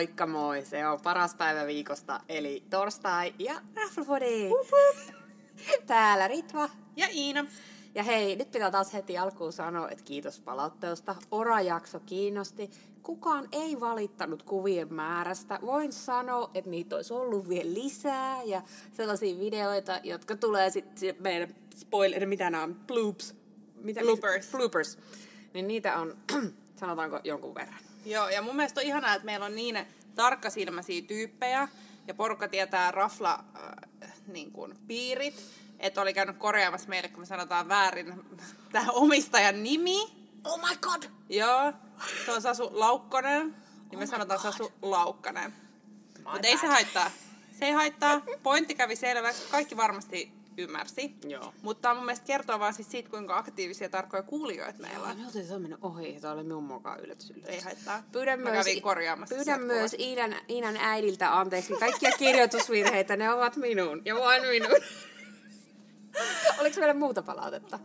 Moikka 0.00 0.26
moi, 0.26 0.64
se 0.64 0.86
on 0.86 1.00
paras 1.00 1.34
päivä 1.34 1.66
viikosta, 1.66 2.20
eli 2.28 2.62
torstai 2.70 3.34
ja 3.38 3.60
Rafflefodi. 3.76 4.50
Täällä 5.86 6.28
Ritva. 6.28 6.68
Ja 6.96 7.06
Iina. 7.10 7.46
Ja 7.94 8.02
hei, 8.02 8.36
nyt 8.36 8.50
pitää 8.50 8.70
taas 8.70 8.92
heti 8.92 9.18
alkuun 9.18 9.52
sanoa, 9.52 9.88
että 9.88 10.04
kiitos 10.04 10.40
palautteesta. 10.40 11.16
Ora-jakso 11.30 12.00
kiinnosti. 12.00 12.70
Kukaan 13.02 13.48
ei 13.52 13.80
valittanut 13.80 14.42
kuvien 14.42 14.94
määrästä. 14.94 15.58
Voin 15.62 15.92
sanoa, 15.92 16.50
että 16.54 16.70
niitä 16.70 16.96
olisi 16.96 17.14
ollut 17.14 17.48
vielä 17.48 17.74
lisää 17.74 18.42
ja 18.42 18.62
sellaisia 18.92 19.38
videoita, 19.38 20.00
jotka 20.02 20.36
tulee 20.36 20.70
sitten 20.70 21.16
meidän 21.18 21.54
spoiler, 21.76 22.26
mitä 22.26 22.50
nämä 22.50 22.62
on, 22.62 22.74
bloops. 22.74 23.34
Mitä, 23.82 24.00
Bloopers. 24.00 24.50
Bloopers. 24.50 24.98
Niin 25.54 25.68
niitä 25.68 25.96
on, 25.96 26.16
sanotaanko, 26.80 27.20
jonkun 27.24 27.54
verran. 27.54 27.89
Joo, 28.04 28.28
ja 28.28 28.42
mun 28.42 28.56
mielestä 28.56 28.80
on 28.80 28.86
ihanaa, 28.86 29.14
että 29.14 29.26
meillä 29.26 29.46
on 29.46 29.56
niin 29.56 29.86
tarkkasilmäisiä 30.14 31.02
tyyppejä, 31.02 31.68
ja 32.06 32.14
porukka 32.14 32.48
tietää 32.48 32.90
rafla 32.90 33.44
äh, 34.02 34.12
niin 34.26 34.52
kuin, 34.52 34.78
piirit, 34.86 35.34
että 35.78 36.00
oli 36.00 36.14
käynyt 36.14 36.36
korjaamassa 36.36 36.88
meille, 36.88 37.08
kun 37.08 37.20
me 37.20 37.26
sanotaan 37.26 37.68
väärin 37.68 38.14
tämä 38.72 38.86
omistajan 38.92 39.62
nimi. 39.62 40.20
Oh 40.44 40.60
my 40.68 40.76
god! 40.80 41.02
Joo, 41.28 41.72
se 42.24 42.32
on 42.32 42.42
Sasu 42.42 42.70
Laukkonen, 42.72 43.56
niin 43.90 43.90
me 43.90 43.96
Oh 43.96 44.00
my 44.00 44.06
sanotaan 44.06 44.40
God. 44.42 44.52
Sasu 44.52 44.72
Laukkanen. 44.82 45.54
Mutta 46.32 46.48
ei 46.48 46.58
se 46.58 46.66
haittaa. 46.66 47.10
Se 47.58 47.66
ei 47.66 47.72
haittaa. 47.72 48.20
Pointti 48.42 48.74
kävi 48.74 48.96
selväksi. 48.96 49.42
Kaikki 49.50 49.76
varmasti 49.76 50.39
ymmärsi. 50.60 51.14
Joo. 51.28 51.54
Mutta 51.62 51.94
mun 51.94 52.04
mielestä 52.04 52.26
kertoo 52.26 52.58
vaan 52.58 52.74
siis 52.74 52.90
siitä, 52.90 53.10
kuinka 53.10 53.38
aktiivisia 53.38 53.84
ja 53.84 53.88
tarkkoja 53.88 54.22
kuulijoita 54.22 54.78
meillä 54.78 55.06
on. 55.06 55.16
Me 55.16 55.26
oltiin 55.26 55.46
se 55.46 55.54
on 55.54 55.62
mennyt 55.62 55.78
ohi, 55.82 56.14
ja 56.14 56.20
tämä 56.20 56.32
oli 56.32 56.42
minun 56.42 56.64
mukaan 56.64 57.00
yllätys, 57.00 57.30
yllätys. 57.30 57.54
Ei 57.54 57.60
haittaa. 57.60 58.02
Pyydän 58.12 58.40
Mä 58.40 58.50
myös, 58.50 58.66
korjaamassa 58.82 59.34
pyydän 59.34 59.62
myös. 59.62 59.96
Iinan, 59.98 60.34
Iinan 60.48 60.76
äidiltä 60.76 61.38
anteeksi 61.38 61.72
kaikkia 61.80 62.12
kirjoitusvirheitä, 62.18 63.16
ne 63.16 63.30
ovat 63.30 63.56
minun 63.56 64.02
ja 64.04 64.14
vain 64.14 64.42
minun. 64.42 64.70
Oliko 66.60 66.76
meillä 66.80 66.94
muuta 66.94 67.22
palautetta? 67.22 67.78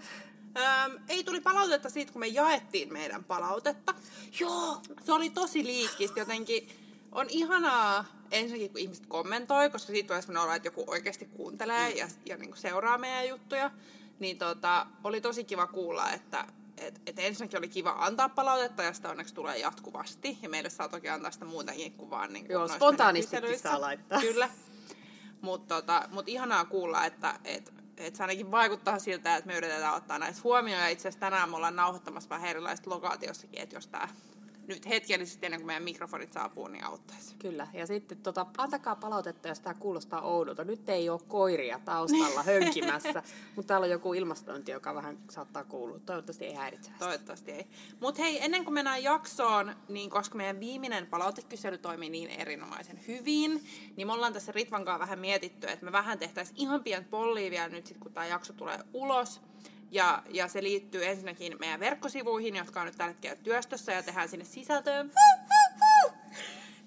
Öm, 0.57 0.99
ei 1.09 1.23
tuli 1.23 1.41
palautetta 1.41 1.89
siitä, 1.89 2.11
kun 2.11 2.19
me 2.19 2.27
jaettiin 2.27 2.93
meidän 2.93 3.23
palautetta. 3.23 3.93
Joo. 4.39 4.81
Se 5.03 5.13
oli 5.13 5.29
tosi 5.29 5.63
liikkistä 5.63 6.19
jotenkin. 6.19 6.69
On 7.11 7.25
ihanaa 7.29 8.05
ensinnäkin, 8.31 8.71
kun 8.71 8.81
ihmiset 8.81 9.05
kommentoi, 9.05 9.69
koska 9.69 9.87
siitä 9.87 10.07
tulee 10.07 10.21
sellainen 10.21 10.43
olo, 10.43 10.55
että 10.55 10.67
joku 10.67 10.83
oikeasti 10.87 11.25
kuuntelee 11.25 11.89
ja, 11.89 12.07
ja 12.25 12.37
niin 12.37 12.57
seuraa 12.57 12.97
meidän 12.97 13.27
juttuja. 13.27 13.71
Niin 14.19 14.37
tota, 14.37 14.87
oli 15.03 15.21
tosi 15.21 15.43
kiva 15.43 15.67
kuulla, 15.67 16.11
että 16.11 16.45
et, 16.77 17.01
et 17.05 17.19
ensinnäkin 17.19 17.57
oli 17.57 17.67
kiva 17.67 17.95
antaa 17.97 18.29
palautetta 18.29 18.83
ja 18.83 18.93
sitä 18.93 19.09
onneksi 19.09 19.35
tulee 19.35 19.57
jatkuvasti. 19.57 20.37
Ja 20.41 20.49
meille 20.49 20.69
saa 20.69 20.89
toki 20.89 21.09
antaa 21.09 21.31
sitä 21.31 21.45
muutakin 21.45 21.93
kuin 21.93 22.09
vaan 22.09 22.33
niin 22.33 22.45
Joo, 22.49 22.59
noissa 22.59 22.77
spontaanistikin 22.77 23.59
saa 23.59 23.81
laittaa. 23.81 24.21
Kyllä. 24.21 24.49
Mutta 25.41 25.75
tota, 25.75 26.09
mut 26.11 26.29
ihanaa 26.29 26.65
kuulla, 26.65 27.05
että 27.05 27.39
et, 27.43 27.73
et 27.97 28.15
se 28.15 28.23
ainakin 28.23 28.51
vaikuttaa 28.51 28.99
siltä, 28.99 29.35
että 29.35 29.47
me 29.47 29.57
yritetään 29.57 29.95
ottaa 29.95 30.19
näistä 30.19 30.41
huomioon. 30.43 30.81
Ja 30.81 30.89
itse 30.89 31.07
asiassa 31.07 31.19
tänään 31.19 31.49
me 31.49 31.55
ollaan 31.55 31.75
nauhoittamassa 31.75 32.29
vähän 32.29 32.49
erilaisista 32.49 32.89
lokaatiossakin, 32.89 33.61
että 33.61 33.75
jos 33.75 33.87
tämä 33.87 34.07
nyt 34.67 34.85
hetkellisesti 34.85 35.45
ennen 35.45 35.59
kuin 35.59 35.67
meidän 35.67 35.83
mikrofonit 35.83 36.33
saapuu, 36.33 36.67
niin 36.67 36.83
auttaisi. 36.83 37.35
Kyllä, 37.39 37.67
ja 37.73 37.87
sitten 37.87 38.17
tota, 38.17 38.45
antakaa 38.57 38.95
palautetta, 38.95 39.47
jos 39.47 39.59
tämä 39.59 39.73
kuulostaa 39.73 40.21
oudolta. 40.21 40.63
Nyt 40.63 40.89
ei 40.89 41.09
ole 41.09 41.19
koiria 41.27 41.79
taustalla 41.85 42.43
hönkimässä, 42.51 43.23
mutta 43.55 43.67
täällä 43.67 43.85
on 43.85 43.91
joku 43.91 44.13
ilmastointi, 44.13 44.71
joka 44.71 44.95
vähän 44.95 45.17
saattaa 45.29 45.63
kuulua. 45.63 45.99
Toivottavasti 45.99 46.45
ei 46.45 46.53
häiritse. 46.53 46.91
Toivottavasti 46.99 47.51
ei. 47.51 47.67
Mutta 47.99 48.21
hei, 48.21 48.43
ennen 48.45 48.63
kuin 48.63 48.73
mennään 48.73 49.03
jaksoon, 49.03 49.75
niin 49.89 50.09
koska 50.09 50.35
meidän 50.35 50.59
viimeinen 50.59 51.07
palautekysely 51.07 51.77
toimii 51.77 52.09
niin 52.09 52.29
erinomaisen 52.29 52.99
hyvin, 53.07 53.63
niin 53.95 54.07
me 54.07 54.13
ollaan 54.13 54.33
tässä 54.33 54.51
Ritvan 54.51 54.85
kanssa 54.85 54.99
vähän 54.99 55.19
mietitty, 55.19 55.67
että 55.67 55.85
me 55.85 55.91
vähän 55.91 56.19
tehtäisiin 56.19 56.59
ihan 56.59 56.83
pientä 56.83 57.09
pollia 57.09 57.51
vielä 57.51 57.69
nyt 57.69 57.85
sit, 57.85 57.97
kun 57.97 58.13
tämä 58.13 58.25
jakso 58.25 58.53
tulee 58.53 58.79
ulos. 58.93 59.41
Ja, 59.91 60.23
ja 60.29 60.47
se 60.47 60.63
liittyy 60.63 61.05
ensinnäkin 61.05 61.55
meidän 61.59 61.79
verkkosivuihin, 61.79 62.55
jotka 62.55 62.79
on 62.79 62.85
nyt 62.85 62.95
tällä 62.97 63.11
hetkellä 63.11 63.35
työstössä 63.35 63.91
ja 63.91 64.03
tehdään 64.03 64.29
sinne 64.29 64.45
sisältöä. 64.45 65.05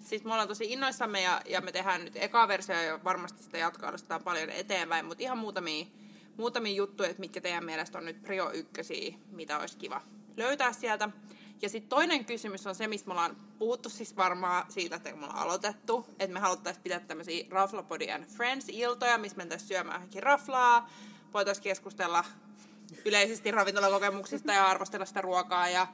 Siis 0.00 0.24
me 0.24 0.32
ollaan 0.32 0.48
tosi 0.48 0.72
innoissamme 0.72 1.22
ja, 1.22 1.40
ja 1.46 1.60
me 1.60 1.72
tehdään 1.72 2.04
nyt 2.04 2.16
eka 2.16 2.48
versio 2.48 2.82
ja 2.82 3.04
varmasti 3.04 3.42
sitä 3.42 3.58
jatkoa 3.58 3.92
paljon 4.24 4.50
eteenpäin, 4.50 5.06
mutta 5.06 5.22
ihan 5.22 5.38
muutamia, 5.38 5.86
muutamia 6.36 6.72
juttuja, 6.72 7.08
että 7.08 7.20
mitkä 7.20 7.40
teidän 7.40 7.64
mielestä 7.64 7.98
on 7.98 8.04
nyt 8.04 8.22
prio 8.22 8.50
ykkösiä, 8.52 9.14
mitä 9.30 9.58
olisi 9.58 9.78
kiva 9.78 10.02
löytää 10.36 10.72
sieltä. 10.72 11.08
Ja 11.62 11.68
sitten 11.68 11.88
toinen 11.88 12.24
kysymys 12.24 12.66
on 12.66 12.74
se, 12.74 12.88
mistä 12.88 13.08
me 13.08 13.12
ollaan 13.12 13.36
puhuttu 13.58 13.88
siis 13.88 14.16
varmaan 14.16 14.72
siitä, 14.72 14.96
että 14.96 15.16
me 15.16 15.24
ollaan 15.26 15.38
aloitettu, 15.38 16.06
että 16.18 16.34
me 16.34 16.40
haluttaisiin 16.40 16.82
pitää 16.82 17.00
tämmöisiä 17.00 17.46
Raflapodi 17.50 18.10
and 18.10 18.24
Friends-iltoja, 18.24 19.18
missä 19.18 19.36
mentäisiin 19.36 19.68
syömään 19.68 19.96
johonkin 19.96 20.22
raflaa, 20.22 20.90
voitaisiin 21.34 21.62
keskustella 21.62 22.24
yleisesti 23.04 23.50
ravintolakokemuksista 23.50 24.52
ja 24.52 24.66
arvostella 24.66 25.06
sitä 25.06 25.20
ruokaa 25.20 25.68
ja, 25.68 25.86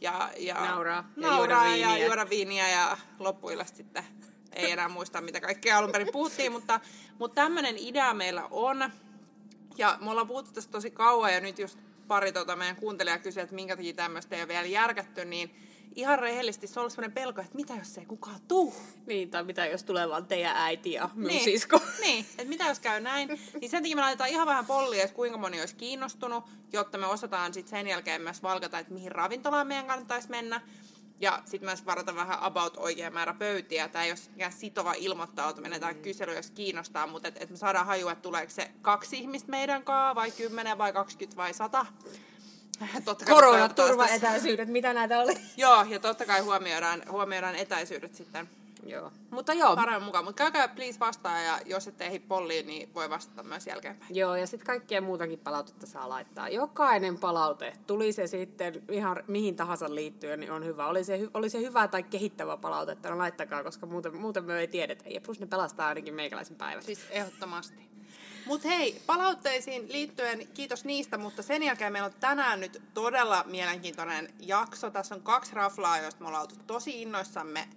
ja, 0.00 0.30
ja 0.36 0.54
Nauraa 0.54 0.96
ja 1.16 1.28
nauraa 1.28 1.66
juoda 1.66 1.76
ja 1.76 1.88
viiniä. 1.88 2.06
juoda 2.06 2.30
viiniä 2.30 2.68
ja 2.68 2.96
loppuillasta 3.18 3.76
sitten 3.76 4.04
ei 4.52 4.70
enää 4.70 4.88
muista, 4.88 5.20
mitä 5.20 5.40
kaikkea 5.40 5.78
alun 5.78 5.92
perin 5.92 6.12
puhuttiin, 6.12 6.52
mutta, 6.52 6.80
mutta 7.18 7.34
tämmöinen 7.34 7.78
idea 7.78 8.14
meillä 8.14 8.48
on. 8.50 8.90
Ja 9.78 9.98
me 10.00 10.10
ollaan 10.10 10.26
puhuttu 10.26 10.52
tästä 10.52 10.72
tosi 10.72 10.90
kauan 10.90 11.34
ja 11.34 11.40
nyt 11.40 11.58
just 11.58 11.78
pari 12.08 12.32
tota 12.32 12.56
meidän 12.56 12.76
kuuntelijaa 12.76 13.18
kysyi, 13.18 13.42
että 13.42 13.54
minkä 13.54 13.76
takia 13.76 13.94
tämmöistä 13.94 14.36
ei 14.36 14.42
ole 14.42 14.48
vielä 14.48 14.66
järkätty, 14.66 15.24
niin 15.24 15.69
ihan 15.94 16.18
rehellisesti 16.18 16.66
se 16.66 16.80
on 16.80 16.82
ollut 16.82 16.92
sellainen 16.92 17.14
pelko, 17.14 17.40
että 17.40 17.56
mitä 17.56 17.74
jos 17.74 17.98
ei 17.98 18.06
kukaan 18.06 18.40
tuu. 18.48 18.74
Niin, 19.06 19.30
tai 19.30 19.44
mitä 19.44 19.66
jos 19.66 19.84
tulee 19.84 20.08
vaan 20.08 20.26
teidän 20.26 20.56
äiti 20.56 20.92
ja 20.92 21.10
minun 21.14 21.28
Niin, 21.28 21.44
sisko. 21.44 21.80
niin, 22.00 22.26
että 22.30 22.44
mitä 22.48 22.64
jos 22.64 22.80
käy 22.80 23.00
näin. 23.00 23.28
Niin 23.60 23.70
sen 23.70 23.82
takia 23.82 23.96
me 23.96 24.02
laitetaan 24.02 24.30
ihan 24.30 24.46
vähän 24.46 24.66
pollia, 24.66 25.02
että 25.04 25.16
kuinka 25.16 25.38
moni 25.38 25.60
olisi 25.60 25.74
kiinnostunut, 25.76 26.44
jotta 26.72 26.98
me 26.98 27.06
osataan 27.06 27.54
sitten 27.54 27.70
sen 27.70 27.86
jälkeen 27.86 28.22
myös 28.22 28.42
valkata, 28.42 28.78
että 28.78 28.92
mihin 28.92 29.12
ravintolaan 29.12 29.66
meidän 29.66 29.86
kannattaisi 29.86 30.30
mennä. 30.30 30.60
Ja 31.20 31.42
sitten 31.44 31.68
myös 31.68 31.86
varata 31.86 32.14
vähän 32.14 32.38
about 32.40 32.76
oikea 32.76 33.10
määrä 33.10 33.34
pöytiä. 33.34 33.88
Tämä 33.88 34.04
ei 34.04 34.10
ole 34.10 34.18
mikään 34.32 34.52
sitova 34.52 34.92
ilmoittautuminen 34.92 35.78
Mm. 35.78 35.80
tai 35.80 35.94
kysely, 35.94 36.34
jos 36.36 36.50
kiinnostaa, 36.50 37.06
mutta 37.06 37.28
että 37.28 37.40
et 37.44 37.50
me 37.50 37.56
saadaan 37.56 37.86
hajua, 37.86 38.12
että 38.12 38.22
tuleeko 38.22 38.50
se 38.52 38.70
kaksi 38.82 39.18
ihmistä 39.18 39.50
meidän 39.50 39.82
kaa, 39.84 40.14
vai 40.14 40.30
kymmenen, 40.30 40.78
vai 40.78 40.92
20, 40.92 41.36
vai 41.36 41.54
100. 41.54 41.86
Totta 43.04 43.24
kai 43.24 43.34
Koronaturvaetäisyydet, 43.34 44.68
mitä 44.68 44.92
näitä 44.92 45.20
oli? 45.20 45.34
Joo, 45.56 45.82
ja 45.82 45.98
totta 45.98 46.26
kai 46.26 46.40
huomioidaan, 46.40 47.02
huomioidaan 47.10 47.54
etäisyydet 47.54 48.14
sitten 48.14 48.48
Joo. 48.86 49.12
Mutta 49.30 49.52
joo, 49.52 49.76
paremmin 49.76 50.02
mukaan. 50.02 50.24
Mutta 50.24 50.42
käykää 50.42 50.68
please 50.68 51.00
vastaan 51.00 51.44
ja 51.44 51.58
jos 51.66 51.88
ette 51.88 52.04
ehdi 52.06 52.18
polliin, 52.18 52.66
niin 52.66 52.94
voi 52.94 53.10
vastata 53.10 53.42
myös 53.42 53.66
jälkeenpäin. 53.66 54.16
Joo, 54.16 54.36
ja 54.36 54.46
sitten 54.46 54.66
kaikkea 54.66 55.00
muutakin 55.00 55.38
palautetta 55.38 55.86
saa 55.86 56.08
laittaa. 56.08 56.48
Jokainen 56.48 57.18
palaute, 57.18 57.72
tuli 57.86 58.12
se 58.12 58.26
sitten 58.26 58.82
ihan 58.90 59.24
mihin 59.26 59.56
tahansa 59.56 59.94
liittyen, 59.94 60.40
niin 60.40 60.52
on 60.52 60.64
hyvä. 60.64 60.86
Oli 60.86 61.04
se, 61.04 61.28
oli 61.34 61.50
se 61.50 61.60
hyvä 61.60 61.88
tai 61.88 62.02
kehittävä 62.02 62.56
palautetta, 62.56 63.10
no 63.10 63.18
laittakaa, 63.18 63.64
koska 63.64 63.86
muuten, 63.86 64.16
muuten 64.16 64.44
me 64.44 64.58
ei 64.58 64.68
tiedetä. 64.68 65.04
Ja 65.08 65.20
plus 65.20 65.40
ne 65.40 65.46
pelastaa 65.46 65.88
ainakin 65.88 66.14
meikäläisen 66.14 66.56
päivän. 66.56 66.82
Siis 66.82 67.06
ehdottomasti. 67.10 67.90
Mutta 68.50 68.68
hei, 68.68 69.02
palautteisiin 69.06 69.92
liittyen 69.92 70.48
kiitos 70.54 70.84
niistä, 70.84 71.18
mutta 71.18 71.42
sen 71.42 71.62
jälkeen 71.62 71.92
meillä 71.92 72.06
on 72.06 72.14
tänään 72.20 72.60
nyt 72.60 72.82
todella 72.94 73.44
mielenkiintoinen 73.46 74.34
jakso. 74.40 74.90
Tässä 74.90 75.14
on 75.14 75.22
kaksi 75.22 75.54
raflaa, 75.54 75.98
joista 75.98 76.20
me 76.20 76.26
ollaan 76.26 76.42
oltu 76.42 76.54
tosi 76.66 77.02
innoissamme 77.02 77.68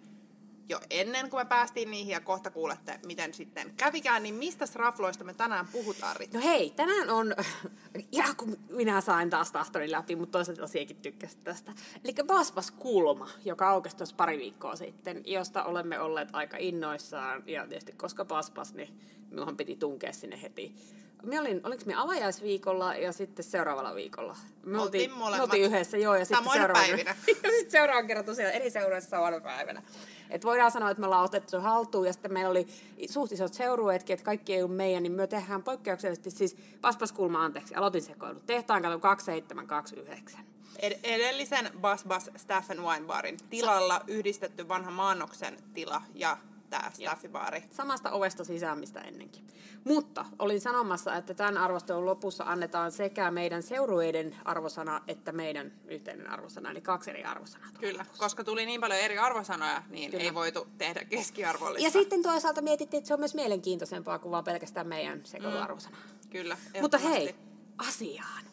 jo 0.69 0.79
ennen 0.89 1.29
kuin 1.29 1.41
me 1.41 1.45
päästiin 1.45 1.91
niihin 1.91 2.11
ja 2.11 2.19
kohta 2.19 2.51
kuulette, 2.51 2.99
miten 3.05 3.33
sitten 3.33 3.73
kävikään. 3.77 4.23
Niin 4.23 4.35
mistä 4.35 4.65
rafloista 4.75 5.23
me 5.23 5.33
tänään 5.33 5.67
puhutaan, 5.67 6.15
Rita? 6.15 6.37
No 6.37 6.43
hei, 6.43 6.69
tänään 6.69 7.09
on, 7.09 7.35
ja 8.11 8.23
kun 8.37 8.57
minä 8.69 9.01
sain 9.01 9.29
taas 9.29 9.51
tahtoni 9.51 9.91
läpi, 9.91 10.15
mutta 10.15 10.31
toisaalta 10.31 10.67
sinäkin 10.67 10.95
tykkäsit 10.95 11.43
tästä. 11.43 11.73
Eli 12.03 12.13
Basbas 12.27 12.71
Kulma, 12.71 13.29
joka 13.45 13.69
aukesi 13.69 13.97
tuossa 13.97 14.15
pari 14.15 14.37
viikkoa 14.37 14.75
sitten, 14.75 15.21
josta 15.25 15.63
olemme 15.63 15.99
olleet 15.99 16.29
aika 16.33 16.57
innoissaan. 16.57 17.43
Ja 17.45 17.67
tietysti 17.67 17.91
koska 17.91 18.25
Basbas, 18.25 18.73
niin 18.73 18.99
minunhan 19.29 19.57
piti 19.57 19.75
tunkea 19.75 20.13
sinne 20.13 20.41
heti. 20.41 20.75
Me 21.23 21.39
olin, 21.39 21.61
oliko 21.63 21.83
me 21.85 21.93
avajaisviikolla 21.95 22.95
ja 22.95 23.11
sitten 23.11 23.45
seuraavalla 23.45 23.95
viikolla? 23.95 24.35
Me 24.65 24.81
Oltiin 24.81 25.11
me 25.11 25.17
molemmat. 25.17 25.45
oltiin 25.45 25.63
yhdessä, 25.63 25.97
joo. 25.97 26.15
Ja 26.15 26.25
sitten 26.25 26.51
seuraavana, 26.53 26.87
päivinä. 26.87 27.15
ja 27.43 27.49
sitten 27.51 27.71
seuraavan 27.71 28.07
kerran 28.07 28.25
tosiaan 28.25 28.53
eri 28.53 28.69
seuroissa 28.69 29.09
samana 29.09 29.39
päivänä. 29.39 29.81
Et 30.29 30.45
voidaan 30.45 30.71
sanoa, 30.71 30.91
että 30.91 31.01
me 31.01 31.05
ollaan 31.05 31.25
otettu 31.25 31.59
haltuun 31.61 32.07
ja 32.07 32.13
sitten 32.13 32.33
meillä 32.33 32.49
oli 32.49 32.67
suht 33.09 33.31
isot 33.31 33.53
seurueetkin, 33.53 34.13
että 34.13 34.25
kaikki 34.25 34.53
ei 34.53 34.63
ole 34.63 34.71
meidän, 34.71 35.03
niin 35.03 35.13
me 35.13 35.27
tehdään 35.27 35.63
poikkeuksellisesti 35.63 36.31
siis 36.31 36.57
Paspaskulma, 36.81 37.43
anteeksi, 37.45 37.75
aloitin 37.75 38.01
sekoilut. 38.01 38.45
Tehtaan 38.45 38.81
kato 38.81 38.99
2729. 38.99 40.39
Ed- 40.79 40.99
edellisen 41.03 41.71
Bas 41.81 42.03
Bas 42.07 42.31
Staff 42.37 42.71
and 42.71 42.79
Wine 42.79 43.05
Barin 43.05 43.37
tilalla 43.49 44.01
yhdistetty 44.07 44.67
vanha 44.67 44.91
Maannoksen 44.91 45.57
tila 45.73 46.01
ja 46.13 46.37
tää 46.73 46.91
staffibaari. 46.93 47.63
Samasta 47.71 48.11
ovesta 48.11 48.43
sisään, 48.43 48.79
mistä 48.79 49.01
ennenkin. 49.01 49.47
Mutta 49.83 50.25
olin 50.39 50.61
sanomassa, 50.61 51.15
että 51.15 51.33
tämän 51.33 51.57
arvostelun 51.57 52.05
lopussa 52.05 52.43
annetaan 52.43 52.91
sekä 52.91 53.31
meidän 53.31 53.63
seurueiden 53.63 54.35
arvosana 54.45 55.01
että 55.07 55.31
meidän 55.31 55.71
yhteinen 55.87 56.29
arvosana, 56.29 56.71
eli 56.71 56.81
kaksi 56.81 57.09
eri 57.09 57.23
arvosanaa. 57.23 57.69
Kyllä, 57.79 57.99
lopussa. 57.99 58.23
koska 58.23 58.43
tuli 58.43 58.65
niin 58.65 58.81
paljon 58.81 58.99
eri 58.99 59.17
arvosanoja, 59.17 59.83
niin 59.89 60.11
Kyllä. 60.11 60.23
ei 60.23 60.33
voitu 60.33 60.67
tehdä 60.77 61.05
keskiarvollista. 61.05 61.87
Ja 61.87 61.91
sitten 61.91 62.23
toisaalta 62.23 62.61
mietittiin, 62.61 62.97
että 62.97 63.07
se 63.07 63.13
on 63.13 63.19
myös 63.19 63.35
mielenkiintoisempaa 63.35 64.19
kuin 64.19 64.31
vaan 64.31 64.43
pelkästään 64.43 64.87
meidän 64.87 65.21
sekoiluarvosana. 65.25 65.97
Kyllä, 66.29 66.57
Mutta 66.81 66.97
hei, 66.97 67.35
asiaan. 67.77 68.43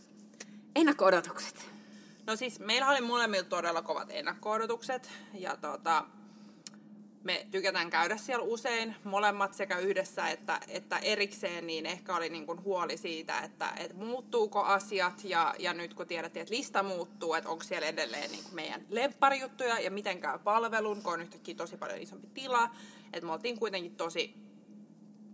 Ennakko-odotukset. 0.74 1.70
No 2.26 2.36
siis 2.36 2.60
meillä 2.60 2.88
oli 2.88 3.00
molemmilla 3.00 3.44
todella 3.44 3.82
kovat 3.82 4.08
ennakko-odotukset 4.10 5.10
ja 5.34 5.56
tota, 5.56 6.04
me 7.24 7.46
tykätään 7.50 7.90
käydä 7.90 8.16
siellä 8.16 8.44
usein, 8.44 8.96
molemmat 9.04 9.54
sekä 9.54 9.78
yhdessä 9.78 10.28
että, 10.28 10.60
että 10.68 10.98
erikseen, 10.98 11.66
niin 11.66 11.86
ehkä 11.86 12.16
oli 12.16 12.28
niin 12.28 12.46
kuin 12.46 12.64
huoli 12.64 12.96
siitä, 12.96 13.40
että, 13.40 13.72
että 13.76 13.96
muuttuuko 13.96 14.62
asiat 14.62 15.24
ja, 15.24 15.54
ja 15.58 15.74
nyt 15.74 15.94
kun 15.94 16.06
tiedettiin, 16.06 16.42
että 16.42 16.54
lista 16.54 16.82
muuttuu, 16.82 17.34
että 17.34 17.50
onko 17.50 17.64
siellä 17.64 17.88
edelleen 17.88 18.30
niin 18.30 18.42
kuin 18.44 18.54
meidän 18.54 18.82
lempparijuttuja 18.88 19.80
ja 19.80 19.90
miten 19.90 20.20
käy 20.20 20.38
palvelun, 20.38 21.02
kun 21.02 21.12
on 21.12 21.20
yhtäkkiä 21.20 21.54
tosi 21.54 21.76
paljon 21.76 21.98
isompi 21.98 22.28
tila, 22.34 22.70
että 23.12 23.26
me 23.26 23.32
oltiin 23.32 23.58
kuitenkin 23.58 23.96
tosi, 23.96 24.34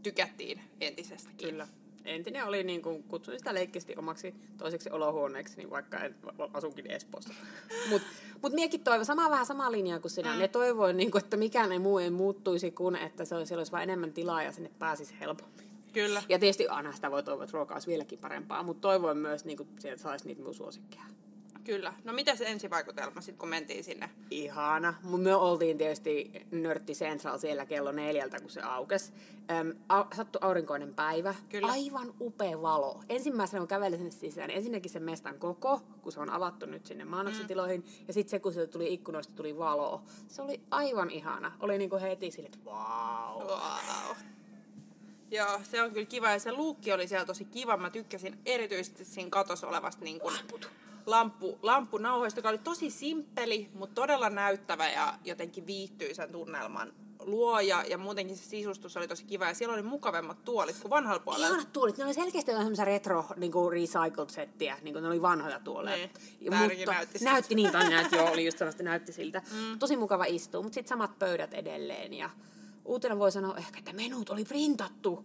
tykättiin 0.03 0.61
entisestäkin. 0.81 1.49
Kyllä. 1.49 1.69
Entinen 2.07 2.45
oli, 2.45 2.65
niin 2.65 2.83
kuin, 2.83 3.03
kutsuin 3.03 3.39
sitä 3.39 3.55
leikkisti 3.55 3.95
omaksi 3.97 4.35
toiseksi 4.59 4.91
olohuoneeksi, 4.91 5.57
niin 5.57 5.71
vaikka 5.71 5.99
en, 5.99 6.15
asunkin 6.53 6.91
Espoossa. 6.91 7.35
Mutta 7.91 8.09
mut 8.43 8.53
miekin 8.53 8.81
toivo, 8.81 9.05
sama, 9.05 9.31
vähän 9.31 9.47
sama 9.47 9.73
linjaa 9.73 10.01
kuin 10.01 10.11
sinä. 10.11 10.33
Mm. 10.33 10.39
Ne 10.39 10.49
toivoi, 10.49 10.95
niin 10.95 11.11
kuin, 11.11 11.25
että 11.25 11.37
mikään 11.37 11.73
ei 11.73 11.79
muu 11.79 11.99
ei 11.99 12.11
muuttuisi, 12.11 12.71
kuin 12.71 12.97
että 12.97 13.25
se 13.25 13.35
olisi, 13.35 13.49
siellä 13.49 13.61
olisi 13.61 13.73
vain 13.73 13.83
enemmän 13.83 14.13
tilaa 14.13 14.43
ja 14.43 14.53
sinne 14.53 14.71
pääsisi 14.79 15.15
helpommin. 15.21 15.67
Kyllä. 15.93 16.23
Ja 16.29 16.39
tietysti 16.39 16.69
aina 16.69 16.93
sitä 16.93 17.11
voi 17.11 17.23
toivoa, 17.23 17.45
että 17.45 17.57
ruoka 17.57 17.75
olisi 17.75 17.87
vieläkin 17.87 18.19
parempaa, 18.19 18.63
mutta 18.63 18.81
toivoin 18.81 19.19
myös, 19.19 19.45
niin 19.45 19.57
kuin, 19.57 19.69
että 19.85 20.03
saisi 20.03 20.27
niitä 20.27 20.41
minun 20.41 20.55
suosikkeja. 20.55 21.03
Kyllä. 21.67 21.93
No 22.05 22.13
mitä 22.13 22.37
se 22.37 22.45
ensivaikutelma 22.47 23.21
sitten, 23.21 23.39
kun 23.39 23.49
mentiin 23.49 23.85
sinne? 23.85 24.11
Ihana. 24.31 24.95
Me 25.03 25.35
oltiin 25.35 25.79
tietysti 25.79 26.33
Nörtti 26.51 26.93
Central 26.93 27.39
siellä 27.39 27.67
kello 27.67 27.93
neljältä, 27.93 28.41
kun 28.41 28.51
se 28.51 28.61
aukesi. 28.61 29.13
Öm, 29.51 29.73
au, 29.89 30.05
sattui 30.17 30.39
aurinkoinen 30.43 30.95
päivä. 30.95 31.35
Kyllä. 31.49 31.67
Aivan 31.67 32.15
upea 32.21 32.63
valo. 32.63 33.01
Ensimmäisenä 33.09 33.59
kun 33.59 33.69
kävelin 33.69 33.99
sinne 33.99 34.11
sisään, 34.11 34.51
ensinnäkin 34.51 34.91
se 34.91 35.01
mestan 35.01 35.39
koko, 35.39 35.81
kun 36.03 36.13
se 36.13 36.21
on 36.21 36.31
avattu 36.31 36.67
nyt 36.67 36.87
sinne 36.87 37.05
maanoksitiloihin. 37.05 37.81
Mm. 37.81 38.05
Ja 38.09 38.13
sitten 38.13 38.31
se, 38.31 38.39
kun 38.39 38.53
se 38.53 38.67
tuli 38.67 38.95
ikkunoista, 38.95 39.35
tuli 39.35 39.59
valoa. 39.59 40.03
Se 40.29 40.43
oli 40.43 40.61
aivan 40.71 41.11
ihana. 41.11 41.53
Oli 41.61 41.79
niinku 41.79 41.97
heti 41.97 42.31
sille, 42.31 42.47
että 42.47 42.71
wow. 42.71 43.43
Wow. 43.43 44.17
Joo, 45.31 45.61
se 45.63 45.83
on 45.83 45.93
kyllä 45.93 46.07
kiva. 46.07 46.31
Ja 46.31 46.39
se 46.39 46.53
luukki 46.53 46.93
oli 46.93 47.09
siellä 47.09 47.27
tosi 47.27 47.45
kiva. 47.45 47.77
Mä 47.77 47.91
tykkäsin 47.91 48.39
erityisesti 48.47 49.05
siinä 49.05 49.31
katossa 49.31 49.69
olevasta 49.69 50.05
niin 50.05 50.21
kuin 50.21 50.35
lamppu, 51.07 51.59
lamppunauhoista, 51.63 52.39
joka 52.39 52.49
oli 52.49 52.59
tosi 52.59 52.91
simppeli, 52.91 53.71
mutta 53.75 53.95
todella 53.95 54.31
näyttävä 54.31 54.89
ja 54.89 55.15
jotenkin 55.25 55.67
viihtyisän 55.67 56.33
tunnelman 56.33 56.93
luoja. 57.27 57.85
Ja 57.89 57.99
muutenkin 57.99 58.37
se 58.37 58.45
sisustus 58.45 58.97
oli 58.97 59.09
tosi 59.09 59.25
kiva. 59.25 59.47
Ja 59.47 59.55
siellä 59.55 59.75
oli 59.75 59.83
mukavemmat 59.83 60.45
tuolit 60.45 60.77
kuin 60.79 60.91
vanhalla 60.91 61.21
puolella. 61.21 61.47
Ihanat 61.47 61.73
tuolit. 61.73 61.99
Ne 61.99 62.05
oli 62.05 62.15
selkeästi 62.15 62.53
semmoisia 62.53 62.85
retro 62.85 63.25
niinku 63.37 63.71
recycled 63.71 64.29
settiä. 64.29 64.79
Niinku 64.83 65.01
ne 65.01 65.09
oli 65.09 65.23
vanhoja 65.23 65.61
tuoleja. 65.61 65.97
Niin. 65.97 66.11
Ja 66.41 66.51
Täärikin 66.51 66.87
näytti 66.87 67.19
siltä. 67.19 67.33
näytti 67.33 67.55
niin, 67.55 67.73
tai 67.73 67.91
näytti, 67.91 68.17
joo, 68.17 68.31
oli 68.31 68.45
just 68.45 68.59
sellaista, 68.59 68.83
näytti 68.83 69.13
siltä. 69.13 69.43
Mm. 69.53 69.79
Tosi 69.79 69.97
mukava 69.97 70.25
istua, 70.25 70.63
mutta 70.63 70.75
sitten 70.75 70.89
samat 70.89 71.19
pöydät 71.19 71.55
edelleen. 71.55 72.15
Ja 72.15 72.31
uutena 72.85 73.19
voi 73.19 73.33
sanoa 73.33 73.57
ehkä, 73.57 73.79
että 73.79 73.93
menut 73.93 74.31
oli 74.31 74.45
printattu. 74.45 75.25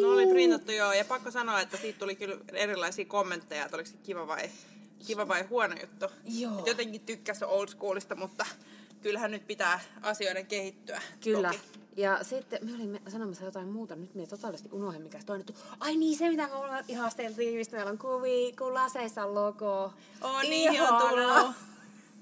No 0.00 0.12
oli 0.12 0.26
printattu 0.26 0.72
joo, 0.72 0.92
ja 0.92 1.04
pakko 1.04 1.30
sanoa, 1.30 1.60
että 1.60 1.76
siitä 1.76 1.98
tuli 1.98 2.16
kyllä 2.16 2.36
erilaisia 2.52 3.04
kommentteja, 3.04 3.64
että 3.64 3.76
oliko 3.76 3.90
se 3.90 3.96
kiva 4.02 4.26
vai, 4.26 4.50
kiva 5.06 5.28
vai 5.28 5.42
huono 5.42 5.76
juttu. 5.80 6.06
Joo. 6.24 6.58
Et 6.58 6.66
jotenkin 6.66 7.00
tykkäsi 7.00 7.44
old 7.44 7.68
schoolista, 7.68 8.16
mutta 8.16 8.46
kyllähän 9.02 9.30
nyt 9.30 9.46
pitää 9.46 9.80
asioiden 10.02 10.46
kehittyä. 10.46 11.02
Kyllä. 11.24 11.48
Toki. 11.48 11.60
Ja 11.96 12.24
sitten 12.24 12.58
me 12.66 12.74
olimme 12.74 13.00
sanomassa 13.08 13.44
jotain 13.44 13.68
muuta, 13.68 13.96
nyt 13.96 14.14
minä 14.14 14.26
totaalisesti 14.26 14.68
unohdin, 14.72 15.02
mikä 15.02 15.20
se 15.20 15.26
toinen 15.26 15.46
tu- 15.46 15.54
Ai 15.80 15.96
niin, 15.96 16.18
se 16.18 16.28
mitä 16.28 16.46
me 16.46 16.52
ollaan 16.54 16.84
ihasteltiin, 16.88 17.58
mistä 17.58 17.76
meillä 17.76 17.90
on 17.90 17.98
kuvia, 17.98 18.52
kun 18.58 18.74
laseissa 18.74 19.24
on 19.24 19.34
logo. 19.34 19.92
On 20.20 20.42
niin 20.50 20.72
Ihana. 20.74 20.96
on 20.96 21.08
tullut. 21.10 21.56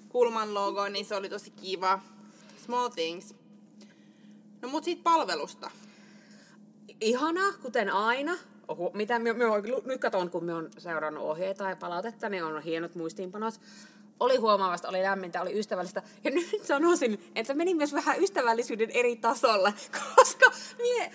Kulman 0.08 0.54
logo, 0.54 0.88
niin 0.88 1.04
se 1.06 1.14
oli 1.14 1.28
tosi 1.28 1.50
kiva. 1.50 2.00
Small 2.64 2.88
things. 2.88 3.34
No 4.62 4.68
mut 4.68 4.84
siitä 4.84 5.02
palvelusta. 5.02 5.70
ihana, 7.00 7.52
kuten 7.62 7.92
aina. 7.92 8.36
Mitä 8.92 9.18
me, 9.18 9.32
me 9.32 9.46
on, 9.46 9.62
nyt 9.84 10.00
katson, 10.00 10.30
kun 10.30 10.44
me 10.44 10.54
on 10.54 10.70
seurannut 10.78 11.24
ohjeita 11.24 11.68
ja 11.68 11.76
palautetta, 11.76 12.28
niin 12.28 12.44
on 12.44 12.62
hienot 12.62 12.94
muistiinpanot. 12.94 13.54
Oli 14.20 14.36
huomaavasta, 14.36 14.88
oli 14.88 15.02
lämmintä, 15.02 15.42
oli 15.42 15.58
ystävällistä. 15.58 16.02
Ja 16.24 16.30
nyt 16.30 16.64
sanoisin, 16.64 17.20
että 17.34 17.54
meni 17.54 17.74
myös 17.74 17.92
vähän 17.92 18.22
ystävällisyyden 18.22 18.90
eri 18.90 19.16
tasolle, 19.16 19.74
koska 20.16 20.50
mie, 20.78 21.10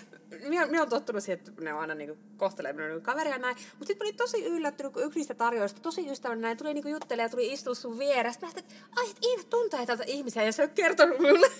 mie, 0.48 0.66
mie 0.66 0.80
on 0.80 0.88
tottunut 0.88 1.22
siihen, 1.22 1.38
että 1.38 1.62
ne 1.62 1.74
on 1.74 1.80
aina 1.80 1.94
niinku 1.94 2.16
kohtelee 2.36 2.72
minua 2.72 2.88
niinku 2.88 3.04
kaveria 3.04 3.38
näin. 3.38 3.56
Mutta 3.56 3.86
sitten 3.86 4.06
oli 4.06 4.12
tosi 4.12 4.44
yllättynyt, 4.44 4.92
kun 4.92 5.02
yksi 5.02 5.18
niistä 5.18 5.34
tarjoista, 5.34 5.80
tosi 5.80 6.10
ystävällinen 6.10 6.42
näin, 6.42 6.56
tuli 6.56 6.74
niinku 6.74 6.88
juttelemaan 6.88 7.26
ja 7.26 7.30
tuli 7.30 7.52
istua 7.52 7.74
sun 7.74 7.98
vieressä. 7.98 8.40
Mä 8.40 8.46
ajattelin, 8.46 8.68
että 8.68 9.00
ai, 9.00 9.34
et 9.40 9.50
tuntee 9.50 9.86
tätä 9.86 10.04
ihmisiä 10.06 10.42
ja 10.42 10.52
se 10.52 10.62
on 10.62 10.70
kertonut 10.70 11.20
mulle. 11.20 11.50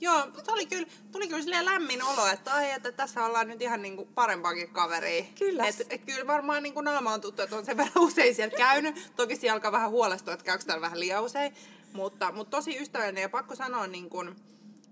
Joo, 0.00 0.26
mutta 0.34 0.52
oli 0.52 0.66
kyllä, 0.66 0.88
tuli 1.12 1.28
kyllä 1.28 1.42
silleen 1.42 1.64
lämmin 1.64 2.02
olo, 2.02 2.26
että 2.26 2.54
ai, 2.54 2.70
että 2.70 2.92
tässä 2.92 3.24
ollaan 3.24 3.48
nyt 3.48 3.62
ihan 3.62 3.82
niinku 3.82 4.08
parempaakin 4.14 4.68
kaveria. 4.68 5.24
Kyllä. 5.38 5.66
Et, 5.66 5.86
et 5.90 6.04
kyllä 6.04 6.26
varmaan 6.26 6.62
niinku 6.62 6.80
naama 6.80 7.12
on 7.12 7.20
tuttu, 7.20 7.42
että 7.42 7.56
on 7.56 7.64
sen 7.64 7.76
verran 7.76 8.04
usein 8.08 8.34
siellä 8.34 8.56
käynyt. 8.56 9.12
Toki 9.16 9.36
siellä 9.36 9.54
alkaa 9.54 9.72
vähän 9.72 9.90
huolestua, 9.90 10.34
että 10.34 10.44
käykö 10.44 10.64
täällä 10.64 10.82
vähän 10.82 11.00
liian 11.00 11.24
usein. 11.24 11.54
Mutta, 11.92 12.32
mutta 12.32 12.56
tosi 12.56 12.78
ystävällinen 12.78 13.22
ja 13.22 13.28
pakko 13.28 13.54
sanoa 13.54 13.86
niin 13.86 14.10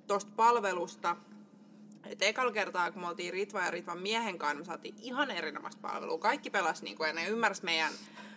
tuosta 0.07 0.33
palvelusta, 0.37 1.17
että 2.07 2.25
ekalla 2.25 2.53
kertaa, 2.53 2.93
kun 2.93 3.03
me 3.03 3.09
oltiin 3.09 3.33
Ritva 3.33 3.61
ja 3.61 3.71
Ritvan 3.71 3.99
miehen 3.99 4.39
kanssa, 4.39 4.59
me 4.59 4.65
saatiin 4.65 4.95
ihan 5.03 5.31
erinomaista 5.31 5.81
palvelua. 5.83 6.19
Kaikki 6.19 6.51
pelasi 6.51 6.85
niin 6.85 6.97
kuin, 6.97 7.07
ja 7.07 7.13
ne 7.13 7.29
ymmärsi 7.29 7.65
meidän 7.65 7.93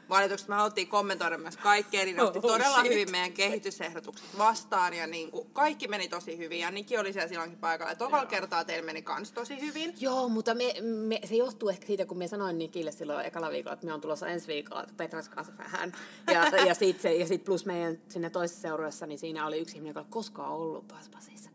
valitukset. 0.09 0.47
Me 0.47 0.55
haluttiin 0.55 0.87
kommentoida 0.87 1.37
myös 1.37 1.57
kaikkea, 1.57 2.05
niin 2.05 2.15
ne 2.15 2.23
otti 2.23 2.39
Oh, 2.39 2.51
todella 2.51 2.79
shit. 2.79 2.91
hyvin 2.91 3.11
meidän 3.11 3.31
kehitysehdotukset 3.33 4.37
vastaan. 4.37 4.93
Ja 4.93 5.07
niin 5.07 5.31
kuin, 5.31 5.49
kaikki 5.53 5.87
meni 5.87 6.07
tosi 6.09 6.37
hyvin. 6.37 6.59
Ja 6.59 6.71
Niki 6.71 6.97
oli 6.97 7.13
siellä 7.13 7.27
silloinkin 7.29 7.59
paikalla. 7.59 7.91
Ja 7.91 7.95
tokalla 7.95 8.25
kertaa 8.25 8.65
teillä 8.65 8.85
meni 8.85 9.01
kans 9.01 9.31
tosi 9.31 9.61
hyvin. 9.61 9.93
Joo, 9.99 10.29
mutta 10.29 10.53
me, 10.55 10.73
me, 10.81 11.19
se 11.25 11.35
johtuu 11.35 11.69
ehkä 11.69 11.87
siitä, 11.87 12.05
kun 12.05 12.17
me 12.17 12.27
sanoin 12.27 12.57
Nikille 12.57 12.91
silloin 12.91 13.25
ekalla 13.25 13.49
viikolla, 13.51 13.73
että 13.73 13.85
me 13.85 13.93
on 13.93 14.01
tulossa 14.01 14.27
ensi 14.27 14.47
viikolla 14.47 14.83
että 14.83 14.93
Petras 14.97 15.29
kanssa 15.29 15.53
vähän. 15.57 15.93
Ja, 16.33 16.47
ja 16.65 16.73
sitten 16.75 17.27
sit 17.27 17.43
plus 17.43 17.65
meidän 17.65 17.97
sinne 18.09 18.29
toisessa 18.29 18.61
seurueessa, 18.61 19.05
niin 19.05 19.19
siinä 19.19 19.45
oli 19.47 19.59
yksi 19.59 19.75
ihminen, 19.75 19.89
joka 19.89 19.99
ei 19.99 20.05
koskaan 20.09 20.49
ollut 20.51 20.87
Paspasissa. 20.87 21.49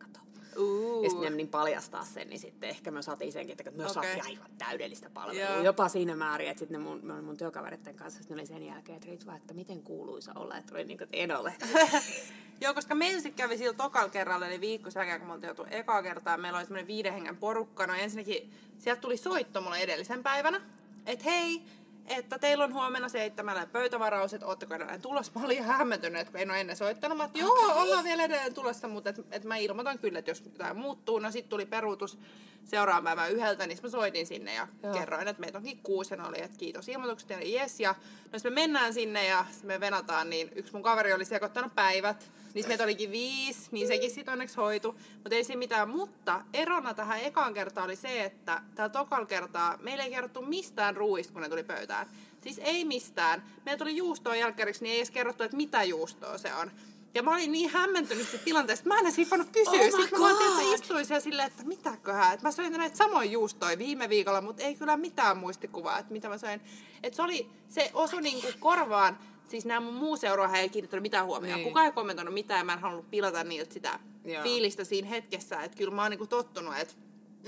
Uh. 0.57 1.05
Ja 1.05 1.11
sitten 1.11 1.31
ne 1.31 1.37
niin 1.37 1.49
paljastaa 1.49 2.05
sen, 2.05 2.29
niin 2.29 2.39
sitten 2.39 2.71
ehkä 2.71 2.91
me 2.91 3.03
saatiin 3.03 3.33
senkin, 3.33 3.57
että 3.59 3.71
me 3.71 3.83
Okei. 3.83 3.95
saatiin 3.95 4.25
aivan 4.27 4.51
täydellistä 4.59 5.11
palvelua. 5.11 5.41
Joo. 5.41 5.63
Jopa 5.63 5.89
siinä 5.89 6.17
määrin, 6.17 6.49
että 6.49 6.59
sitten 6.59 6.81
ne 6.81 6.85
mun, 6.85 7.07
mun, 7.07 7.25
mun 7.25 7.37
työkavereiden 7.37 7.95
kanssa, 7.95 8.21
ne 8.29 8.35
oli 8.35 8.47
sen 8.47 8.63
jälkeen, 8.63 8.97
että 8.97 9.11
Ritva, 9.11 9.37
että 9.37 9.55
miten 9.55 9.83
kuuluisa 9.83 10.33
olla, 10.35 10.57
että 10.57 10.75
oli 10.75 10.85
niin 10.85 10.99
kuin, 10.99 11.05
että 11.05 11.17
en 11.17 11.37
ole. 11.37 11.55
Joo, 12.61 12.75
koska 12.75 12.95
meillä 12.95 13.21
sitten 13.21 13.45
kävi 13.45 13.59
sillä 13.59 13.75
tokalla 13.75 14.09
kerralla, 14.09 14.47
eli 14.47 14.61
viikko 14.61 14.91
sen 14.91 15.01
jälkeen, 15.01 15.21
kun 15.21 15.29
me 15.29 15.35
oltiin 15.35 15.49
joutu 15.49 15.67
ekaa 15.71 16.03
kertaa, 16.03 16.37
meillä 16.37 16.59
oli 16.59 16.67
semmoinen 16.67 16.87
viiden 16.87 17.13
hengen 17.13 17.37
porukka. 17.37 17.87
No 17.87 17.95
ensinnäkin 17.95 18.53
sieltä 18.79 19.01
tuli 19.01 19.17
soitto 19.17 19.61
mulle 19.61 19.79
edellisen 19.79 20.23
päivänä, 20.23 20.61
että 21.07 21.25
hei, 21.25 21.63
että 22.07 22.39
teillä 22.39 22.65
on 22.65 22.75
huomenna 22.75 23.09
seitsemällä 23.09 23.67
pöytävaraus, 23.67 24.35
että 24.35 24.47
ootteko 24.47 24.75
edelleen 24.75 25.03
tulossa. 25.03 25.33
Mä 25.35 25.45
olin 25.45 25.65
hämmentynyt, 25.65 26.31
kun 26.31 26.41
en 26.41 26.51
ole 26.51 26.61
ennen 26.61 26.77
soittanut. 26.77 27.19
Mä, 27.19 27.25
että 27.25 27.39
joo, 27.39 27.83
ollaan 27.83 28.05
vielä 28.05 28.25
edelleen 28.25 28.55
tulossa, 28.55 28.89
mutta 28.89 29.11
et, 29.11 29.21
et 29.31 29.45
mä 29.45 29.57
ilmoitan 29.57 29.99
kyllä, 29.99 30.19
että 30.19 30.31
jos 30.31 30.43
jotain 30.45 30.77
muuttuu. 30.77 31.19
No 31.19 31.31
sitten 31.31 31.51
tuli 31.51 31.67
peruutus 31.67 32.19
seuraavan 32.65 33.05
päivän 33.05 33.33
yhdeltä, 33.33 33.67
niin 33.67 33.79
mä 33.83 33.89
soitin 33.89 34.27
sinne 34.27 34.55
ja 34.55 34.69
Joo. 34.83 34.95
kerroin, 34.95 35.29
että 35.29 35.41
meitä 35.41 35.59
onkin 35.59 35.81
kuusi 35.83 36.15
ja 36.15 36.25
oli, 36.25 36.43
että 36.43 36.59
kiitos 36.59 36.89
ilmoitukset 36.89 37.31
ja 37.31 37.39
jes. 37.43 37.81
Ja 37.81 37.95
no 38.25 38.31
jos 38.33 38.45
me 38.45 38.51
mennään 38.51 38.95
sinne 38.95 39.27
ja 39.27 39.45
me 39.63 39.81
venataan, 39.81 40.31
niin 40.31 40.51
yksi 40.55 40.73
mun 40.73 40.83
kaveri 40.83 41.13
oli 41.13 41.25
sekoittanut 41.25 41.75
päivät. 41.75 42.31
Niin 42.55 42.69
meitä 42.69 42.85
olikin 42.85 43.11
viisi, 43.11 43.69
niin 43.71 43.87
sekin 43.87 44.11
sitten 44.11 44.33
onneksi 44.33 44.57
hoitu. 44.57 44.93
Mutta 45.15 45.35
ei 45.35 45.45
siinä 45.45 45.59
mitään. 45.59 45.89
Mutta 45.89 46.43
erona 46.53 46.95
tähän 46.95 47.21
ekaan 47.21 47.55
kertaan 47.55 47.85
oli 47.85 47.97
se, 47.97 48.25
että 48.25 48.63
täällä 48.75 48.93
tokalla 48.93 49.27
kertaa 49.27 49.79
meillä 49.83 50.05
ei 50.05 50.11
kerrottu 50.11 50.43
mistään 50.43 50.97
ruuista, 50.97 51.33
kun 51.33 51.43
ne 51.43 51.49
tuli 51.49 51.65
pöytään. 51.65 52.07
Siis 52.43 52.61
ei 52.63 52.85
mistään. 52.85 53.45
Meillä 53.65 53.79
tuli 53.79 53.97
juustoa 53.97 54.37
jälkäriksi, 54.37 54.83
niin 54.83 54.93
ei 54.93 54.99
edes 54.99 55.11
kerrottu, 55.11 55.45
että 55.45 55.57
mitä 55.57 55.83
juustoa 55.83 56.39
se 56.39 56.55
on. 56.55 56.71
Ja 57.15 57.23
mä 57.23 57.35
olin 57.35 57.53
niin 57.53 57.71
hämmentynyt 57.71 58.29
siitä 58.29 58.45
tilanteesta, 58.45 58.83
että 58.83 58.95
mä 58.95 58.99
en 58.99 59.07
edes 59.07 59.17
hiffannut 59.17 59.49
kysyä. 59.53 59.81
Oh 59.81 60.01
Sitten 60.01 60.21
mä 60.21 60.27
ajattelin, 60.27 60.53
että 60.53 60.75
istuin 60.75 61.07
siellä 61.07 61.21
silleen, 61.21 61.47
että 61.47 61.65
mitäköhän. 61.65 62.35
Että 62.35 62.47
mä 62.47 62.51
söin 62.51 62.73
näitä 62.73 62.97
samoja 62.97 63.31
juustoja 63.31 63.79
viime 63.79 64.09
viikolla, 64.09 64.41
mutta 64.41 64.63
ei 64.63 64.75
kyllä 64.75 64.97
mitään 64.97 65.37
muistikuvaa, 65.37 65.99
että 65.99 66.13
mitä 66.13 66.29
mä 66.29 66.39
söin. 66.39 66.61
Että 67.03 67.17
se 67.17 67.23
oli, 67.23 67.51
se 67.69 67.91
osui 67.95 68.23
niinku 68.23 68.47
korvaan. 68.61 69.19
Siis 69.49 69.65
nämä 69.65 69.81
mun 69.81 69.95
muu 69.95 70.17
seuraaja 70.17 70.57
ei 70.57 70.69
kiinnittänyt 70.69 71.03
mitään 71.03 71.27
huomioon. 71.27 71.57
Niin. 71.59 71.69
Kukaan 71.69 71.87
ei 71.87 71.93
kommentoinut 71.93 72.35
mitään 72.35 72.59
ja 72.59 72.65
mä 72.65 72.73
en 72.73 72.79
halunnut 72.79 73.11
pilata 73.11 73.45
niiltä 73.45 73.75
sitä 73.75 73.99
Joo. 74.25 74.43
fiilistä 74.43 74.85
siinä 74.85 75.09
hetkessä. 75.09 75.63
Että 75.63 75.77
kyllä 75.77 75.95
mä 75.95 76.03
oon 76.03 76.11
niinku 76.11 76.27
tottunut, 76.27 76.75
että 76.79 76.95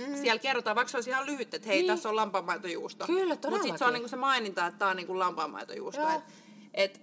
mm. 0.06 0.16
siellä 0.16 0.38
kerrotaan, 0.38 0.76
vaikka 0.76 0.90
se 0.90 0.96
olisi 0.96 1.10
ihan 1.10 1.26
lyhyt, 1.26 1.54
että 1.54 1.68
hei, 1.68 1.78
Niin. 1.78 1.86
tässä 1.86 2.08
on 2.08 2.16
lampaanmaitojuusto. 2.16 3.06
Kyllä, 3.06 3.34
Mutta 3.34 3.48
sitten 3.50 3.62
se 3.66 3.72
on 3.72 3.78
todellakin. 3.78 3.94
niinku 3.94 4.08
se 4.08 4.16
maininta, 4.16 4.66
että 4.66 4.78
tämä 4.78 4.90
on 4.90 4.96
niinku 4.96 5.18
lampaanmaitojuusto. 5.18 6.00
Joo. 6.00 6.10
Et, 6.10 6.22
et 6.74 7.00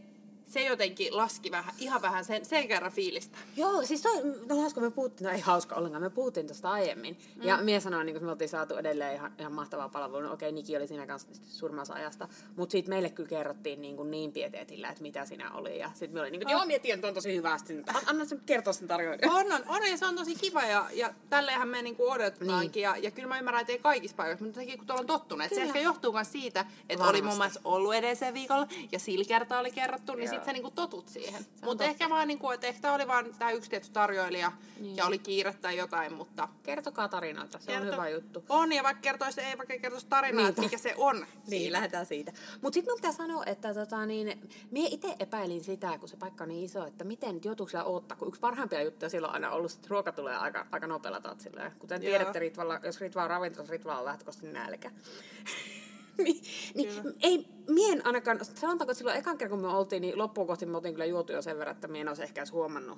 se 0.54 0.64
jotenkin 0.64 1.18
laski 1.18 1.52
vähän, 1.52 1.74
ihan 1.78 2.02
vähän 2.02 2.26
sen, 2.26 2.46
sen 2.46 2.68
kerran 2.68 2.92
fiilistä. 2.92 3.38
Joo, 3.58 3.86
siis 3.86 4.02
toi, 4.02 4.22
no 4.50 4.62
hauska 4.62 4.82
me 4.82 4.92
puhuttiin, 4.92 5.26
no 5.26 5.32
ei 5.34 5.40
hauska 5.40 5.76
ollenkaan, 5.76 6.04
me 6.04 6.10
puhuttiin 6.10 6.48
tuosta 6.48 6.72
aiemmin. 6.72 7.18
Mm. 7.36 7.44
Ja 7.44 7.58
mies 7.58 7.84
sanoi, 7.84 8.06
niin 8.06 8.16
kun 8.16 8.26
me 8.26 8.32
oltiin 8.32 8.50
saatu 8.50 8.76
edelleen 8.76 9.14
ihan, 9.14 9.34
ihan 9.40 9.52
mahtavaa 9.52 9.90
palvelua. 9.90 10.22
No, 10.28 10.34
okei, 10.34 10.52
Niki 10.52 10.78
oli 10.78 10.88
siinä 10.88 11.08
kanssa 11.08 11.30
osan 11.82 11.98
ajasta. 11.98 12.28
Mutta 12.56 12.72
siitä 12.72 12.90
meille 12.90 13.10
kyllä 13.10 13.30
kerrottiin 13.30 13.82
niin, 13.82 13.96
kuin 13.96 14.12
niin 14.12 14.32
pieteetillä, 14.32 14.90
että 14.90 15.02
mitä 15.02 15.26
siinä 15.26 15.52
oli. 15.52 15.80
Ja 15.80 15.90
sitten 15.94 16.14
me 16.14 16.22
oli 16.22 16.32
niin 16.32 16.42
kuin, 16.42 16.52
joo, 16.52 16.66
mietin, 16.66 16.94
että 16.94 17.08
on 17.08 17.14
tosi 17.14 17.36
hyvä. 17.36 17.58
Sitten, 17.58 17.96
an- 17.96 18.02
anna 18.06 18.26
sen 18.26 18.42
kertoa 18.46 18.74
sen 18.74 18.88
tarjoajan. 18.88 19.20
On, 19.30 19.54
on, 19.54 19.64
on, 19.68 19.88
ja 19.90 19.98
se 19.98 20.06
on 20.06 20.16
tosi 20.16 20.36
kiva, 20.36 20.62
ja, 20.62 20.86
ja 20.94 21.14
tälleenhän 21.30 21.68
me 21.68 21.82
niinku 21.82 22.10
odotetaankin. 22.12 22.72
Niin. 22.74 22.84
Ja, 22.84 22.98
ja 22.98 23.12
kyllä 23.12 23.28
mä 23.28 23.38
ymmärrän, 23.40 23.62
että 23.62 23.74
ei 23.74 23.80
kaikissa 23.80 24.18
paikoissa, 24.18 24.46
mutta 24.46 24.60
jotenkin 24.60 24.78
kun 24.78 24.88
tuolla 24.88 25.02
on 25.02 25.08
tottunut. 25.08 25.46
että 25.46 25.56
Se 25.56 25.62
ehkä 25.62 25.80
johtuu 25.80 26.12
myös 26.12 26.32
siitä, 26.32 26.60
että 26.60 26.74
Varmasti. 26.90 27.10
oli 27.10 27.22
muun 27.22 27.38
muassa 27.38 27.60
ollut 27.64 27.96
edellisen 27.96 28.34
viikolla, 28.34 28.68
ja 28.92 29.00
sillä 29.00 29.26
kertaa 29.26 29.60
oli 29.60 29.72
kerrottu, 29.72 30.16
niin. 30.16 30.30
Sit 30.44 30.46
sä 30.46 30.54
niinku 30.54 30.72
totut 30.72 31.08
siihen. 31.10 31.46
on 31.62 31.66
Mutta 31.66 31.84
ehkä 31.84 32.10
vaan, 32.10 32.28
niinku, 32.28 32.50
että 32.52 32.68
ehkä 32.68 32.94
oli 32.94 33.08
vaan 33.08 33.26
tää 33.40 33.52
yksi 33.52 33.70
tietty 33.70 33.90
tarjoilija, 33.92 34.50
Niin. 34.50 34.84
niin. 34.84 34.98
ja 34.98 35.06
oli 35.06 35.20
kiire 35.20 35.54
tai 35.62 35.78
jotain, 35.78 36.14
mutta... 36.14 36.48
Kertokaa 36.64 37.08
tarinoita, 37.10 37.60
se 37.60 37.72
on 37.72 37.78
kerto- 37.84 37.94
hyvä 37.94 38.10
juttu. 38.10 38.44
On, 38.50 38.74
ja 38.74 38.84
vaikka 38.84 39.02
kertoisi, 39.02 39.42
ei 39.42 39.58
vaikka 39.58 39.78
kertoisi 39.82 40.08
tarinaa, 40.08 40.38
Niin, 40.42 40.50
että 40.50 40.62
mikä 40.62 40.78
se 40.78 40.94
on. 40.98 41.16
Niin, 41.18 41.28
siinä. 41.48 41.72
lähdetään 41.72 42.06
siitä. 42.06 42.32
Mutta 42.62 42.74
sitten 42.74 42.92
mun 42.92 42.98
pitää 42.98 43.12
sanoa, 43.12 43.44
että 43.46 43.74
tota, 43.74 44.06
niin, 44.06 44.50
mie 44.72 44.88
itse 44.92 45.16
epäilin 45.20 45.64
sitä, 45.64 45.98
kun 46.00 46.10
se 46.10 46.18
paikka 46.18 46.44
on 46.44 46.50
niin 46.50 46.64
iso, 46.64 46.86
että 46.86 47.04
miten 47.04 47.40
joutuuko 47.44 47.70
siellä 47.70 47.90
odottaa, 47.90 48.18
kun 48.18 48.28
yksi 48.28 48.42
parhaimpia 48.42 48.82
juttuja 48.84 49.10
silloin 49.10 49.30
on 49.30 49.34
aina 49.36 49.52
ollut, 49.52 49.72
että 49.72 49.88
ruoka 49.90 50.12
tulee 50.12 50.36
aika, 50.36 50.66
aika 50.72 50.88
nopealla 50.88 51.22
tatsilla. 51.22 51.72
Kuten 51.80 52.02
tiedätte, 52.02 52.40
Ritvalla, 52.40 52.80
jos 52.84 53.02
Ritva 53.02 53.24
on 53.24 53.30
ravintolassa, 53.30 53.72
Ritvalla 53.72 54.00
on 54.00 54.06
lähtökohtaisesti 54.06 54.54
nälkä. 54.54 54.92
niin, 56.76 56.90
ei, 57.22 57.48
mien 57.70 58.06
ainakaan, 58.06 58.40
sanotaanko, 58.46 58.84
että 58.84 58.94
silloin 58.94 59.18
ekan 59.18 59.38
kerran 59.38 59.60
kun 59.60 59.70
me 59.70 59.76
oltiin, 59.78 60.02
niin 60.02 60.18
loppuun 60.18 60.48
kohti 60.48 60.66
me 60.66 60.78
oltiin 60.78 60.94
kyllä 60.94 61.06
juotu 61.06 61.32
jo 61.32 61.42
sen 61.42 61.58
verran, 61.58 61.76
että 61.76 61.88
mie 61.88 62.02
en 62.02 62.08
olisi 62.08 62.24
ehkä 62.24 62.42
edes 62.42 62.52
huomannut 62.52 62.98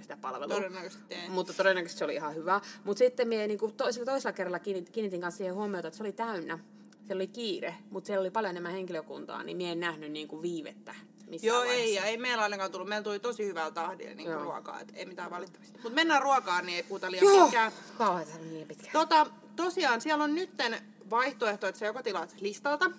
sitä 0.00 0.16
palvelua. 0.16 0.54
Todennäköisesti 0.54 1.14
ei. 1.14 1.28
Mutta 1.28 1.54
todennäköisesti 1.54 1.98
se 1.98 2.04
oli 2.04 2.14
ihan 2.14 2.34
hyvä. 2.34 2.60
Mutta 2.84 2.98
sitten 2.98 3.28
minä 3.28 3.46
niin 3.46 3.58
toisella, 3.76 4.12
toisella 4.12 4.32
kerralla 4.32 4.58
kiinnitin, 4.58 4.92
kiinnitin 4.92 5.20
kanssa 5.20 5.38
siihen 5.38 5.54
huomiota, 5.54 5.88
että 5.88 5.96
se 5.96 6.02
oli 6.02 6.12
täynnä. 6.12 6.58
Siellä 7.06 7.20
oli 7.20 7.26
kiire, 7.26 7.74
mutta 7.90 8.06
siellä 8.06 8.20
oli 8.20 8.30
paljon 8.30 8.50
enemmän 8.50 8.72
henkilökuntaa, 8.72 9.42
niin 9.42 9.56
minä 9.56 9.72
en 9.72 9.80
nähnyt 9.80 10.12
niin 10.12 10.28
kuin 10.28 10.42
viivettä 10.42 10.94
missään 11.28 11.54
Joo, 11.54 11.62
ei, 11.62 11.68
vaiheessa. 11.68 12.00
ja 12.00 12.04
ei 12.04 12.16
meillä 12.16 12.42
ainakaan 12.42 12.72
tullut. 12.72 12.88
Meillä 12.88 13.04
tuli 13.04 13.18
tosi 13.18 13.46
hyvää 13.46 13.70
tahdilla 13.70 14.14
niin 14.14 14.30
Joo. 14.30 14.42
ruokaa, 14.42 14.80
et 14.80 14.92
ei 14.94 15.06
mitään 15.06 15.30
valittamista. 15.30 15.78
Mutta 15.82 15.94
mennään 15.94 16.22
ruokaan, 16.22 16.66
niin 16.66 16.76
ei 16.76 16.82
puhuta 16.82 17.10
liian 17.10 17.24
Joo, 17.24 17.44
pitkään. 17.44 17.72
se 17.98 18.38
oli 18.40 18.48
niin 18.48 18.68
pitkä. 18.68 18.90
Tota, 18.92 19.26
tosiaan 19.56 20.00
siellä 20.00 20.24
on 20.24 20.34
nytten 20.34 20.76
vaihtoehto, 21.10 21.66
että 21.66 21.78
sä 21.78 21.86
joko 21.86 22.02
tilaat 22.02 22.34
listalta, 22.40 22.90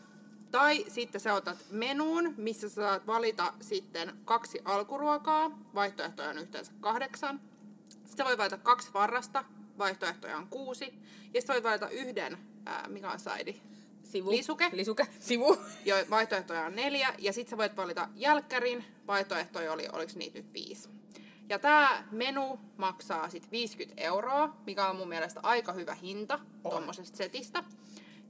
tai 0.52 0.86
sitten 0.88 1.22
sä 1.22 1.34
otat 1.34 1.58
menuun, 1.72 2.34
missä 2.38 2.70
sä 2.70 2.76
saat 2.76 3.08
valita 3.08 3.54
sitten 3.62 4.14
kaksi 4.26 4.62
alkuruokaa, 4.66 5.60
vaihtoehtoja 5.76 6.30
on 6.30 6.38
yhteensä 6.38 6.72
kahdeksan. 6.80 7.42
Sitten 7.90 8.18
sä 8.18 8.26
voit 8.26 8.38
valita 8.38 8.58
kaksi 8.58 8.90
varrasta, 8.94 9.44
vaihtoehtoja 9.78 10.38
on 10.38 10.48
kuusi. 10.48 10.94
Ja 11.34 11.42
sitten 11.42 11.54
voit 11.54 11.64
valita 11.64 11.90
yhden, 11.90 12.38
ää, 12.66 12.88
mikä 12.88 13.12
on 13.12 13.20
saidi, 13.20 13.62
Sivu. 14.04 14.32
Lisuke. 14.32 14.70
Lisuke. 14.74 15.08
Sivu. 15.20 15.58
jo 15.86 15.96
vaihtoehtoja 16.10 16.66
on 16.66 16.76
neljä, 16.76 17.14
ja 17.18 17.34
sitten 17.34 17.50
sä 17.50 17.58
voit 17.58 17.78
valita 17.78 18.10
jälkkärin, 18.16 18.86
vaihtoehtoja 19.08 19.74
oli, 19.74 19.88
oliko 19.94 20.12
niitä 20.16 20.38
nyt 20.38 20.54
viisi. 20.54 20.90
Ja 21.50 21.60
tämä 21.60 22.04
menu 22.12 22.60
maksaa 22.78 23.30
sitten 23.30 23.52
50 23.52 24.02
euroa, 24.02 24.56
mikä 24.66 24.88
on 24.88 24.96
mun 24.96 25.10
mielestä 25.10 25.40
aika 25.44 25.74
hyvä 25.74 25.96
hinta 25.96 26.40
tuommoisesta 26.64 27.18
setistä. 27.18 27.64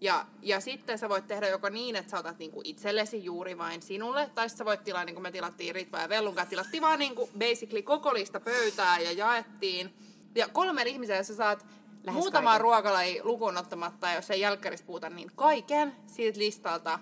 Ja, 0.02 0.26
ja 0.42 0.60
sitten 0.60 1.00
sä 1.00 1.10
voit 1.10 1.28
tehdä 1.28 1.48
joko 1.48 1.70
niin, 1.70 1.96
että 1.96 2.12
sä 2.12 2.20
otat 2.20 2.40
niinku 2.40 2.62
itsellesi 2.64 3.24
juuri 3.24 3.58
vain 3.58 3.82
sinulle, 3.82 4.30
tai 4.36 4.50
sä 4.50 4.66
voit 4.66 4.84
tilaa, 4.84 5.06
niin 5.06 5.16
kuin 5.16 5.24
me 5.24 5.32
tilattiin 5.32 5.76
Ritva 5.76 6.00
ja 6.00 6.10
Vellun 6.10 6.36
kanssa, 6.36 6.50
tilattiin 6.50 6.84
vaan 6.84 7.00
niinku 7.00 7.30
basically 7.40 7.82
koko 7.82 8.14
lista 8.14 8.40
pöytää 8.40 9.00
ja 9.00 9.12
jaettiin. 9.12 9.94
Ja 10.36 10.48
kolmen 10.48 10.88
ihmisen 10.88 11.26
sä 11.26 11.36
saat 11.36 11.66
Lähes 12.04 12.20
muutamaa 12.22 12.52
kaiken. 12.52 12.62
ruokalajia 12.62 13.24
lukuun 13.26 13.58
ottamatta, 13.58 14.08
ja 14.08 14.16
jos 14.16 14.30
ei 14.32 14.42
jälkkäristä 14.42 14.88
puhuta, 14.88 15.10
niin 15.10 15.32
kaiken 15.36 15.96
siitä 16.08 16.40
listalta. 16.40 17.00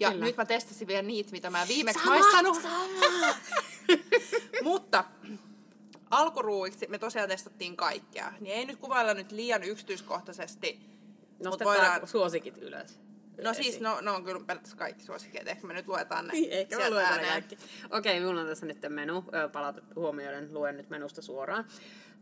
Ja 0.00 0.10
Kyllä. 0.10 0.24
nyt 0.24 0.36
mä 0.36 0.44
testasin 0.44 0.88
vielä 0.88 1.02
niitä, 1.02 1.30
mitä 1.32 1.50
mä 1.50 1.68
viimeksi 1.68 2.04
Sama, 2.04 2.18
maistanut. 2.18 2.62
sama. 2.62 3.34
Mutta 4.62 5.04
alkuruuiksi 6.10 6.86
me 6.88 6.98
tosiaan 6.98 7.28
testattiin 7.28 7.76
kaikkea. 7.76 8.32
Niin 8.40 8.54
ei 8.56 8.64
nyt 8.64 8.78
kuvailla 8.78 9.14
nyt 9.14 9.32
liian 9.32 9.62
yksityiskohtaisesti. 9.62 10.80
Nostetaan 11.44 11.76
voidaan... 11.78 12.06
suosikit 12.08 12.58
ylös. 12.58 13.00
No 13.44 13.54
siis, 13.54 13.80
no, 13.80 14.00
no 14.00 14.14
on 14.14 14.24
kyllä 14.24 14.40
periaatteessa 14.40 14.76
kaikki 14.76 15.04
suosikkeet. 15.04 15.48
Ehkä 15.48 15.66
me 15.66 15.74
nyt 15.74 15.88
luetaan 15.88 16.26
ne 16.26 16.32
Eikä 16.34 16.76
me 16.76 16.82
sieltä 16.82 16.90
lueta 16.94 17.08
ne 17.08 17.14
ääneen. 17.14 17.32
kaikki. 17.32 17.58
Okei, 17.90 18.20
minulla 18.20 18.40
on 18.40 18.46
tässä 18.46 18.66
nyt 18.66 18.78
menu. 18.88 19.24
Ö, 19.34 19.48
Palautet 19.48 19.84
huomioiden, 19.96 20.54
luen 20.54 20.76
nyt 20.76 20.90
menusta 20.90 21.22
suoraan. 21.22 21.64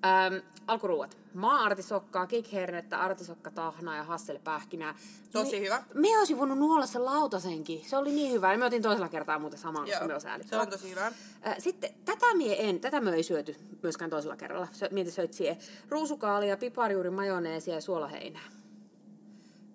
Ähm, 0.06 0.34
alkuruuat. 0.66 1.18
Maa-artisokkaa, 1.34 2.26
kikhernettä, 2.26 3.00
artisokkatahnaa 3.00 3.96
ja 3.96 4.02
hasselipähkinää. 4.02 4.94
Tosi 5.32 5.56
Me- 5.56 5.64
hyvä. 5.64 5.82
Me 5.94 6.18
olisin 6.18 6.38
voinut 6.38 6.58
nuolla 6.58 6.86
sen 6.86 7.04
lautasenkin. 7.04 7.84
Se 7.84 7.96
oli 7.96 8.10
niin 8.10 8.32
hyvä. 8.32 8.52
Ja 8.52 8.58
me 8.58 8.64
otin 8.64 8.82
toisella 8.82 9.08
kertaa 9.08 9.38
muuten 9.38 9.58
saman, 9.58 9.84
koska 9.84 10.06
me 10.06 10.42
se 10.42 10.56
on 10.56 10.68
tosi 10.68 10.90
hyvä. 10.90 11.06
Äh, 11.06 11.14
Sitten 11.58 11.90
tätä 12.04 12.34
mie 12.34 12.68
en, 12.68 12.80
tätä 12.80 13.00
me 13.00 13.10
ei 13.14 13.22
syöty 13.22 13.56
myöskään 13.82 14.10
toisella 14.10 14.36
kerralla. 14.36 14.68
Mietin 14.90 15.12
söit 15.12 15.32
siihen 15.32 15.56
ruusukaalia, 15.88 16.56
piparijuuri, 16.56 17.10
majoneesia 17.10 17.74
ja 17.74 17.80
suolaheinää. 17.80 18.57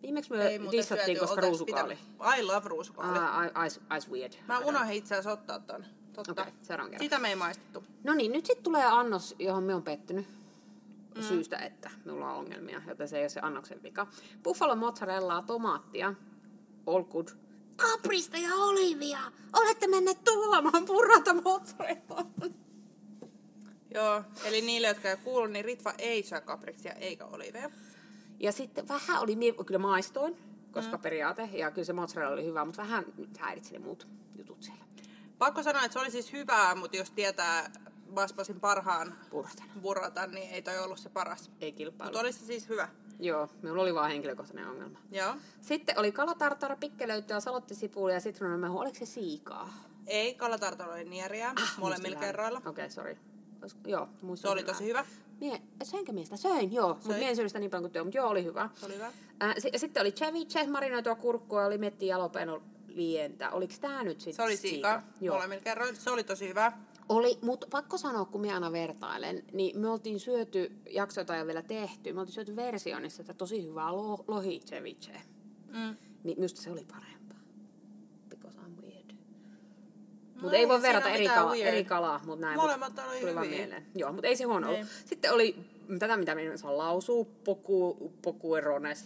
Viimeksi 0.03 0.31
me 0.31 0.47
Ei 0.47 0.59
dissattiin, 0.71 1.19
koska 1.19 1.41
ruusukaali. 1.41 1.95
pitänyt- 1.95 2.39
I 2.39 2.43
love 2.43 2.69
ruusukaali. 2.69 3.19
Ah, 3.19 3.65
ice, 3.65 3.81
ice 3.97 4.11
weird. 4.11 4.33
Mä 4.47 4.59
unohdin 4.59 4.93
itse 4.95 5.15
asiassa 5.15 5.31
ottaa 5.31 5.59
ton. 5.59 5.85
Totta. 6.13 6.45
Seuraavan 6.61 6.91
kerran. 6.91 7.05
Sitä 7.05 7.19
me 7.19 7.29
ei 7.29 7.35
maistettu. 7.35 7.83
No 8.03 8.13
niin, 8.13 8.31
nyt 8.31 8.45
sitten 8.45 8.63
tulee 8.63 8.85
annos, 8.85 9.35
johon 9.39 9.63
me 9.63 9.75
on 9.75 9.83
pettynyt. 9.83 10.27
Mm. 11.15 11.21
Syystä, 11.23 11.57
että 11.57 11.91
minulla 12.05 12.29
on 12.31 12.37
ongelmia, 12.37 12.81
joten 12.87 13.07
se 13.07 13.17
ei 13.17 13.23
ole 13.23 13.29
se 13.29 13.39
annoksen 13.43 13.83
vika. 13.83 14.07
Buffalo 14.43 14.75
mozzarellaa, 14.75 15.41
tomaattia, 15.41 16.13
all 16.87 17.03
good. 17.03 17.27
Kaprista 17.75 18.37
ja 18.37 18.55
olivia! 18.55 19.19
Olette 19.53 19.87
menneet 19.87 20.23
tuomaan 20.23 20.85
purrata 20.85 21.33
mozzarellaa. 21.33 22.25
Joo, 23.93 24.23
eli 24.43 24.61
niille, 24.61 24.87
jotka 24.87 25.09
ei 25.09 25.17
kuulu, 25.17 25.45
niin 25.47 25.65
Ritva 25.65 25.93
ei 25.97 26.23
syö 26.23 26.41
kapriksia 26.41 26.93
eikä 26.93 27.25
oliveja. 27.25 27.69
Ja 28.43 28.51
sitten 28.51 28.87
vähän 28.87 29.21
oli, 29.21 29.35
mie- 29.35 29.53
kyllä 29.65 29.79
maistoin, 29.79 30.37
koska 30.71 30.97
mm. 30.97 31.01
periaate, 31.01 31.49
ja 31.53 31.71
kyllä 31.71 31.85
se 31.85 31.93
mozzarella 31.93 32.33
oli 32.33 32.45
hyvä, 32.45 32.65
mutta 32.65 32.81
vähän 32.81 33.05
häiritseli 33.39 33.79
muut 33.79 34.07
jutut 34.37 34.63
siellä. 34.63 34.83
Pakko 35.37 35.63
sanoa, 35.63 35.83
että 35.83 35.93
se 35.93 35.99
oli 35.99 36.11
siis 36.11 36.33
hyvää, 36.33 36.75
mutta 36.75 36.97
jos 36.97 37.11
tietää 37.11 37.71
Vaspasin 38.15 38.59
parhaan 38.59 39.15
burratan, 39.81 40.31
niin 40.31 40.51
ei 40.51 40.61
toi 40.61 40.79
ollut 40.79 40.99
se 40.99 41.09
paras. 41.09 41.51
Ei 41.61 41.71
kilpailu. 41.71 42.07
Mutta 42.09 42.19
oli 42.19 42.31
se 42.33 42.45
siis 42.45 42.69
hyvä. 42.69 42.89
Joo, 43.19 43.49
minulla 43.61 43.81
oli 43.81 43.93
vaan 43.93 44.09
henkilökohtainen 44.11 44.67
ongelma. 44.67 44.99
Joo. 45.11 45.35
Sitten 45.61 45.99
oli 45.99 46.11
kalatartara, 46.11 46.75
pikkelöityä, 46.75 47.39
salottisipuli 47.39 48.13
ja 48.13 48.19
sitruunamehu. 48.19 48.79
Oliko 48.79 48.95
se 48.99 49.05
siikaa? 49.05 49.73
Ei, 50.07 50.35
kalatartalo 50.35 50.93
oli 50.93 51.03
nieriä 51.03 51.53
Ah, 51.55 51.77
molemmilla 51.77 52.19
kerroilla. 52.19 52.57
Okei, 52.57 52.69
okay, 52.69 52.89
sorry. 52.89 53.17
Joo, 53.87 54.09
Se 54.35 54.49
oli 54.49 54.63
tosi 54.63 54.85
hyvä. 54.85 55.05
Mie, 55.43 55.61
söinkö 55.83 56.11
miestä? 56.11 56.37
Söin, 56.37 56.73
joo. 56.73 56.87
Mutta 56.93 57.09
mie 57.09 57.29
en 57.29 57.35
syönyt 57.35 57.49
sitä 57.49 57.59
niin 57.59 57.71
paljon 57.71 57.83
kuin 57.83 57.91
työ, 57.91 58.03
mutta 58.03 58.17
joo, 58.17 58.27
oli 58.29 58.43
hyvä. 58.43 58.69
Oli 58.85 58.93
hyvä. 58.93 59.05
Äh, 59.43 59.55
si- 59.57 59.71
sitten 59.75 60.01
oli 60.01 60.11
ceviche, 60.11 60.67
marinoitua 60.67 61.15
kurkkua, 61.15 61.65
oli 61.65 61.77
metti 61.77 62.07
jalapeno 62.07 62.61
lientä. 62.87 63.51
Oliko 63.51 63.73
tää 63.81 64.03
nyt 64.03 64.21
sitten 64.21 64.33
Se 64.35 64.41
oli 64.43 64.57
siika 64.57 65.01
Joo. 65.21 65.35
molemmilla 65.35 65.63
kerroilla. 65.63 65.95
Se 65.99 66.09
oli 66.09 66.23
tosi 66.23 66.47
hyvä. 66.47 66.71
Oli, 67.09 67.37
mutta 67.41 67.67
pakko 67.69 67.97
sanoa, 67.97 68.25
kun 68.25 68.41
minä 68.41 68.53
aina 68.53 68.71
vertailen, 68.71 69.43
niin 69.53 69.79
me 69.79 69.89
oltiin 69.89 70.19
syöty, 70.19 70.71
jaksoita 70.89 71.37
ei 71.37 71.45
vielä 71.47 71.61
tehty, 71.61 72.13
me 72.13 72.19
oltiin 72.19 72.33
syöty 72.33 72.55
versionissa 72.55 73.21
että 73.21 73.33
tosi 73.33 73.67
hyvää 73.67 73.93
lo, 73.93 74.23
lohi 74.27 74.59
ceviche. 74.59 75.21
Mm. 75.67 75.95
Niin 76.23 76.37
minusta 76.37 76.61
se 76.61 76.71
oli 76.71 76.85
parempaa. 76.85 77.39
Because 78.29 78.57
I'm 78.57 78.81
weird. 78.81 79.11
No 80.32 80.32
Mutta 80.43 80.57
ei 80.57 80.67
voi 80.67 80.81
siinä 80.81 80.93
verrata 80.93 81.09
eri, 81.09 81.27
kala, 81.27 81.51
weird. 81.51 81.67
eri 81.67 81.83
kalaa, 81.85 82.21
mutta 82.25 82.45
näin. 82.45 82.55
mut 82.55 82.65
Molemmat 82.65 82.99
oli 82.99 83.19
tuli 83.19 83.35
vaan 83.35 83.47
mieleen. 83.47 83.85
Joo, 83.95 84.11
mutta 84.11 84.27
ei 84.27 84.35
se 84.35 84.43
huono 84.43 84.69
Ei. 84.69 84.75
ollut. 84.75 84.89
Sitten 85.05 85.33
oli 85.33 85.55
tätä, 85.99 86.17
mitä 86.17 86.35
minä 86.35 86.51
en 86.51 86.57
saa 86.57 86.77
lausua, 86.77 87.25
poku, 87.43 88.11
pokuerones. 88.21 89.05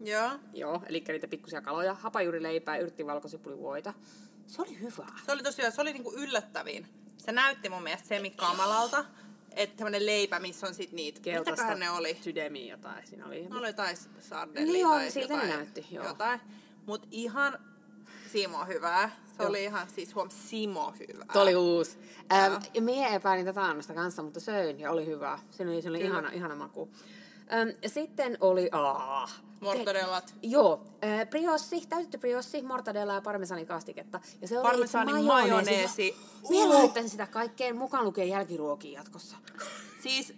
Joo. 0.00 0.30
Joo, 0.52 0.82
eli 0.86 1.04
niitä 1.08 1.28
pikkusia 1.28 1.62
kaloja, 1.62 1.94
hapajuurileipää, 1.94 2.76
yrttivalkosipulivoita. 2.76 3.94
Se 4.46 4.62
oli 4.62 4.80
hyvää. 4.80 5.18
Se 5.26 5.32
oli 5.32 5.42
tosi 5.42 5.62
hyvä. 5.62 5.70
Se 5.70 5.80
oli 5.80 5.92
niinku 5.92 6.12
yllättävin. 6.16 6.86
Se 7.18 7.32
näytti 7.32 7.68
mun 7.68 7.82
mielestä 7.82 8.08
semikamalalta. 8.08 9.04
Että 9.56 9.76
tämmönen 9.76 10.06
leipä, 10.06 10.38
missä 10.40 10.66
on 10.66 10.74
sit 10.74 10.92
niitä. 10.92 11.20
Mitäköhän 11.38 11.78
ne 11.78 11.90
oli? 11.90 12.18
Sydämiä 12.20 12.74
jotain 12.74 13.06
siinä 13.06 13.26
oli. 13.26 13.48
Ne 13.48 13.56
oli 13.56 13.66
jotain 13.66 13.96
sardellia 14.20 14.72
Niin 14.72 14.80
joo, 14.80 14.92
tai 14.92 15.10
siltä 15.10 15.34
ne 15.34 15.42
jotain, 15.42 15.58
näytti, 15.58 15.86
joo. 15.90 16.06
jotain. 16.06 16.40
Mut 16.86 17.06
ihan 17.10 17.58
Simo 18.34 18.64
hyvää. 18.64 19.10
Se 19.36 19.46
oli 19.46 19.64
ihan 19.64 19.88
siis 19.94 20.14
huom 20.14 20.30
Simo 20.30 20.94
hyvää. 21.08 21.26
Tuo 21.32 21.42
oli 21.42 21.56
uusi. 21.56 21.98
Ähm, 22.32 22.54
ja 22.74 22.82
mie 22.82 23.14
epäilin 23.14 23.44
tätä 23.44 23.64
annosta 23.64 23.94
kanssa, 23.94 24.22
mutta 24.22 24.40
söin 24.40 24.80
ja 24.80 24.90
oli 24.90 25.06
hyvä. 25.06 25.38
Se 25.50 25.62
oli, 25.62 25.82
se 25.82 25.88
oli 25.88 26.00
ihana, 26.00 26.30
ihana 26.30 26.54
maku. 26.54 26.90
Ähm, 27.52 27.68
sitten 27.86 28.38
oli... 28.40 28.68
Aah, 28.72 29.32
Mortadellat. 29.60 30.26
Te, 30.26 30.32
joo, 30.42 30.84
äh, 31.04 31.28
briossi, 31.30 31.86
täytetty 31.88 32.18
briossi, 32.18 32.62
mortadella 32.62 33.14
ja 33.14 33.20
parmesanikastiketta. 33.20 34.20
Ja 34.42 34.48
se 34.48 34.58
oli 34.58 34.68
Parmesani 34.68 35.22
majoneesi. 35.22 36.16
Mie 36.50 36.64
Uh. 36.64 36.74
laittaisin 36.74 37.10
sitä 37.10 37.26
kaikkeen 37.26 37.76
mukaan 37.76 38.04
lukien 38.04 38.28
jälkiruokiin 38.28 38.94
jatkossa. 38.94 39.36
Siis 40.02 40.34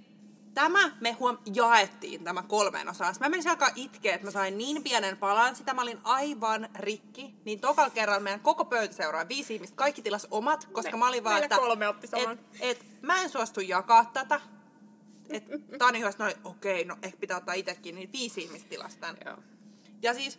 tämä 0.57 0.91
me 1.01 1.13
huom 1.13 1.39
jaettiin 1.55 2.25
tämä 2.25 2.43
kolmeen 2.43 2.89
osaan. 2.89 3.15
Mä 3.21 3.29
menisin 3.29 3.51
alkaa 3.51 3.71
itkeä, 3.75 4.15
että 4.15 4.27
mä 4.27 4.31
sain 4.31 4.59
niin 4.59 4.83
pienen 4.83 5.17
palan. 5.17 5.57
Sitä 5.57 5.75
mä 5.75 5.83
olin 5.83 5.99
aivan 6.05 6.69
rikki. 6.79 7.35
Niin 7.45 7.61
tokalla 7.61 7.91
kerralla 7.91 8.21
meidän 8.21 8.41
koko 8.41 8.65
pöytä 8.65 8.95
seuraa 8.95 9.29
viisi 9.29 9.55
ihmistä. 9.55 9.77
Kaikki 9.77 10.03
tilas 10.03 10.27
omat, 10.31 10.69
koska 10.73 10.93
Me- 10.93 10.99
mä 10.99 11.09
olin 11.09 11.25
vaan, 11.25 11.43
että... 11.43 11.57
kolme 11.57 11.89
otti 11.89 12.07
saman. 12.07 12.39
Et, 12.61 12.79
et, 12.79 13.03
mä 13.03 13.23
en 13.23 13.31
suostu 13.31 13.61
jakaa 13.61 14.05
tätä. 14.05 14.41
Et, 15.31 15.45
Tani 15.79 15.99
hyvä 15.99 16.13
sanoi, 16.13 16.35
okei, 16.45 16.85
no 16.85 16.97
ehkä 17.03 17.19
pitää 17.21 17.37
ottaa 17.37 17.55
itsekin, 17.55 17.95
niin 17.95 18.13
viisi 18.13 18.41
ihmistä 18.43 18.77
tän. 19.01 19.17
Joo. 19.25 19.37
Ja 20.03 20.15
siis 20.15 20.39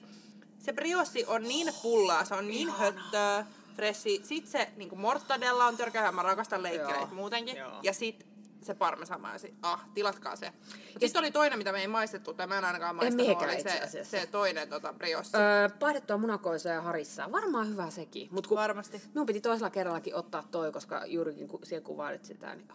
se 0.60 0.74
briossi 0.74 1.26
on 1.26 1.44
niin 1.44 1.74
pullaa, 1.82 2.26
se 2.26 2.36
on 2.36 2.48
niin 2.48 2.72
höttöä, 2.72 3.46
freshi. 3.76 4.22
Sitten 4.24 4.52
se 4.52 4.70
niin 4.76 5.00
mortadella 5.00 5.66
on 5.66 5.78
törkeä, 5.78 6.12
mä 6.12 6.24
rakastan 6.24 6.64
leikkeleitä 6.64 7.14
muutenkin. 7.14 7.58
Joo. 7.58 7.80
Ja 7.84 7.94
sitten 7.94 8.37
se 8.68 8.74
parmesamaisi. 8.74 9.54
Ah, 9.62 9.86
tilatkaa 9.94 10.36
se. 10.36 10.54
Mutta 10.68 11.00
sitten 11.00 11.20
oli 11.20 11.32
toinen, 11.32 11.58
mitä 11.58 11.72
me 11.72 11.82
ei 11.82 11.88
maistettu, 11.88 12.34
tai 12.34 12.48
mä 12.48 12.58
en 12.58 12.66
ainakaan 12.66 12.96
maistanut, 12.96 13.28
miekään 13.28 13.52
oli 13.52 13.64
se, 13.88 14.04
se 14.04 14.28
toinen 14.32 14.70
tota, 14.70 14.94
briossi. 14.94 15.38
Öö, 15.38 15.70
paihdettua 15.80 16.18
munakoissa 16.18 16.70
ja 16.70 16.82
harissa. 16.82 17.32
Varmaan 17.32 17.70
hyvä 17.70 17.90
sekin. 17.90 18.28
Mut 18.32 18.48
kun 18.48 18.58
Varmasti. 18.58 19.02
Minun 19.14 19.26
piti 19.26 19.42
toisella 19.42 19.70
kerrallakin 19.70 20.16
ottaa 20.16 20.44
toi, 20.52 20.72
koska 20.72 21.06
juurikin 21.06 21.48
kun 21.48 21.60
siellä 21.64 21.86
kuvailit 21.86 22.26
sitä, 22.26 22.56
niin... 22.56 22.68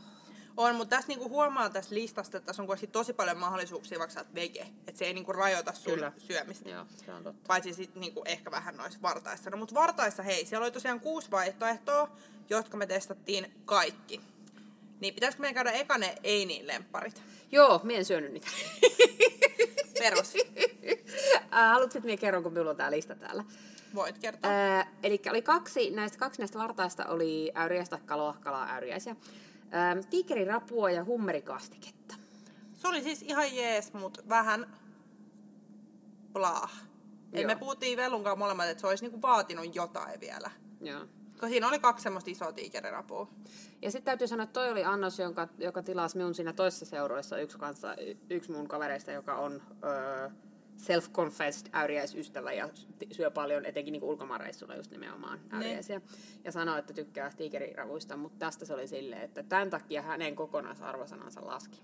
On, 0.57 0.75
mutta 0.75 0.97
tässä 0.97 1.09
niinku 1.09 1.29
huomaa 1.29 1.71
tästä 1.71 1.95
listasta, 1.95 2.37
että 2.37 2.47
tässä 2.47 2.63
on 2.63 2.67
kuitenkin 2.67 2.91
tosi 2.91 3.13
paljon 3.13 3.39
mahdollisuuksia, 3.39 3.99
vaikka 3.99 4.15
sä 4.15 4.21
oot 4.21 4.35
vege. 4.35 4.67
Että 4.87 4.99
se 4.99 5.05
ei 5.05 5.15
niinku 5.15 5.33
rajoita 5.33 5.73
sun 5.73 5.93
Kyllä. 5.93 6.13
syömistä. 6.19 6.69
Joo, 6.69 6.87
se 7.05 7.13
on 7.13 7.25
totta. 7.25 7.49
Paitsi 7.49 7.75
sitten 7.75 8.01
niinku 8.01 8.23
ehkä 8.25 8.51
vähän 8.51 8.77
noissa 8.77 8.99
vartaissa. 9.03 9.51
No 9.51 9.57
mutta 9.57 9.75
vartaissa 9.75 10.23
hei, 10.23 10.47
siellä 10.47 10.65
oli 10.65 10.71
tosiaan 10.71 11.01
kuusi 11.01 11.31
vaihtoehtoa, 11.31 12.09
jotka 12.51 12.77
me 12.77 12.87
testattiin 12.87 13.53
kaikki. 13.65 14.21
Niin 15.03 15.15
pitäisikö 15.15 15.41
meidän 15.41 15.55
käydä 15.55 15.71
eka 15.71 15.99
ne 15.99 16.15
ei 16.23 16.47
niin 16.47 16.67
lempparit? 16.67 17.23
Joo, 17.53 17.81
mie 17.83 17.99
en 17.99 18.05
syönyt 18.05 18.33
niitä. 18.33 18.49
Perus. 19.99 20.35
Haluatko, 21.51 21.99
että 21.99 22.07
mie 22.07 22.17
kerron, 22.17 22.43
kun 22.43 22.53
minulla 22.53 22.71
on 22.71 22.77
tää 22.77 22.91
lista 22.91 23.15
täällä? 23.15 23.45
Voit 23.95 24.19
kertoa. 24.19 24.51
Äh, 24.51 24.89
eli 25.03 25.23
oli 25.31 25.43
kaksi 25.43 25.91
näistä, 25.91 26.19
kaksi 26.19 26.41
näistä 26.41 26.59
vartaista 26.59 27.07
oli 27.07 27.53
äyriäistä 27.55 27.99
kaloa, 28.07 28.37
kalaa 28.41 28.75
äyriäisiä. 28.75 29.17
Ähm, 29.75 29.99
tiikerirapua 30.11 30.91
ja 30.91 31.05
hummerikastiketta. 31.05 32.15
Se 32.75 32.89
oli 32.89 33.03
siis 33.03 33.23
ihan 33.23 33.57
jees, 33.57 33.93
mutta 33.93 34.23
vähän 34.29 34.77
blah. 36.33 36.73
Joo. 37.33 37.47
me 37.47 37.57
puhuttiin 37.57 37.97
Vellunkaan 37.97 38.39
molemmat, 38.39 38.69
että 38.69 38.81
se 38.81 38.87
olisi 38.87 39.05
niinku 39.05 39.23
vaatinut 39.23 39.75
jotain 39.75 40.21
vielä. 40.21 40.51
Joo. 40.81 41.07
Koska 41.33 41.49
siinä 41.49 41.69
oli 41.69 41.79
kaksi 41.79 42.03
semmoista 42.03 42.31
isoa 42.31 42.53
tiikerirapua. 42.53 43.29
Ja 43.83 43.91
sitten 43.91 44.05
täytyy 44.05 44.27
sanoa, 44.27 44.45
että 44.45 44.53
toi 44.53 44.71
oli 44.71 44.85
annos, 44.85 45.19
jonka, 45.19 45.49
joka 45.59 45.83
tilasi 45.83 46.17
minun 46.17 46.35
siinä 46.35 46.53
toisessa 46.53 46.87
seuroissa 46.87 47.39
yksi, 47.39 47.59
kanssa, 47.59 47.97
yksi 48.31 48.53
mun 48.53 48.69
kavereista, 48.69 49.13
joka 49.13 49.35
on 49.37 49.63
öö, 49.85 50.31
self-confessed 50.83 51.69
äyriäisystävä 51.73 52.53
ja 52.53 52.69
syö 53.13 53.31
paljon, 53.31 53.67
etenkin 53.67 53.93
niin 53.93 54.05
ulkomaanreissulla 54.05 54.75
just 54.75 54.91
nimenomaan 54.91 55.41
äyriäisiä. 55.53 56.01
Ja 56.45 56.53
sanoi, 56.53 56.79
että 56.79 56.93
tykkää 56.93 57.31
tiikeriravuista, 57.37 58.17
mutta 58.17 58.39
tästä 58.39 58.65
se 58.65 58.75
oli 58.75 58.89
silleen, 58.89 59.23
että 59.23 59.43
tämän 59.43 59.71
takia 59.71 60.03
hänen 60.03 60.37
kokonaisarvosanansa 60.37 61.47
laski. 61.47 61.83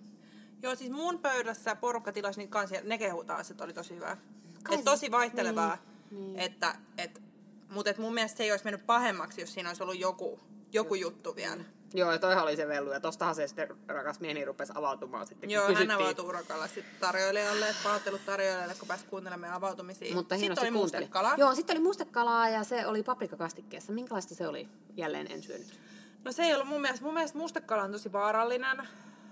Joo, 0.63 0.75
siis 0.75 0.91
mun 0.91 1.19
pöydässä 1.19 1.77
porukka 1.77 2.13
tilasi 2.13 2.41
niitä 2.41 2.53
kansia, 2.53 2.81
ne 2.85 2.99
kehuu 2.99 3.25
taas, 3.25 3.51
että 3.51 3.65
oli 3.65 3.73
tosi 3.73 3.95
hyvää. 3.95 4.17
Kai 4.63 4.79
Et 4.79 4.85
tosi 4.85 5.11
vaihtelevaa, 5.11 5.79
niin, 6.11 6.27
niin. 6.27 6.39
että, 6.39 6.75
et, 6.99 7.23
mutta 7.71 7.91
et 7.91 7.99
mun 7.99 8.15
mielestä 8.15 8.37
se 8.37 8.45
ei 8.45 8.51
olisi 8.51 8.65
mennyt 8.65 8.87
pahemmaksi, 8.87 9.41
jos 9.41 9.55
siinä 9.55 9.71
olisi 9.71 9.83
ollut 9.83 9.99
joku, 9.99 10.41
joku 10.73 10.95
juttu 10.95 11.37
vielä. 11.37 11.65
Joo, 11.95 12.13
ja 12.13 12.19
toihan 12.19 12.45
oli 12.45 12.57
se 12.57 12.69
vellu, 12.69 12.93
ja 12.93 13.01
tostahan 13.01 13.35
se 13.35 13.49
sitten 13.49 13.69
rakas 13.87 14.21
mieheni 14.21 14.45
rupesi 14.45 14.73
avautumaan 14.77 15.27
sitten, 15.27 15.51
Joo, 15.51 15.65
hän 15.65 15.75
kysyttiin. 15.75 16.01
avautui 16.01 16.25
urakalla 16.25 16.67
sitten 16.67 16.85
tarjoilijalle, 17.01 17.69
että 17.69 17.83
pahoittelut 17.85 18.21
tarjoilijalle, 18.27 18.75
kun 18.75 18.89
pääsi 18.89 19.07
kuuntelemaan 19.07 19.41
meidän 19.41 19.57
avautumisia. 19.57 20.15
Mutta 20.15 20.35
sitten 20.35 20.39
hienosti 20.39 20.67
oli 20.67 20.73
kuunteli. 20.73 21.03
mustekala. 21.03 21.35
Joo, 21.37 21.55
sitten 21.55 21.77
oli 21.77 21.83
mustekalaa 21.85 22.49
ja 22.49 22.65
se 22.65 22.87
oli 22.87 23.03
paprikakastikkeessa. 23.03 23.93
Minkälaista 23.93 24.35
se 24.35 24.49
oli? 24.49 24.69
Jälleen 24.97 25.33
en 25.33 25.43
syönyt. 25.43 25.81
No 26.25 26.33
se 26.33 26.43
ei 26.43 26.55
ollut 26.55 26.69
mun 26.69 26.81
mielestä, 26.81 27.05
mun 27.05 27.15
mielestä 27.15 27.39
mustekala 27.39 27.83
on 27.83 27.93
tosi 27.93 28.13
vaarallinen 28.13 28.89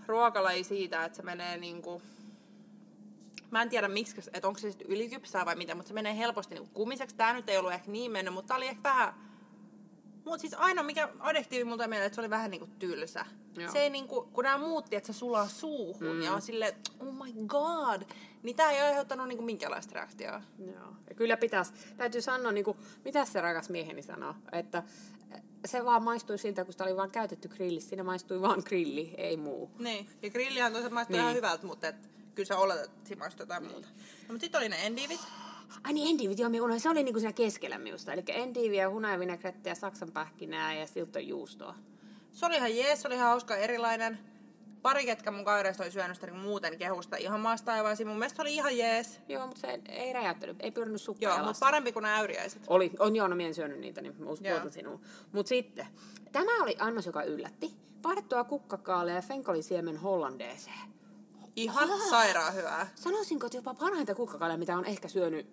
ruokalaji 0.06 0.64
siitä, 0.64 1.04
että 1.04 1.16
se 1.16 1.22
menee 1.22 1.56
niinku... 1.56 2.02
Mä 3.50 3.62
en 3.62 3.68
tiedä 3.68 3.88
miksi, 3.88 4.20
että 4.32 4.48
onko 4.48 4.60
se 4.60 4.70
sitten 4.70 4.86
ylikypsää 4.86 5.44
vai 5.44 5.56
mitä, 5.56 5.74
mutta 5.74 5.88
se 5.88 5.94
menee 5.94 6.16
helposti 6.16 6.54
niinku 6.54 6.70
kumiseksi. 6.74 7.16
Tää 7.16 7.32
nyt 7.32 7.48
ei 7.48 7.58
ollut 7.58 7.72
ehkä 7.72 7.90
niin 7.90 8.10
mennyt, 8.12 8.34
mutta 8.34 8.48
tää 8.48 8.56
oli 8.56 8.66
ehkä 8.66 8.82
vähän... 8.82 9.14
Mutta 10.24 10.40
siis 10.40 10.54
ainoa 10.54 10.84
mikä 10.84 11.08
adjektiivi 11.18 11.64
multa 11.64 11.88
mieleen, 11.88 12.06
että 12.06 12.14
se 12.14 12.20
oli 12.20 12.30
vähän 12.30 12.50
niinku 12.50 12.68
tylsä. 12.78 13.26
Joo. 13.56 13.72
Se 13.72 13.78
ei 13.78 13.90
niinku, 13.90 14.28
kun 14.32 14.44
nämä 14.44 14.58
muutti, 14.58 14.96
että 14.96 15.12
se 15.12 15.18
sulaa 15.18 15.48
suuhun 15.48 16.16
mm. 16.16 16.22
ja 16.22 16.32
on 16.32 16.42
silleen, 16.42 16.74
oh 17.00 17.12
my 17.14 17.32
god, 17.46 18.02
niin 18.42 18.56
tää 18.56 18.70
ei 18.70 18.80
aiheuttanut 18.80 19.28
niinku 19.28 19.44
minkäänlaista 19.44 19.94
reaktiota. 19.94 20.42
Joo. 20.58 20.92
Ja 21.08 21.14
kyllä 21.14 21.36
pitäisi, 21.36 21.72
täytyy 21.96 22.22
sanoa, 22.22 22.52
niin 22.52 22.64
kuin, 22.64 22.78
mitä 23.04 23.24
se 23.24 23.40
rakas 23.40 23.70
mieheni 23.70 24.02
sanoo, 24.02 24.34
että 24.52 24.82
se 25.66 25.84
vaan 25.84 26.02
maistui 26.02 26.38
siltä, 26.38 26.64
kun 26.64 26.72
sitä 26.72 26.84
oli 26.84 26.96
vaan 26.96 27.10
käytetty 27.10 27.48
grilli. 27.48 27.80
Siinä 27.80 28.02
maistui 28.02 28.40
vaan 28.40 28.62
grilli, 28.66 29.14
ei 29.16 29.36
muu. 29.36 29.70
Niin, 29.78 30.08
ja 30.22 30.30
grillihän 30.30 30.72
toisaalta 30.72 30.94
maistuu 30.94 31.12
Niin. 31.12 31.22
ihan 31.22 31.34
hyvältä, 31.34 31.66
mutta 31.66 31.88
et, 31.88 32.10
kyllä 32.36 32.46
sä 32.46 32.58
oletat, 32.58 32.84
että 32.84 33.08
siinä 33.08 33.18
maistuu 33.18 33.42
jotain 33.42 33.64
muuta. 33.64 33.88
No, 33.88 34.28
mutta 34.28 34.40
sitten 34.40 34.58
oli 34.58 34.68
ne 34.68 34.86
endivit. 34.86 35.20
Ai 35.84 35.92
niin, 35.92 36.10
endivit, 36.10 36.38
joo, 36.38 36.48
unohdin. 36.48 36.80
se 36.80 36.88
oli 36.88 37.02
niinku 37.02 37.20
siinä 37.20 37.32
keskellä 37.32 37.78
minusta. 37.78 38.12
Eli 38.12 38.22
endiviä, 38.28 38.90
hunajavinegrettiä, 38.90 39.74
saksanpähkinää 39.74 40.74
ja 40.74 40.86
silton 40.86 41.28
juustoa. 41.28 41.74
Se 42.32 42.46
oli 42.46 42.56
ihan 42.56 42.76
jees, 42.76 43.02
se 43.02 43.08
oli 43.08 43.14
ihan 43.14 43.28
hauska 43.28 43.56
erilainen. 43.56 44.18
Pari 44.82 45.06
ketkä 45.06 45.30
mun 45.30 45.44
kavereista 45.44 45.82
oli 45.82 45.90
syönyt 45.90 46.16
sitä 46.16 46.26
niin 46.26 46.40
muuten 46.40 46.78
kehusta 46.78 47.16
ihan 47.16 47.40
maasta 47.40 47.72
aivaisiin. 47.72 48.08
Mun 48.08 48.18
mielestä 48.18 48.36
se 48.36 48.42
oli 48.42 48.54
ihan 48.54 48.78
jees. 48.78 49.20
Joo, 49.28 49.46
mutta 49.46 49.60
se 49.60 49.80
ei 49.88 50.12
räjäyttänyt, 50.12 50.56
ei 50.60 50.70
pyörinyt 50.70 51.02
sukka 51.02 51.24
Joo, 51.24 51.38
mutta 51.38 51.60
parempi 51.60 51.92
kuin 51.92 52.02
nämä 52.02 52.16
äyriäiset. 52.16 52.62
Oli, 52.66 52.92
on 52.98 53.16
joo, 53.16 53.28
no 53.28 53.36
minä 53.36 53.48
en 53.48 53.54
syönyt 53.54 53.78
niitä, 53.78 54.00
niin 54.00 54.28
uskon 54.28 54.72
sinuun. 54.72 55.00
Mutta 55.32 55.48
sitten, 55.48 55.86
tämä 56.32 56.62
oli 56.62 56.76
annos, 56.78 57.06
joka 57.06 57.22
yllätti. 57.22 57.74
Pahdettua 58.02 58.44
kukkakaalia 58.44 59.14
ja 59.14 59.22
fenkolisiemen 59.22 59.96
hollandeeseen. 59.96 60.95
Ihan 61.56 61.90
Ahaa. 61.90 62.10
sairaan 62.10 62.54
hyvää. 62.54 62.88
Sanoisinko, 62.94 63.46
että 63.46 63.58
jopa 63.58 63.74
parhaita 63.74 64.14
kukkakaalia, 64.14 64.56
mitä 64.56 64.76
on 64.76 64.84
ehkä 64.84 65.08
syönyt 65.08 65.46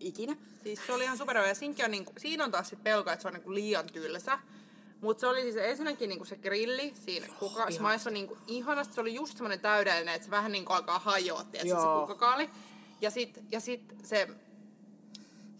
ikinä. 0.00 0.36
Siis 0.62 0.80
se 0.86 0.92
oli 0.92 1.04
ihan 1.04 1.18
super 1.18 1.36
ja 1.36 1.84
on 1.84 1.90
niinku, 1.90 2.12
siinä 2.18 2.44
on 2.44 2.50
taas 2.50 2.68
sit 2.68 2.82
pelko, 2.84 3.10
että 3.10 3.22
se 3.22 3.28
on 3.28 3.34
niinku 3.34 3.54
liian 3.54 3.86
tylsä. 3.86 4.38
Mutta 5.00 5.20
se 5.20 5.26
oli 5.26 5.42
siis 5.42 5.56
ensinnäkin 5.56 6.08
niinku 6.08 6.24
se 6.24 6.36
grilli 6.36 6.94
siinä 7.04 7.26
se 7.70 7.80
maistui 7.80 8.12
niinku 8.12 8.38
ihanasti. 8.46 8.94
Se 8.94 9.00
oli 9.00 9.14
just 9.14 9.32
semmoinen 9.32 9.60
täydellinen, 9.60 10.14
että 10.14 10.24
se 10.24 10.30
vähän 10.30 10.52
niinku 10.52 10.72
alkaa 10.72 10.98
hajoa, 10.98 11.44
tiedätkö, 11.44 11.80
se 11.80 11.86
kukkakaali. 11.98 12.50
Ja 13.00 13.10
sit, 13.10 13.40
ja 13.50 13.60
sit 13.60 13.94
se... 14.02 14.28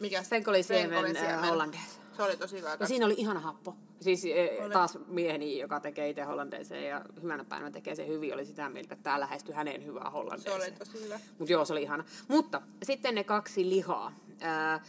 Mikä 0.00 0.22
se? 0.22 0.28
Fenkolisiemen, 0.28 0.90
Fenkolisiemen. 0.90 1.34
äh, 1.34 1.48
hollandees. 1.48 2.00
Se 2.18 2.22
oli 2.24 2.36
tosi 2.36 2.56
hyvä. 2.58 2.76
Ja 2.80 2.86
siinä 2.86 3.06
oli 3.06 3.14
ihana 3.16 3.40
happo. 3.40 3.76
Siis 4.00 4.24
e, 4.24 4.58
Oli. 4.64 4.72
taas 4.72 4.98
mieheni, 5.06 5.58
joka 5.58 5.80
tekee 5.80 6.08
itse 6.08 6.22
hollandeeseen 6.22 6.88
ja 6.88 7.04
hyvänä 7.22 7.44
päivänä 7.44 7.70
tekee 7.70 7.94
sen 7.94 8.08
hyvin, 8.08 8.34
oli 8.34 8.44
sitä 8.44 8.68
mieltä, 8.68 8.94
että 8.94 9.02
tämä 9.02 9.20
lähestyi 9.20 9.54
hänen 9.54 9.84
hyvää 9.86 10.04
Se 10.04 10.10
hollandeeseen. 10.10 10.56
oli 10.56 10.70
tosi 10.70 11.04
hyvä. 11.04 11.20
Mutta 11.38 11.52
joo, 11.52 11.64
se 11.64 11.72
oli 11.72 11.82
ihana. 11.82 12.04
Mutta 12.28 12.62
sitten 12.82 13.14
ne 13.14 13.24
kaksi 13.24 13.68
lihaa. 13.68 14.12
Ää, 14.40 14.80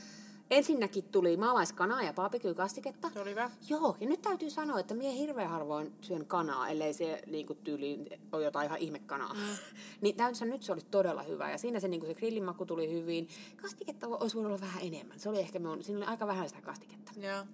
ensinnäkin 0.51 1.03
tuli 1.03 1.37
maalaiskanaa 1.37 2.03
ja 2.03 2.13
barbecue-kastiketta. 2.13 3.09
Se 3.13 3.19
oli 3.19 3.29
hyvä. 3.29 3.49
Joo, 3.69 3.97
ja 3.99 4.07
nyt 4.07 4.21
täytyy 4.21 4.49
sanoa, 4.49 4.79
että 4.79 4.95
mie 4.95 5.13
hirveän 5.13 5.49
harvoin 5.49 5.93
syön 6.01 6.25
kanaa, 6.25 6.67
ellei 6.67 6.93
se 6.93 7.21
niinku 7.27 7.53
tyyliin 7.53 8.07
ole 8.31 8.43
jotain 8.43 8.65
ihan 8.65 8.79
ihmekanaa. 8.79 9.33
Mm. 9.33 9.39
niin 10.01 10.15
täytyy 10.15 10.47
nyt 10.47 10.63
se 10.63 10.71
oli 10.71 10.81
todella 10.91 11.23
hyvä. 11.23 11.51
Ja 11.51 11.57
siinä 11.57 11.79
se, 11.79 11.87
niinku 11.87 12.07
se 12.07 12.13
grillimaku 12.13 12.65
tuli 12.65 12.93
hyvin. 12.93 13.27
Kastiketta 13.61 14.07
olisi 14.07 14.35
voinut 14.35 14.51
olla 14.51 14.61
vähän 14.61 14.83
enemmän. 14.83 15.19
Se 15.19 15.29
oli 15.29 15.39
ehkä 15.39 15.59
minun, 15.59 15.83
siinä 15.83 15.97
oli 15.97 16.05
aika 16.05 16.27
vähän 16.27 16.49
sitä 16.49 16.61
kastiketta. 16.61 17.11
Joo. 17.19 17.45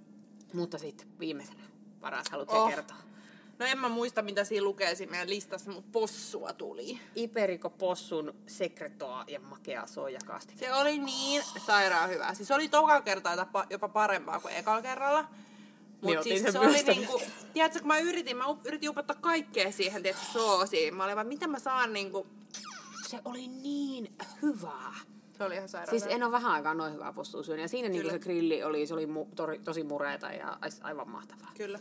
Mutta 0.53 0.77
sitten 0.77 1.07
viimeisenä 1.19 1.63
paras, 2.01 2.29
haluatko 2.31 2.55
Oh. 2.55 2.63
oh. 2.63 2.69
kertoa? 2.69 2.97
No 3.59 3.65
en 3.65 3.77
mä 3.77 3.89
muista, 3.89 4.21
mitä 4.21 4.43
siinä 4.43 4.63
lukee 4.63 4.95
siinä 4.95 5.11
meidän 5.11 5.29
listassa, 5.29 5.71
mutta 5.71 5.89
possua 5.91 6.53
tuli. 6.53 6.99
Iperiko 7.15 7.69
Possun 7.69 8.35
sekretoa 8.47 9.23
ja 9.27 9.39
makea 9.39 9.87
soijakastiketta. 9.87 10.65
Se 10.65 10.81
oli 10.81 10.97
niin 10.99 11.43
sairaan 11.65 12.09
hyvä. 12.09 12.33
Siis 12.33 12.47
se 12.47 12.53
oli 12.53 12.67
toka 12.69 13.01
kertaa 13.01 13.35
jopa- 13.69 13.89
parempaa 13.89 14.39
kuin 14.39 14.53
ekalla 14.55 14.81
kerralla. 14.81 15.21
Niin 15.21 15.29
Mutta 16.01 16.19
otin 16.19 16.39
siis 16.39 16.53
se 16.53 16.59
oli 16.59 16.83
niinku, 16.83 17.21
tiedätkö, 17.53 17.79
kun 17.79 17.87
mä 17.87 17.99
yritin, 17.99 18.37
mä 18.37 18.43
yritin 18.65 18.89
upottaa 18.89 19.15
kaikkea 19.21 19.71
siihen, 19.71 20.03
tiedätkö, 20.03 20.25
soosiin. 20.33 20.95
Mä 20.95 21.03
olin 21.03 21.15
vaan, 21.15 21.27
miten 21.27 21.49
mä 21.49 21.59
saan 21.59 21.93
niinku, 21.93 22.27
Se 23.07 23.19
oli 23.25 23.47
niin 23.47 24.15
hyvää. 24.41 24.93
Se 25.37 25.43
oli 25.43 25.55
ihan 25.55 25.69
sairaan 25.69 25.89
Siis 25.89 26.05
en 26.13 26.23
ole 26.23 26.31
vähän 26.31 26.51
aikaa 26.51 26.73
noin 26.73 26.93
hyvää 26.93 27.13
postua 27.13 27.43
syönyt. 27.43 27.61
Ja 27.61 27.67
siinä 27.67 27.89
niin 27.89 28.01
Kyllä. 28.01 28.13
se 28.13 28.19
grilli 28.19 28.63
oli, 28.63 28.87
se 28.87 28.93
oli 28.93 29.05
mu, 29.05 29.25
tori, 29.35 29.59
tosi 29.59 29.83
mureeta 29.83 30.31
ja 30.31 30.57
aivan 30.81 31.09
mahtavaa. 31.09 31.51
Kyllä. 31.57 31.79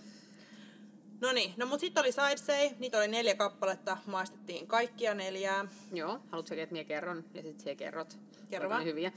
No 1.21 1.33
niin, 1.33 1.55
no 1.57 1.67
mut 1.67 1.81
sitten 1.81 2.01
oli 2.01 2.13
sidesay, 2.13 2.71
niitä 2.79 2.99
oli 2.99 3.09
neljä 3.09 3.35
kappaletta, 3.35 3.97
maistettiin 4.07 4.67
kaikkia 4.67 5.15
neljää. 5.15 5.65
Joo, 5.93 6.21
haluatko 6.31 6.55
että 6.55 6.73
minä 6.73 6.85
kerron 6.85 7.25
ja 7.35 7.43
sitten 7.43 7.61
sinä 7.61 7.75
kerrot. 7.75 8.19
Kerro 8.51 8.69
vaan. 8.69 8.85
hyviä. 8.85 9.13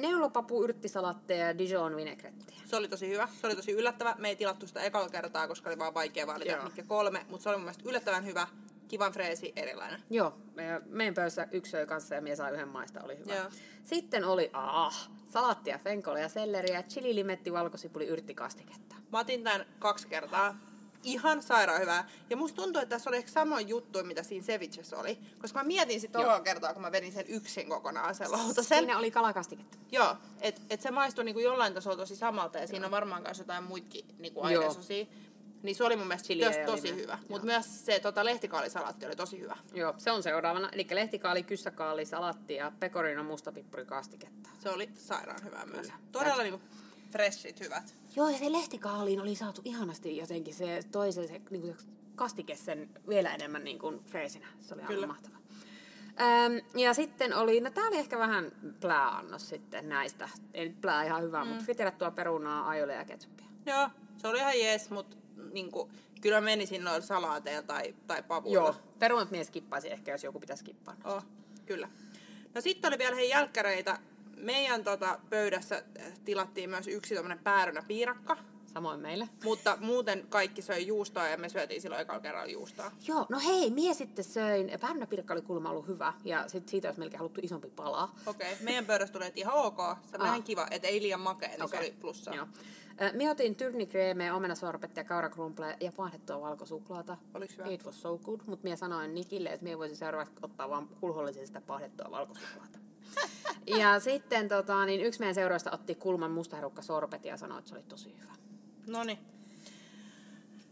Neulopapu, 0.00 0.64
yrttisalatteja 0.64 1.46
ja 1.46 1.58
Dijon 1.58 1.96
vinegrettiä. 1.96 2.56
Se 2.64 2.76
oli 2.76 2.88
tosi 2.88 3.08
hyvä, 3.08 3.28
se 3.40 3.46
oli 3.46 3.56
tosi 3.56 3.72
yllättävä. 3.72 4.14
Me 4.18 4.28
ei 4.28 4.36
tilattu 4.36 4.66
sitä 4.66 4.80
ekalla 4.80 5.08
kertaa, 5.08 5.48
koska 5.48 5.70
oli 5.70 5.78
vaan 5.78 5.94
vaikea 5.94 6.26
valita 6.26 6.52
Joo. 6.52 6.64
mitkä 6.64 6.82
kolme, 6.82 7.26
mutta 7.28 7.42
se 7.42 7.48
oli 7.48 7.56
mun 7.56 7.64
mielestä 7.64 7.88
yllättävän 7.88 8.24
hyvä, 8.24 8.46
kivan 8.88 9.12
freesi, 9.12 9.52
erilainen. 9.56 10.02
Joo, 10.10 10.38
me- 10.54 10.80
meidän 10.86 11.14
pöydässä 11.14 11.48
yksi 11.52 11.70
söi 11.70 11.86
kanssa 11.86 12.14
ja 12.14 12.20
minä 12.20 12.36
sain 12.36 12.54
yhden 12.54 12.68
maista, 12.68 13.00
oli 13.02 13.18
hyvä. 13.18 13.34
Joo. 13.34 13.46
Sitten 13.84 14.24
oli 14.24 14.50
ah, 14.52 15.10
salattia, 15.30 15.78
fenkolia, 15.78 16.28
selleriä, 16.28 16.82
chili, 16.82 17.14
limetti, 17.14 17.52
valkosipuli, 17.52 18.06
yrttikastiketta. 18.06 18.96
Mä 19.12 19.18
otin 19.18 19.44
tämän 19.44 19.66
kaksi 19.78 20.08
kertaa. 20.08 20.56
Ihan 21.02 21.42
sairaan 21.42 21.80
hyvää. 21.80 22.08
Ja 22.30 22.36
musta 22.36 22.62
tuntuu, 22.62 22.82
että 22.82 22.94
tässä 22.94 23.10
oli 23.10 23.16
ehkä 23.16 23.30
samoin 23.30 23.68
juttu, 23.68 24.04
mitä 24.04 24.22
siinä 24.22 24.46
cevichessä 24.46 24.98
oli. 24.98 25.18
Koska 25.40 25.58
mä 25.58 25.64
mietin 25.64 26.00
sitten 26.00 26.20
Joo. 26.20 26.30
toka 26.30 26.44
kertaa, 26.44 26.72
kun 26.72 26.82
mä 26.82 26.92
vedin 26.92 27.12
sen 27.12 27.24
yksin 27.28 27.68
kokonaan 27.68 28.14
sen 28.14 28.32
lautasen. 28.32 28.78
Siinä 28.78 28.98
oli 28.98 29.10
kalakastiketta. 29.10 29.78
Joo, 29.92 30.16
että 30.40 30.60
et 30.70 30.80
se 30.80 30.90
maistui 30.90 31.24
niinku 31.24 31.40
jollain 31.40 31.74
tasolla 31.74 31.96
tosi 31.96 32.16
samalta 32.16 32.58
ja 32.58 32.66
siinä 32.66 32.86
on 32.86 32.90
varmaan 32.90 33.22
myös 33.22 33.38
jotain 33.38 33.64
muitakin 33.64 34.04
niinku 34.18 34.48
Joo. 34.48 34.62
ainesosia. 34.62 35.06
Niin 35.62 35.76
se 35.76 35.84
oli 35.84 35.96
mun 35.96 36.06
mielestä 36.06 36.26
Chiliä 36.26 36.66
tosi 36.66 36.94
hyvä. 36.96 37.12
Joo. 37.12 37.26
Mutta 37.28 37.46
myös 37.46 37.86
se 37.86 38.00
tota, 38.00 38.24
lehtikaalisalaatti 38.24 39.06
oli 39.06 39.16
tosi 39.16 39.40
hyvä. 39.40 39.56
Joo, 39.74 39.94
se 39.98 40.10
on 40.10 40.22
seuraavana. 40.22 40.68
Eli 40.72 40.86
lehtikaali, 40.90 41.42
kyssäkaali, 41.42 42.06
salatti 42.06 42.54
ja 42.54 42.72
pecorino 42.80 43.24
mustapippurikastiketta. 43.24 44.48
Se 44.58 44.70
oli 44.70 44.90
sairaan 44.94 45.44
hyvää 45.44 45.66
myös. 45.66 45.92
Todella 46.12 46.42
niinku 46.42 46.60
freshit 47.10 47.60
hyvät. 47.60 47.94
Joo, 48.16 48.28
ja 48.28 48.38
se 48.38 48.52
lehtikaaliin 48.52 49.20
oli 49.20 49.34
saatu 49.34 49.60
ihanasti 49.64 50.16
jotenkin 50.16 50.54
se 50.54 50.80
toisen 50.92 51.28
se, 51.28 51.40
niin 51.50 51.66
se 51.66 51.86
kastike 52.14 52.56
sen 52.56 52.90
vielä 53.08 53.34
enemmän 53.34 53.64
niin 53.64 53.78
kuin 53.78 54.04
freesinä. 54.04 54.46
Se 54.60 54.74
oli 54.74 54.82
Kyllä. 54.82 54.94
aivan 54.94 55.08
mahtava. 55.08 55.36
Öm, 56.20 56.80
ja 56.80 56.94
sitten 56.94 57.34
oli, 57.34 57.60
no 57.60 57.70
tää 57.70 57.88
oli 57.88 57.96
ehkä 57.96 58.18
vähän 58.18 58.52
plää-annos 58.80 59.48
sitten 59.48 59.88
näistä. 59.88 60.28
Ei 60.54 60.68
nyt 60.68 60.80
plää 60.80 61.04
ihan 61.04 61.22
hyvä, 61.22 61.44
mm. 61.44 61.48
mutta 61.48 61.64
friterattua 61.64 62.10
perunaa, 62.10 62.68
ajolia 62.68 62.96
ja 62.96 63.04
ketsuppia. 63.04 63.46
Joo, 63.66 63.88
se 64.16 64.28
oli 64.28 64.38
ihan 64.38 64.58
jees, 64.58 64.90
mutta 64.90 65.16
niinku, 65.52 65.90
kyllä 66.20 66.40
mä 66.40 66.44
menisin 66.44 66.84
noilla 66.84 67.06
salaateilla 67.06 67.62
tai, 67.62 67.94
tai 68.06 68.22
pavuilla. 68.22 68.62
Joo, 68.62 68.74
perunat 68.98 69.30
mies 69.30 69.46
skippaisi 69.46 69.92
ehkä, 69.92 70.12
jos 70.12 70.24
joku 70.24 70.40
pitäisi 70.40 70.60
skippaa. 70.60 70.96
Oh, 71.04 71.24
kyllä. 71.66 71.88
No 72.54 72.60
sitten 72.60 72.88
oli 72.88 72.98
vielä 72.98 73.16
hei 73.16 73.28
jälkkäreitä. 73.28 73.98
Meidän 74.36 74.84
tota, 74.84 75.18
pöydässä 75.30 75.82
eh, 75.96 76.12
tilattiin 76.24 76.70
myös 76.70 76.86
yksi 76.86 77.14
tämmönen 77.14 77.38
päärynäpiirakka. 77.38 78.36
Samoin 78.66 79.00
meille. 79.00 79.28
Mutta 79.44 79.78
muuten 79.80 80.26
kaikki 80.28 80.62
söi 80.62 80.86
juustoa 80.86 81.28
ja 81.28 81.36
me 81.36 81.48
syötiin 81.48 81.82
silloin 81.82 82.02
ekalla 82.02 82.20
kerralla 82.20 82.52
juustoa. 82.52 82.92
Joo, 83.08 83.26
no 83.28 83.38
hei, 83.38 83.70
mie 83.70 83.94
sitten 83.94 84.24
söin, 84.24 84.70
päärynäpirkka 84.80 85.34
oli 85.34 85.42
kuulemma 85.42 85.70
ollut 85.70 85.86
hyvä, 85.86 86.12
ja 86.24 86.48
sit 86.48 86.68
siitä 86.68 86.88
olisi 86.88 86.98
melkein 87.00 87.18
haluttu 87.18 87.40
isompi 87.44 87.68
pala. 87.76 88.08
Okei, 88.26 88.52
okay. 88.52 88.64
meidän 88.64 88.86
pöydästä 88.86 89.12
tuli 89.12 89.26
että 89.26 89.40
ihan 89.40 89.54
ok. 89.54 89.76
Se 90.10 90.16
on 90.16 90.20
Ah. 90.20 90.44
kiva, 90.44 90.66
että 90.70 90.88
ei 90.88 91.02
liian 91.02 91.20
makea, 91.20 91.48
niin 91.48 91.62
Okei. 91.62 91.80
se 91.80 91.86
oli 91.86 91.96
plussaa. 92.00 92.34
Joo. 92.34 92.46
Mie 93.12 93.30
otin 93.30 93.56
tyrnikreemeä, 93.56 94.34
omenasorbettia, 94.34 95.04
kaurakrumplea 95.04 95.76
ja 95.80 95.92
paahdettua 95.92 96.40
valkosuklaata. 96.40 97.16
Oliks 97.34 97.58
hyvä? 97.58 97.68
It 97.68 97.84
was 97.84 98.02
so 98.02 98.18
good, 98.18 98.40
mutta 98.46 98.64
mie 98.64 98.76
sanoin 98.76 99.14
Nikille, 99.14 99.48
että 99.48 99.64
mie 99.64 99.78
voisin 99.78 99.96
seuraavaksi 99.96 100.34
ottaa 100.42 100.70
vaan 100.70 100.88
kulhollisesti 100.88 101.46
sitä 101.46 101.60
paahdettua 101.60 102.10
valkosuklaata. 102.10 102.78
ja 103.80 104.00
sitten 104.00 104.48
tota, 104.48 104.86
niin 104.86 105.00
yksi 105.00 105.20
meidän 105.20 105.34
seuroista 105.34 105.70
otti 105.70 105.94
kulman 105.94 106.30
mustaherukka 106.30 106.82
sorbet 106.82 107.24
ja 107.24 107.36
sanoi, 107.36 107.58
että 107.58 107.68
se 107.68 107.74
oli 107.74 107.84
tosi 107.88 108.16
hyvä. 108.20 108.32
No 108.86 109.04
niin, 109.04 109.18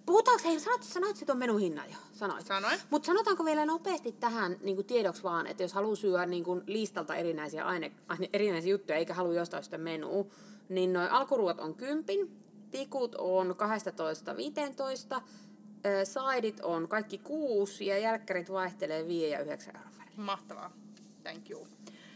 Puhutaanko, 0.06 0.44
hei, 0.44 0.60
sanoit, 0.60 0.82
sanoit 0.82 1.16
se 1.16 1.24
tuon 1.24 1.38
menun 1.38 1.60
hinnan 1.60 1.90
jo? 1.90 1.96
Sanoit. 2.12 2.46
sanoin. 2.46 2.78
Mutta 2.90 3.06
sanotaanko 3.06 3.44
vielä 3.44 3.66
nopeasti 3.66 4.12
tähän 4.12 4.56
niin 4.62 4.76
kuin 4.76 4.86
tiedoksi 4.86 5.22
vaan, 5.22 5.46
että 5.46 5.62
jos 5.62 5.72
haluaa 5.72 5.96
syödä 5.96 6.26
niin 6.26 6.44
kuin 6.44 6.62
listalta 6.66 7.14
erinäisiä, 7.14 7.64
aine, 7.64 7.92
aine, 8.08 8.30
erinäisiä 8.32 8.70
juttuja, 8.70 8.98
eikä 8.98 9.14
halua 9.14 9.34
jostain 9.34 9.64
sitä 9.64 9.78
menua, 9.78 10.24
niin 10.68 10.92
noin 10.92 11.10
alkuruot 11.10 11.60
on 11.60 11.74
kympin, 11.74 12.36
tikut 12.70 13.14
on 13.14 13.54
12-15, 15.18 15.20
saidit 16.04 16.60
on 16.60 16.88
kaikki 16.88 17.18
kuusi 17.18 17.86
ja 17.86 17.98
jälkkärit 17.98 18.52
vaihtelee 18.52 19.06
5 19.08 19.30
ja 19.30 19.40
9 19.40 19.76
euron 19.76 19.92
välillä. 19.98 20.22
Mahtavaa. 20.22 20.72
Thank 21.22 21.50
you. 21.50 21.66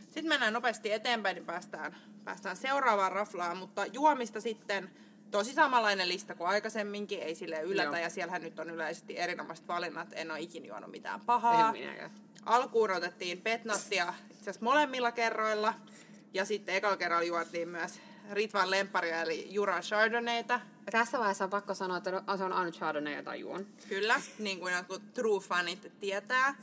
Sitten 0.09 0.29
mennään 0.29 0.53
nopeasti 0.53 0.93
eteenpäin, 0.93 1.35
niin 1.35 1.47
päästään, 1.47 1.97
päästään 2.25 2.57
seuraavaan 2.57 3.13
raflaan, 3.13 3.57
mutta 3.57 3.87
juomista 3.87 4.41
sitten 4.41 4.91
tosi 5.31 5.53
samanlainen 5.53 6.09
lista 6.09 6.35
kuin 6.35 6.49
aikaisemminkin, 6.49 7.23
ei 7.23 7.35
sille 7.35 7.61
yllätä, 7.61 7.89
Joo. 7.89 7.97
ja 7.97 8.11
siellähän 8.11 8.43
nyt 8.43 8.59
on 8.59 8.71
yleisesti 8.71 9.19
erinomaiset 9.19 9.69
valinnat, 9.69 10.09
en 10.13 10.31
ole 10.31 10.41
ikinä 10.41 10.67
juonut 10.67 10.91
mitään 10.91 11.21
pahaa. 11.21 11.75
Alkuun 12.47 12.91
otettiin 12.91 13.41
petnattia 13.41 14.15
itse 14.31 14.43
asiassa 14.51 14.65
molemmilla 14.65 15.13
kerroilla, 15.13 15.75
ja 16.35 16.45
sitten 16.45 16.75
ekalla 16.75 16.97
kerralla 16.97 17.25
juotiin 17.25 17.69
myös 17.69 18.01
Ritvan 18.31 18.71
lemparia, 18.71 19.23
eli 19.23 19.47
Jura 19.51 19.81
Chardonnayta. 19.81 20.61
Tässä 20.91 21.19
vaiheessa 21.19 21.45
on 21.45 21.51
pakko 21.51 21.75
sanoa, 21.75 21.97
että 21.97 22.11
se 22.37 22.45
on 22.45 22.53
ainut 22.53 22.75
Chardonnay, 22.75 23.15
jota 23.15 23.35
juon. 23.35 23.67
Kyllä, 23.89 24.21
niin 24.39 24.61
kuin 24.61 24.75
jotkut 24.75 25.15
true 25.15 25.41
fanit 25.41 25.93
tietää. 26.01 26.55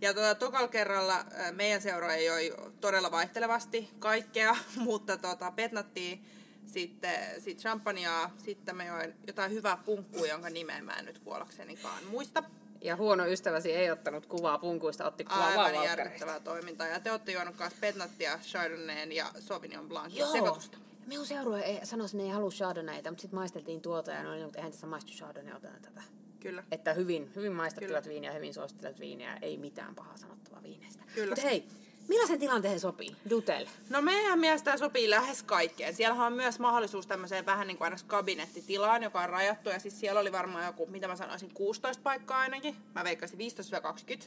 Ja 0.00 0.14
tuota, 0.14 0.34
tokalla 0.34 0.68
kerralla 0.68 1.24
meidän 1.52 1.82
seuraaja 1.82 2.22
joi 2.22 2.54
todella 2.80 3.10
vaihtelevasti 3.10 3.90
kaikkea, 3.98 4.56
mutta 4.76 5.16
tota, 5.16 5.50
petnattiin 5.50 6.24
sitten 6.66 7.40
sit 7.40 7.58
champagnea, 7.58 8.30
sitten 8.38 8.76
me 8.76 8.86
join 8.86 9.14
jotain 9.26 9.52
hyvää 9.52 9.76
punkkua, 9.76 10.26
jonka 10.26 10.50
nimeä 10.50 10.82
mä 10.82 10.92
en 10.92 11.04
nyt 11.04 11.18
kuollaksenikaan 11.18 12.04
muista. 12.10 12.42
Ja 12.80 12.96
huono 12.96 13.26
ystäväsi 13.26 13.72
ei 13.72 13.90
ottanut 13.90 14.26
kuvaa 14.26 14.58
punkuista, 14.58 15.04
otti 15.06 15.24
kuvaa 15.24 15.38
vaan 15.38 15.50
Aivan 15.50 15.64
valkkareista. 15.64 16.00
järkyttävää 16.00 16.40
toimintaa. 16.40 16.86
Ja 16.86 17.00
te 17.00 17.10
olette 17.10 17.32
juonut 17.32 17.58
myös 17.58 17.72
petnattia, 17.80 18.38
Chardonnayn 18.38 19.12
ja 19.12 19.26
Sauvignon 19.40 19.88
Blancin 19.88 20.26
sekoitusta. 20.26 20.78
Minun 21.08 21.26
seurue 21.26 21.60
ei, 21.60 21.86
sanoisi, 21.86 22.16
että 22.16 22.22
ne 22.22 22.28
ei 22.28 22.34
halua 22.34 22.50
Chardonnayta, 22.50 23.10
mutta 23.10 23.22
sitten 23.22 23.38
maisteltiin 23.38 23.80
tuota 23.80 24.10
ja 24.10 24.22
ne 24.22 24.28
oli, 24.28 24.42
että 24.42 24.58
eihän 24.58 24.72
tässä 24.72 24.86
maistu 24.86 25.12
Chardonnay, 25.12 25.56
otetaan 25.56 25.82
tätä. 25.82 26.02
Kyllä. 26.40 26.64
Että 26.72 26.92
hyvin, 26.92 27.32
hyvin 27.36 27.52
maistettuvat 27.52 28.04
Kyllä. 28.04 28.14
viiniä, 28.14 28.32
hyvin 28.32 28.54
suosittelet 28.54 29.00
viiniä, 29.00 29.38
ei 29.42 29.56
mitään 29.56 29.94
pahaa 29.94 30.16
sanottavaa 30.16 30.62
viineistä. 30.62 31.04
Kyllä. 31.14 31.30
Mutta 31.30 31.48
hei, 31.48 31.68
millaisen 32.08 32.38
tilanteen 32.38 32.80
sopii? 32.80 33.16
Dutel. 33.30 33.66
No 33.90 34.02
meidän 34.02 34.38
mielestä 34.38 34.76
sopii 34.76 35.10
lähes 35.10 35.42
kaikkeen. 35.42 35.94
Siellähän 35.94 36.26
on 36.26 36.32
myös 36.32 36.58
mahdollisuus 36.58 37.06
tämmöiseen 37.06 37.46
vähän 37.46 37.66
niin 37.66 37.78
kuin 37.78 37.92
kabinettitilaan, 38.06 39.02
joka 39.02 39.20
on 39.20 39.28
rajattu. 39.28 39.68
Ja 39.68 39.78
siis 39.78 40.00
siellä 40.00 40.20
oli 40.20 40.32
varmaan 40.32 40.64
joku, 40.64 40.86
mitä 40.86 41.08
mä 41.08 41.16
sanoisin, 41.16 41.54
16 41.54 42.02
paikkaa 42.02 42.38
ainakin. 42.38 42.76
Mä 42.94 43.04
veikkasin 43.04 43.38
15-20. 43.38 43.42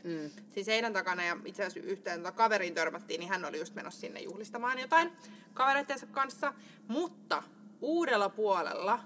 Mm. 0.04 0.30
Siis 0.54 0.66
seinän 0.66 0.94
takana 0.94 1.24
ja 1.24 1.38
itse 1.46 1.66
asiassa 1.66 1.92
yhteen 1.92 2.20
tota 2.20 2.32
kaveriin 2.32 2.74
törmättiin, 2.74 3.20
niin 3.20 3.30
hän 3.30 3.46
oli 3.46 3.60
just 3.60 3.76
menossa 3.76 4.02
sinne 4.02 4.20
juhlistamaan 4.20 4.80
jotain 4.80 5.12
kavereittensa 5.54 6.06
kanssa. 6.06 6.54
Mutta 6.88 7.44
uudella 7.82 8.30
puolella, 8.30 9.00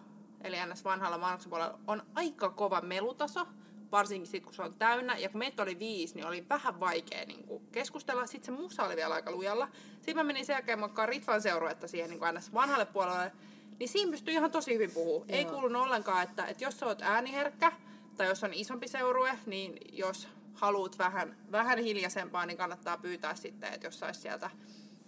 eli 0.43 0.57
ns. 0.65 0.83
vanhalla 0.83 1.21
vanhalla 1.21 1.49
puolella, 1.49 1.79
on 1.87 2.03
aika 2.15 2.49
kova 2.49 2.81
melutaso 2.81 3.47
varsinkin 3.91 4.31
sit, 4.31 4.43
kun 4.43 4.53
se 4.53 4.61
on 4.61 4.73
täynnä. 4.73 5.17
Ja 5.17 5.29
kun 5.29 5.39
meitä 5.39 5.63
oli 5.63 5.79
viisi, 5.79 6.15
niin 6.15 6.27
oli 6.27 6.45
vähän 6.49 6.79
vaikea 6.79 7.25
niin 7.25 7.43
kuin 7.43 7.63
keskustella. 7.71 8.25
Sitten 8.25 8.55
se 8.55 8.61
musa 8.61 8.83
oli 8.83 8.95
vielä 8.95 9.13
aika 9.13 9.31
lujalla. 9.31 9.67
Sitten 9.95 10.15
mä 10.15 10.23
menin 10.23 10.45
sen 10.45 10.53
jälkeen 10.53 10.79
mukaan 10.79 11.09
Ritvan 11.09 11.41
seuruetta 11.41 11.87
siihen 11.87 12.09
niin 12.09 12.19
kuin 12.19 12.39
vanhalle 12.53 12.85
puolelle. 12.85 13.31
Niin 13.79 13.89
siinä 13.89 14.11
pystyy 14.11 14.33
ihan 14.33 14.51
tosi 14.51 14.73
hyvin 14.73 14.91
puhua. 14.91 15.25
Ei 15.27 15.45
kuulunut 15.45 15.81
ollenkaan, 15.81 16.23
että, 16.23 16.45
että 16.45 16.63
jos 16.63 16.79
sä 16.79 16.85
oot 16.85 17.01
ääniherkkä 17.01 17.71
tai 18.17 18.27
jos 18.27 18.43
on 18.43 18.53
isompi 18.53 18.87
seurue, 18.87 19.39
niin 19.45 19.77
jos 19.91 20.27
haluat 20.53 20.97
vähän, 20.97 21.37
vähän 21.51 21.77
hiljaisempaa, 21.77 22.45
niin 22.45 22.57
kannattaa 22.57 22.97
pyytää 22.97 23.35
sitten, 23.35 23.73
että 23.73 23.87
jos 23.87 23.99
saisi 23.99 24.21
sieltä 24.21 24.49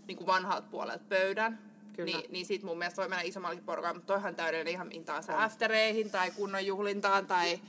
niin 0.08 0.18
kuin 0.18 0.28
vanhalta 0.28 0.68
puolelta 0.72 1.04
pöydän. 1.10 1.60
Kyllä. 1.96 2.18
Niin, 2.18 2.32
niin 2.32 2.46
sit 2.46 2.63
mun 2.63 2.78
mielestä 2.78 3.02
voi 3.02 3.10
mennä 3.10 3.22
isommallakin 3.22 3.66
porukalla, 3.66 3.94
mutta 3.94 4.13
toihan 4.13 4.36
täydellinen 4.36 4.74
ihan 4.74 4.90
tahansa 5.06 5.44
aftereihin 5.44 6.12
tai 6.12 6.32
kunnon 6.32 6.66
juhlintaan 6.66 7.28
tai, 7.28 7.60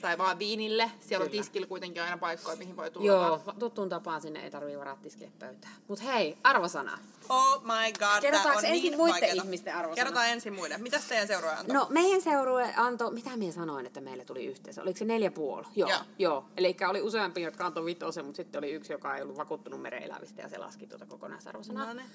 tai 0.00 0.18
vaan 0.18 0.38
viinille. 0.38 0.90
Siellä 1.00 1.24
on 1.24 1.30
Kyllä. 1.30 1.42
tiskillä 1.42 1.66
kuitenkin 1.66 2.02
aina 2.02 2.18
paikkoja, 2.18 2.56
mihin 2.56 2.76
voi 2.76 2.90
tulla. 2.90 3.06
Joo, 3.06 3.40
tuttuun 3.58 3.88
tapaan 3.88 4.20
sinne 4.20 4.44
ei 4.44 4.50
tarvii 4.50 4.78
varaa 4.78 4.96
tiskille 5.02 5.32
pöytään. 5.38 5.74
Mutta 5.88 6.04
hei, 6.04 6.38
arvosana. 6.44 6.98
Oh 7.28 7.62
my 7.62 7.92
god, 7.98 8.20
Kerrotaanko 8.20 8.58
on 8.58 8.64
ensin 8.64 8.82
niin 8.82 8.96
muiden 8.96 9.12
vaikeeta. 9.12 9.42
ihmisten 9.42 9.74
arvosana? 9.74 9.94
Kerrotaan 9.94 10.28
ensin 10.28 10.52
muiden. 10.52 10.82
Mitäs 10.82 11.04
teidän 11.04 11.26
seuraaja 11.26 11.58
antoi? 11.58 11.74
No, 11.74 11.86
meidän 11.90 12.22
seurue 12.22 12.74
antoi, 12.76 13.12
mitä 13.14 13.36
minä 13.36 13.52
sanoin, 13.52 13.86
että 13.86 14.00
meille 14.00 14.24
tuli 14.24 14.46
yhteensä? 14.46 14.82
Oliko 14.82 14.98
se 14.98 15.04
neljä 15.04 15.30
puoli? 15.30 15.66
Joo. 15.76 15.88
Joo. 15.90 16.00
Joo. 16.18 16.44
Eli 16.56 16.76
oli 16.88 17.02
useampi, 17.02 17.42
jotka 17.42 17.66
antoi 17.66 17.84
vitosen, 17.84 18.24
mutta 18.24 18.36
sitten 18.36 18.58
oli 18.58 18.70
yksi, 18.70 18.92
joka 18.92 19.16
ei 19.16 19.22
ollut 19.22 19.36
vakuuttunut 19.36 19.82
mereelävistä 19.82 20.42
ja 20.42 20.48
se 20.48 20.58
laski 20.58 20.86
tuota 20.86 21.06
kokonaisarvosanaa. 21.06 21.86
No 21.86 21.92
niin. 21.94 22.10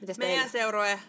Mites 0.00 0.18
Meidän 0.18 0.34
teillä? 0.36 0.52
seurue, 0.52 1.00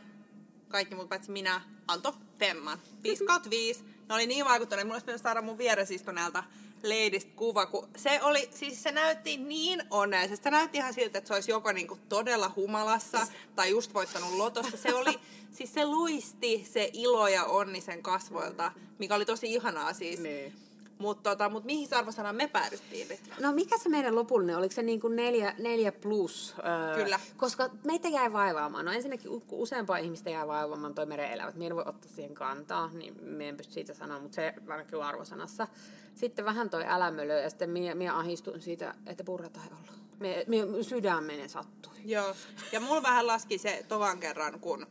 kaikki 0.69 0.95
muut 0.95 1.09
paitsi 1.09 1.31
minä, 1.31 1.61
antoi 1.87 2.13
femman. 2.39 2.79
5 3.03 3.25
kautta 3.25 3.49
5. 3.49 3.94
ne 4.09 4.15
oli 4.15 4.27
niin 4.27 4.45
vaikuttaneet, 4.45 4.87
mulla 4.87 5.01
olisi 5.07 5.23
saada 5.23 5.41
mun 5.41 5.57
vieresistuneelta 5.57 6.43
leidistä 6.83 7.31
kuva, 7.35 7.65
kun 7.65 7.89
se 7.97 8.19
oli, 8.21 8.49
siis 8.51 8.83
se 8.83 8.91
näytti 8.91 9.37
niin 9.37 9.83
onnellisesti. 9.89 10.43
Se 10.43 10.51
näytti 10.51 10.77
ihan 10.77 10.93
siltä, 10.93 11.17
että 11.17 11.27
se 11.27 11.33
olisi 11.33 11.51
joko 11.51 11.71
niinku 11.71 11.99
todella 12.09 12.51
humalassa 12.55 13.27
tai 13.55 13.69
just 13.69 13.93
voittanut 13.93 14.31
lotossa. 14.31 14.77
Se 14.77 14.93
oli, 14.93 15.19
siis 15.57 15.73
se 15.73 15.85
luisti 15.85 16.67
se 16.71 16.89
ilo 16.93 17.27
ja 17.27 17.43
onni 17.43 17.81
sen 17.81 18.03
kasvoilta, 18.03 18.71
mikä 18.99 19.15
oli 19.15 19.25
tosi 19.25 19.53
ihanaa 19.53 19.93
siis. 19.93 20.19
Niin. 20.19 20.53
Mutta 20.97 21.29
tota, 21.29 21.49
mut 21.49 21.63
mihin 21.63 21.87
arvosanaan 21.91 22.35
me 22.35 22.47
päädyttiin 22.47 23.07
nyt? 23.07 23.19
No 23.39 23.51
mikä 23.51 23.77
se 23.77 23.89
meidän 23.89 24.15
lopullinen, 24.15 24.57
oliko 24.57 24.75
se 24.75 24.83
niin 24.83 25.01
kuin 25.01 25.15
neljä, 25.15 25.55
neljä 25.59 25.91
plus? 25.91 26.55
Öö, 26.57 27.03
Kyllä. 27.03 27.19
Koska 27.37 27.69
meitä 27.83 28.07
jäi 28.07 28.33
vaivaamaan. 28.33 28.85
No 28.85 28.91
ensinnäkin 28.91 29.31
useampaa 29.51 29.97
ihmistä 29.97 30.29
jäi 30.29 30.47
vaivaamaan 30.47 30.93
toi 30.93 31.05
meren 31.05 31.31
elävät. 31.31 31.55
En 31.61 31.75
voi 31.75 31.83
ottaa 31.85 32.11
siihen 32.15 32.33
kantaa, 32.33 32.89
niin 32.93 33.23
me 33.23 33.49
en 33.49 33.57
pysty 33.57 33.73
siitä 33.73 33.93
sanoa, 33.93 34.19
mutta 34.19 34.35
se 34.35 34.53
näkyy 34.67 35.03
arvosanassa. 35.03 35.67
Sitten 36.15 36.45
vähän 36.45 36.69
toi 36.69 36.83
älämölö 36.87 37.39
ja 37.39 37.49
sitten 37.49 37.69
minä, 37.69 37.95
minä 37.95 38.17
ahistuin 38.17 38.61
siitä, 38.61 38.95
että 39.05 39.23
purrata 39.23 39.59
ei 39.63 39.69
ollut. 39.71 40.05
Mie, 40.19 40.43
mie, 40.47 40.83
sydämeni 40.83 41.49
sattui. 41.49 41.93
Joo. 42.05 42.35
Ja 42.71 42.79
mulla 42.79 43.03
vähän 43.03 43.27
laski 43.27 43.57
se 43.57 43.85
tovan 43.87 44.19
kerran, 44.19 44.59
kun, 44.59 44.87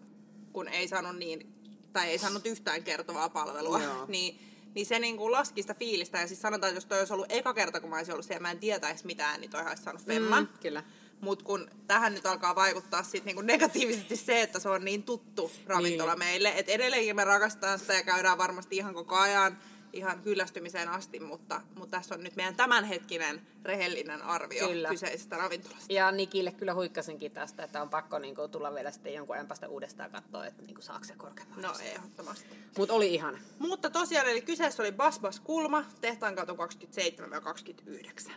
kun 0.53 0.69
ei 0.69 0.89
saanut 0.89 1.17
niin, 1.17 1.55
tai 1.93 2.09
ei 2.09 2.19
saanut 2.19 2.47
yhtään 2.47 2.83
kertovaa 2.83 3.29
palvelua. 3.29 3.83
Joo. 3.83 4.07
niin, 4.09 4.54
niin 4.75 4.87
se 4.87 4.99
niin 4.99 5.17
kuin 5.17 5.33
laski 5.33 5.63
sitä 5.63 5.75
fiilistä. 5.75 6.19
Ja 6.19 6.27
siis 6.27 6.41
sanotaan, 6.43 6.69
että 6.69 6.77
jos 6.77 6.87
toi 6.87 6.99
olisi 6.99 7.13
ollut 7.13 7.27
eka 7.29 7.55
kerta, 7.55 7.81
kun 7.81 7.91
mä 7.91 7.97
olisin 7.97 8.15
ollut 8.15 8.27
siellä, 8.27 8.43
mä 8.43 8.51
en 8.51 8.59
tietäisi 8.59 9.07
mitään, 9.07 9.41
niin 9.41 9.51
toi 9.51 9.63
olisi 9.69 9.83
saanut 9.83 10.05
femman. 10.05 10.43
Mm, 10.43 10.59
kyllä. 10.63 10.83
Mutta 11.21 11.45
kun 11.45 11.71
tähän 11.87 12.15
nyt 12.15 12.27
alkaa 12.27 12.55
vaikuttaa 12.55 13.03
sit 13.03 13.25
niinku 13.25 13.43
negatiivisesti 13.43 14.17
se, 14.17 14.43
että 14.43 14.59
se 14.59 14.69
on 14.69 14.85
niin 14.85 15.03
tuttu 15.03 15.51
ravintola 15.67 16.13
Niin. 16.13 16.19
meille, 16.19 16.53
että 16.57 16.73
edelleenkin 16.73 17.17
me 17.17 17.25
rakastetaan 17.25 17.79
sitä 17.79 17.95
ja 17.95 18.03
käydään 18.03 18.39
varmasti 18.39 18.77
ihan 18.77 18.95
koko 18.95 19.17
ajan 19.17 19.59
ihan 19.95 20.21
kyllästymiseen 20.23 20.89
asti, 20.89 21.21
mutta, 21.21 21.61
mutta 21.75 21.97
tässä 21.97 22.15
on 22.15 22.23
nyt 22.23 22.37
meidän 22.37 22.55
tämänhetkinen 22.55 23.41
rehellinen 23.65 24.23
arvio 24.23 24.69
Kyllä. 24.69 24.89
kyseisestä 24.89 25.37
ravintolasta. 25.37 25.93
Ja 25.93 26.13
Nikille 26.13 26.53
kyllä 26.53 26.75
huikkasinkin 26.75 27.33
tästä, 27.33 27.65
että 27.65 27.83
on 27.83 27.91
pakko 27.91 28.19
niinku 28.19 28.49
tulla 28.49 28.75
vielä 28.75 28.91
sitten 28.91 29.15
jonkun 29.15 29.37
ajan 29.37 29.47
päästä 29.47 29.69
uudestaan 29.69 30.11
katsoa, 30.11 30.47
että 30.47 30.63
niinku 30.63 30.83
saako 30.83 31.05
se 31.05 31.15
korkeamman. 31.17 31.63
No 31.63 31.73
ehdottomasti. 31.83 32.49
Mutta 32.79 32.95
oli 32.95 33.15
ihana. 33.15 33.39
Mutta 33.59 33.91
tosiaan, 33.91 34.27
eli 34.27 34.43
kyseessä 34.43 34.83
oli 34.83 34.93
Basbas 34.93 35.41
Kulma, 35.41 35.85
tehtaan 36.01 36.35
kato 36.35 36.55
27 36.55 37.31
ja 37.33 37.41
29. 37.41 38.35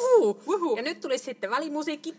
Uhu. 0.00 0.42
Uhu. 0.46 0.76
Ja 0.76 0.82
nyt 0.82 1.00
tuli 1.00 1.18
sitten 1.18 1.50
välimusiikki. 1.50 2.16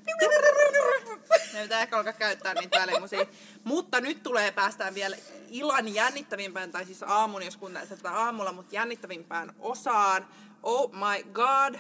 Me 1.58 1.64
pitää 1.64 1.82
ehkä 1.82 1.98
alkaa 1.98 2.14
käyttää 2.14 2.54
niitä 2.54 2.80
välimusia. 2.80 3.26
Mutta 3.64 4.02
nyt 4.02 4.24
tulee 4.24 4.52
päästään 4.52 4.96
vielä 4.96 5.16
illan 5.50 5.94
jännittävimpään, 5.94 6.72
tai 6.72 6.86
siis 6.86 7.04
aamun, 7.04 7.44
jos 7.44 7.58
kuuntelet 7.58 7.90
tätä 7.90 8.12
aamulla, 8.12 8.52
mutta 8.52 8.76
jännittävimpään 8.76 9.54
osaan. 9.60 10.28
Oh 10.64 10.92
my 10.92 11.24
god. 11.34 11.76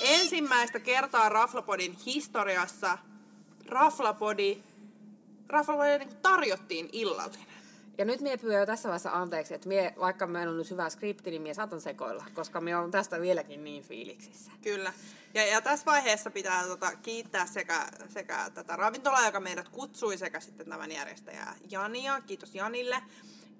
Ensimmäistä 0.00 0.80
kertaa 0.80 1.28
Raflapodin 1.28 1.96
historiassa 2.06 2.98
Raflapodi, 3.66 4.62
Raflapodi 5.48 5.98
niin 5.98 6.16
tarjottiin 6.16 6.88
illallinen. 6.92 7.51
Ja 7.98 8.04
nyt 8.04 8.20
mie 8.20 8.36
pyydän 8.36 8.60
jo 8.60 8.66
tässä 8.66 8.88
vaiheessa 8.88 9.10
anteeksi, 9.10 9.54
että 9.54 9.68
mie, 9.68 9.94
vaikka 10.00 10.26
meillä 10.26 10.50
on 10.50 10.58
nyt 10.58 10.70
hyvä 10.70 10.90
skripti, 10.90 11.30
niin 11.30 11.42
mie 11.42 11.54
saatan 11.54 11.80
sekoilla, 11.80 12.24
koska 12.34 12.60
me 12.60 12.76
on 12.76 12.90
tästä 12.90 13.20
vieläkin 13.20 13.64
niin 13.64 13.82
fiiliksissä. 13.82 14.52
Kyllä. 14.62 14.92
Ja, 15.34 15.46
ja 15.46 15.60
tässä 15.60 15.86
vaiheessa 15.86 16.30
pitää 16.30 16.66
tota, 16.66 16.96
kiittää 16.96 17.46
sekä, 17.46 17.86
sekä 18.08 18.50
tätä 18.54 18.76
ravintolaa, 18.76 19.26
joka 19.26 19.40
meidät 19.40 19.68
kutsui, 19.68 20.18
sekä 20.18 20.40
sitten 20.40 20.68
tämän 20.68 20.92
järjestäjää 20.92 21.54
Jania. 21.70 22.20
Kiitos 22.20 22.54
Janille. 22.54 23.02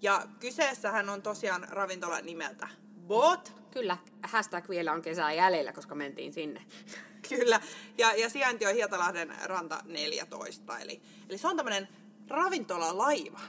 Ja 0.03 0.27
kyseessähän 0.41 1.09
on 1.09 1.23
tosiaan 1.23 1.67
ravintola 1.69 2.21
nimeltä 2.21 2.69
Bot. 3.07 3.53
Kyllä, 3.71 3.97
hashtag 4.23 4.69
vielä 4.69 4.93
on 4.93 5.03
kesää 5.03 5.33
jäljellä, 5.33 5.73
koska 5.73 5.95
mentiin 5.95 6.33
sinne. 6.33 6.63
Kyllä. 7.29 7.61
Ja, 7.99 8.15
ja 8.15 8.31
sijainti 8.31 8.67
on 8.67 8.75
Hietalahden 8.75 9.35
ranta 9.45 9.83
14. 9.85 10.79
Eli, 10.79 11.03
eli 11.29 11.39
se 11.39 11.49
on 11.49 11.57
tämmöinen 11.57 11.89
ravintolalaiva. 12.29 13.41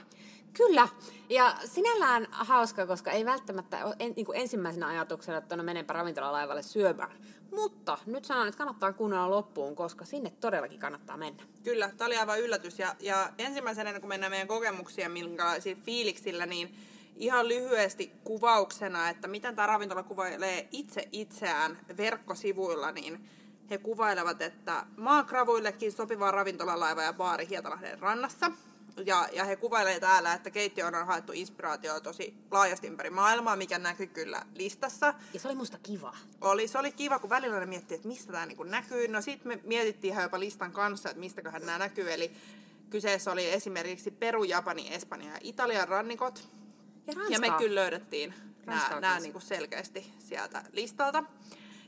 Kyllä, 0.56 0.88
ja 1.28 1.54
sinällään 1.64 2.26
hauska, 2.30 2.86
koska 2.86 3.10
ei 3.10 3.24
välttämättä 3.24 3.78
en, 3.98 4.12
niin 4.16 4.26
kuin 4.26 4.40
ensimmäisenä 4.40 4.88
ajatuksena, 4.88 5.38
että 5.38 5.56
no 5.56 5.62
menenpä 5.62 5.92
ravintolalaivalle 5.92 6.62
syömään. 6.62 7.16
Mutta 7.54 7.98
nyt 8.06 8.24
sanon, 8.24 8.48
että 8.48 8.58
kannattaa 8.58 8.92
kuunnella 8.92 9.30
loppuun, 9.30 9.76
koska 9.76 10.04
sinne 10.04 10.30
todellakin 10.30 10.78
kannattaa 10.78 11.16
mennä. 11.16 11.42
Kyllä, 11.62 11.90
tämä 11.96 12.06
oli 12.06 12.16
aivan 12.16 12.40
yllätys. 12.40 12.78
Ja, 12.78 12.94
ja 13.00 13.32
ensimmäisenä, 13.38 14.00
kuin 14.00 14.08
mennään 14.08 14.32
meidän 14.32 14.48
kokemuksia, 14.48 15.08
minkälaisilla 15.08 15.82
fiiliksillä, 15.84 16.46
niin 16.46 16.74
ihan 17.16 17.48
lyhyesti 17.48 18.12
kuvauksena, 18.24 19.08
että 19.08 19.28
miten 19.28 19.56
tämä 19.56 19.66
ravintola 19.66 20.02
kuvailee 20.02 20.68
itse 20.72 21.08
itseään 21.12 21.78
verkkosivuilla, 21.96 22.92
niin 22.92 23.28
he 23.70 23.78
kuvailevat, 23.78 24.42
että 24.42 24.86
maakravuillekin 24.96 25.92
sopiva 25.92 26.30
ravintolalaiva 26.30 27.02
ja 27.02 27.12
baari 27.12 27.48
Hietalahden 27.48 27.98
rannassa. 27.98 28.50
Ja, 29.06 29.28
ja 29.32 29.44
he 29.44 29.56
kuvailevat 29.56 30.00
täällä, 30.00 30.32
että 30.32 30.50
keittiö 30.50 30.86
on 30.86 31.06
haettu 31.06 31.32
inspiraatioa 31.32 32.00
tosi 32.00 32.34
laajasti 32.50 32.86
ympäri 32.86 33.10
maailmaa, 33.10 33.56
mikä 33.56 33.78
näkyy 33.78 34.06
kyllä 34.06 34.42
listassa. 34.54 35.14
Ja 35.32 35.40
se 35.40 35.48
oli 35.48 35.56
musta 35.56 35.78
kiva. 35.82 36.16
Oli, 36.40 36.68
se 36.68 36.78
oli 36.78 36.92
kiva, 36.92 37.18
kun 37.18 37.30
välillä 37.30 37.60
ne 37.60 37.66
miettii, 37.66 37.94
että 37.94 38.08
mistä 38.08 38.32
tämä 38.32 38.46
niinku 38.46 38.62
näkyy. 38.62 39.08
No 39.08 39.20
sitten 39.20 39.48
me 39.48 39.60
mietittiin 39.64 40.12
ihan 40.12 40.22
jopa 40.22 40.40
listan 40.40 40.72
kanssa, 40.72 41.10
että 41.10 41.20
mistäköhän 41.20 41.66
nämä 41.66 41.78
näkyy. 41.78 42.12
Eli 42.12 42.32
kyseessä 42.90 43.32
oli 43.32 43.50
esimerkiksi 43.50 44.10
Peru, 44.10 44.44
Japani, 44.44 44.94
Espanja 44.94 45.30
ja 45.30 45.38
Italian 45.40 45.88
rannikot. 45.88 46.48
Ja 47.06 47.14
Ja 47.28 47.38
me 47.38 47.50
kyllä 47.58 47.80
löydettiin 47.80 48.34
nämä, 48.66 49.00
nämä 49.00 49.20
niinku 49.20 49.40
selkeästi 49.40 50.12
sieltä 50.18 50.64
listalta. 50.72 51.24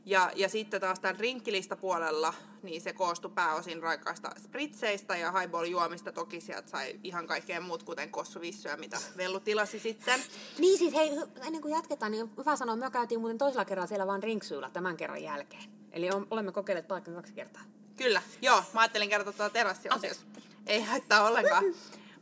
Ja, 0.07 0.31
ja 0.35 0.49
sitten 0.49 0.81
taas 0.81 1.01
tämän 1.01 1.21
rinkkilistapuolella, 1.21 2.35
niin 2.62 2.81
se 2.81 2.92
koostui 2.92 3.31
pääosin 3.35 3.83
raikkaista 3.83 4.31
spritseistä 4.45 5.16
ja 5.16 5.33
highball-juomista. 5.33 6.12
Toki 6.12 6.40
sieltä 6.40 6.71
sai 6.71 7.01
ihan 7.05 7.27
kaikkea 7.27 7.61
muut, 7.61 7.83
kuten 7.83 8.11
kossuvissyä, 8.11 8.77
mitä 8.77 8.99
Vellu 9.16 9.40
tilasi 9.40 9.79
sitten. 9.79 10.21
Niin 10.59 10.79
siis 10.79 10.95
hei, 10.95 11.11
ennen 11.47 11.62
kuin 11.62 11.75
jatketaan, 11.75 12.12
niin 12.12 12.31
hyvä 12.38 12.57
sanoa, 12.57 12.77
me 12.77 12.90
käytiin 12.90 13.21
muuten 13.21 13.38
toisella 13.38 13.64
kerralla 13.64 13.87
siellä 13.87 14.07
vaan 14.07 14.23
drinksuilla 14.23 14.71
tämän 14.71 14.97
kerran 14.97 15.23
jälkeen. 15.23 15.64
Eli 15.92 16.11
olemme 16.31 16.53
kokeilleet 16.53 16.88
paikan 16.88 17.14
kaksi 17.14 17.33
kertaa. 17.33 17.62
Kyllä, 17.97 18.23
joo. 18.42 18.62
Mä 18.73 18.81
ajattelin 18.81 19.09
kertoa 19.09 19.33
tuota 19.33 19.51
terassiosiosta. 19.51 20.25
Ei 20.66 20.83
haittaa 20.83 21.29
ollenkaan. 21.29 21.64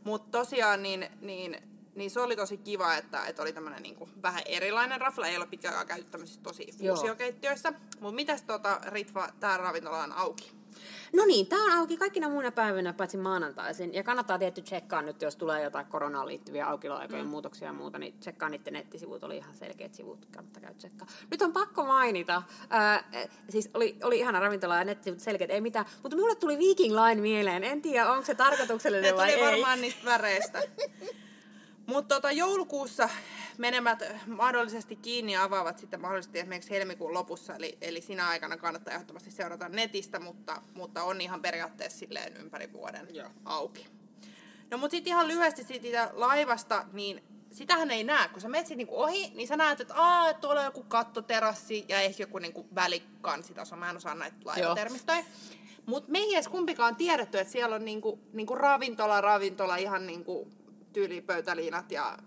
Mutta 0.03 0.39
tosiaan 0.39 0.83
niin, 0.83 1.09
niin, 1.21 1.57
niin, 1.95 2.11
se 2.11 2.19
oli 2.19 2.35
tosi 2.35 2.57
kiva, 2.57 2.95
että, 2.95 3.25
että 3.25 3.41
oli 3.41 3.53
tämmöinen 3.53 3.83
niinku 3.83 4.09
vähän 4.21 4.41
erilainen 4.45 5.01
rafla. 5.01 5.27
Ei 5.27 5.37
ole 5.37 5.47
pitkään 5.47 5.77
aikaa 5.77 5.95
käyty 5.95 6.11
tämmöisissä 6.11 6.41
tosi 6.43 6.67
fuusiokeittiöissä. 6.77 7.73
Mutta 7.99 8.15
mitäs 8.15 8.41
tota, 8.41 8.81
Ritva, 8.85 9.29
tää 9.39 9.57
ravintola 9.57 10.03
on 10.03 10.11
auki? 10.11 10.51
No 11.13 11.25
niin, 11.25 11.47
tämä 11.47 11.63
on 11.63 11.79
auki 11.79 11.97
kaikkina 11.97 12.29
muina 12.29 12.51
päivinä, 12.51 12.93
paitsi 12.93 13.17
maanantaisin. 13.17 13.93
Ja 13.93 14.03
kannattaa 14.03 14.39
tietty 14.39 14.61
tsekkaa 14.61 15.01
nyt, 15.01 15.21
jos 15.21 15.35
tulee 15.35 15.63
jotain 15.63 15.85
koronaan 15.85 16.27
liittyviä 16.27 16.67
aukioloaikojen 16.67 17.25
mm. 17.25 17.29
muutoksia 17.29 17.67
ja 17.67 17.73
muuta, 17.73 17.99
niin 17.99 18.19
tsekkaa 18.19 18.49
niiden 18.49 18.73
nettisivut, 18.73 19.23
oli 19.23 19.37
ihan 19.37 19.55
selkeät 19.55 19.93
sivut, 19.93 20.25
kannattaa 20.25 20.61
käydä 20.61 20.75
tsekkaa. 20.77 21.07
Nyt 21.31 21.41
on 21.41 21.53
pakko 21.53 21.85
mainita, 21.85 22.43
ää, 22.69 23.03
eh, 23.13 23.29
siis 23.49 23.69
oli, 23.73 23.97
oli 24.03 24.19
ihana 24.19 24.39
ravintola 24.39 24.77
ja 24.77 24.83
nettisivut 24.83 25.19
selkeät, 25.19 25.51
ei 25.51 25.61
mitään, 25.61 25.85
mutta 26.03 26.17
mulle 26.17 26.35
tuli 26.35 26.57
Viking 26.57 26.95
Line 26.95 27.21
mieleen, 27.21 27.63
en 27.63 27.81
tiedä 27.81 28.11
onko 28.11 28.25
se 28.25 28.33
Ne 28.33 28.37
tarkoituksellinen 28.37 29.15
vai 29.15 29.31
tuli 29.31 29.41
ei. 29.41 29.51
varmaan 29.51 29.81
niistä 29.81 30.05
väreistä. 30.05 30.61
Mutta 31.87 32.15
tota, 32.15 32.31
joulukuussa 32.31 33.09
menemät 33.57 34.03
mahdollisesti 34.27 34.95
kiinni 34.95 35.33
ja 35.33 35.43
avaavat 35.43 35.77
sitten 35.77 36.01
mahdollisesti 36.01 36.39
esimerkiksi 36.39 36.69
helmikuun 36.69 37.13
lopussa, 37.13 37.55
eli, 37.55 37.77
eli 37.81 38.01
sinä 38.01 38.27
aikana 38.27 38.57
kannattaa 38.57 38.93
ehdottomasti 38.93 39.31
seurata 39.31 39.69
netistä, 39.69 40.19
mutta, 40.19 40.61
mutta 40.73 41.03
on 41.03 41.21
ihan 41.21 41.41
periaatteessa 41.41 41.99
silleen 41.99 42.37
ympäri 42.37 42.73
vuoden 42.73 43.07
Joo. 43.13 43.29
auki. 43.45 43.87
No 44.71 44.77
mutta 44.77 44.91
sitten 44.91 45.11
ihan 45.11 45.27
lyhyesti 45.27 45.63
siitä 45.63 46.09
laivasta, 46.13 46.85
niin 46.93 47.23
sitähän 47.51 47.91
ei 47.91 48.03
näe. 48.03 48.27
Kun 48.27 48.41
sä 48.41 48.49
menet 48.49 48.69
niinku 48.69 49.01
ohi, 49.01 49.31
niin 49.35 49.47
sä 49.47 49.57
näet, 49.57 49.81
että 49.81 49.93
Aa, 49.97 50.33
tuolla 50.33 50.59
on 50.59 50.65
joku 50.65 50.83
kattoterassi 50.83 51.85
ja 51.89 52.01
ehkä 52.01 52.23
joku 52.23 52.39
niinku 52.39 52.65
välikanssitaso. 52.75 53.75
Mä 53.75 53.89
en 53.89 53.97
osaa 53.97 54.15
näitä 54.15 54.37
laivatermistoja. 54.45 55.23
Mutta 55.85 56.11
me 56.11 56.19
ei 56.19 56.33
edes 56.33 56.47
kumpikaan 56.47 56.95
tiedetty, 56.95 57.39
että 57.39 57.51
siellä 57.51 57.75
on 57.75 57.85
niinku, 57.85 58.19
niinku 58.33 58.55
ravintola, 58.55 59.21
ravintola, 59.21 59.75
ihan 59.75 60.07
niinku 60.07 60.47
tyylipöytäliinat 60.95 61.91
ja, 61.91 62.17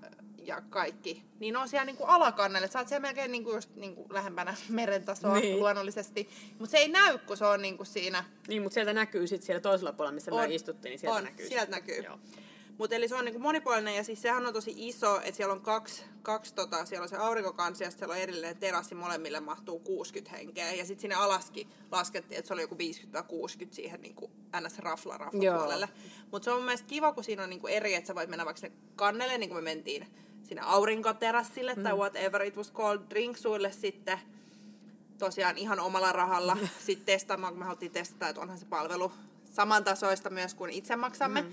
ja 0.45 0.61
kaikki. 0.71 1.23
Niin 1.41 1.57
on 1.57 1.69
siellä 1.69 1.85
niinku 1.85 2.05
alakannelle. 2.05 2.69
Sä 2.69 2.79
oot 2.79 2.89
siellä 2.89 3.03
melkein 3.07 3.33
niinku 3.33 3.55
just 3.55 3.75
niinku 3.77 4.07
lähempänä 4.11 4.55
merentasoa 4.69 5.35
Niin. 5.35 5.43
niin. 5.43 5.59
luonnollisesti. 5.59 6.29
Mutta 6.59 6.71
se 6.71 6.79
ei 6.79 6.89
näy, 6.89 7.19
kun 7.19 7.37
se 7.37 7.47
on 7.47 7.63
niinku 7.63 7.85
siinä 7.85 8.25
Niin, 8.49 8.63
mutta 8.63 8.75
sieltä 8.75 8.93
näkyy 8.93 9.27
sitten 9.27 9.47
siellä 9.47 9.61
toisella 9.61 9.93
puolella, 9.93 10.15
missä 10.15 10.31
me 10.31 10.37
On. 10.37 10.53
istuttiin, 10.53 10.91
niin 10.91 10.99
sieltä 10.99 11.17
on, 11.19 11.25
näkyy. 11.25 11.49
sieltä 11.49 11.71
näkyy. 11.71 12.01
Joo. 12.03 12.19
Mutta 12.79 12.97
eli 12.97 13.09
se 13.09 13.15
on 13.15 13.25
niinku 13.25 13.41
monipuolinen 13.41 13.97
ja 13.97 14.05
siis 14.05 14.23
sehän 14.23 14.47
on 14.47 14.53
tosi 14.53 14.75
iso, 14.77 15.21
että 15.21 15.37
siellä 15.37 15.53
on 15.53 15.61
kaksi, 15.61 16.03
kaksi 16.23 16.55
tota, 16.55 16.85
siellä 16.85 17.03
on 17.03 17.09
se 17.09 17.17
aurinkokansi 17.17 17.85
ja 17.85 17.91
siellä 17.91 18.13
on 18.13 18.21
edelleen 18.21 18.57
terassi, 18.57 18.95
molemmille 18.95 19.41
mahtuu 19.41 19.79
60 19.79 20.37
henkeä. 20.37 20.73
Ja 20.73 20.85
sitten 20.85 21.01
sinne 21.01 21.15
alaskin 21.15 21.69
laskettiin, 21.91 22.39
että 22.39 22.47
se 22.49 22.55
oli 22.55 22.63
joku 22.63 22.75
50-60 22.75 22.79
siihen 23.71 24.01
niinku 24.01 24.31
ns. 24.61 24.79
rafla 24.79 25.19
puolelle. 25.31 25.89
Mutta 26.31 26.45
se 26.45 26.51
on 26.51 26.57
mun 26.57 26.65
mielestä 26.65 26.87
kiva, 26.87 27.13
kun 27.13 27.25
siinä 27.25 27.43
on 27.43 27.51
niinku 27.51 27.67
eri, 27.67 27.95
että 27.95 28.09
sä 28.09 28.15
voit 28.15 28.31
mennä 28.31 28.45
vaikka 28.45 28.61
sinne 28.61 28.77
kannelle, 28.97 29.39
niin 29.39 29.51
kuin 29.51 29.65
me 29.65 29.71
mentiin 29.71 30.07
sinne 30.43 30.63
aurinkoterassille 30.65 31.75
mm. 31.75 31.83
tai 31.83 31.95
whatever 31.95 32.43
it 32.43 32.57
was 32.57 32.73
called, 32.73 33.03
drinksuille 33.11 33.73
sitten 33.73 34.19
tosiaan 35.19 35.59
ihan 35.59 35.81
omalla 35.81 36.13
rahalla 36.13 36.57
sitten 36.87 37.07
testaamaan, 37.07 37.53
kun 37.53 37.59
me 37.59 37.65
haluttiin 37.65 37.93
testata, 37.93 38.29
että 38.29 38.41
onhan 38.41 38.59
se 38.59 38.67
palvelu 38.67 39.13
samantasoista 39.53 40.31
myös 40.31 40.55
kuin 40.55 40.71
itse 40.71 40.97
maksamme. 40.97 41.43
Mm. 41.43 41.53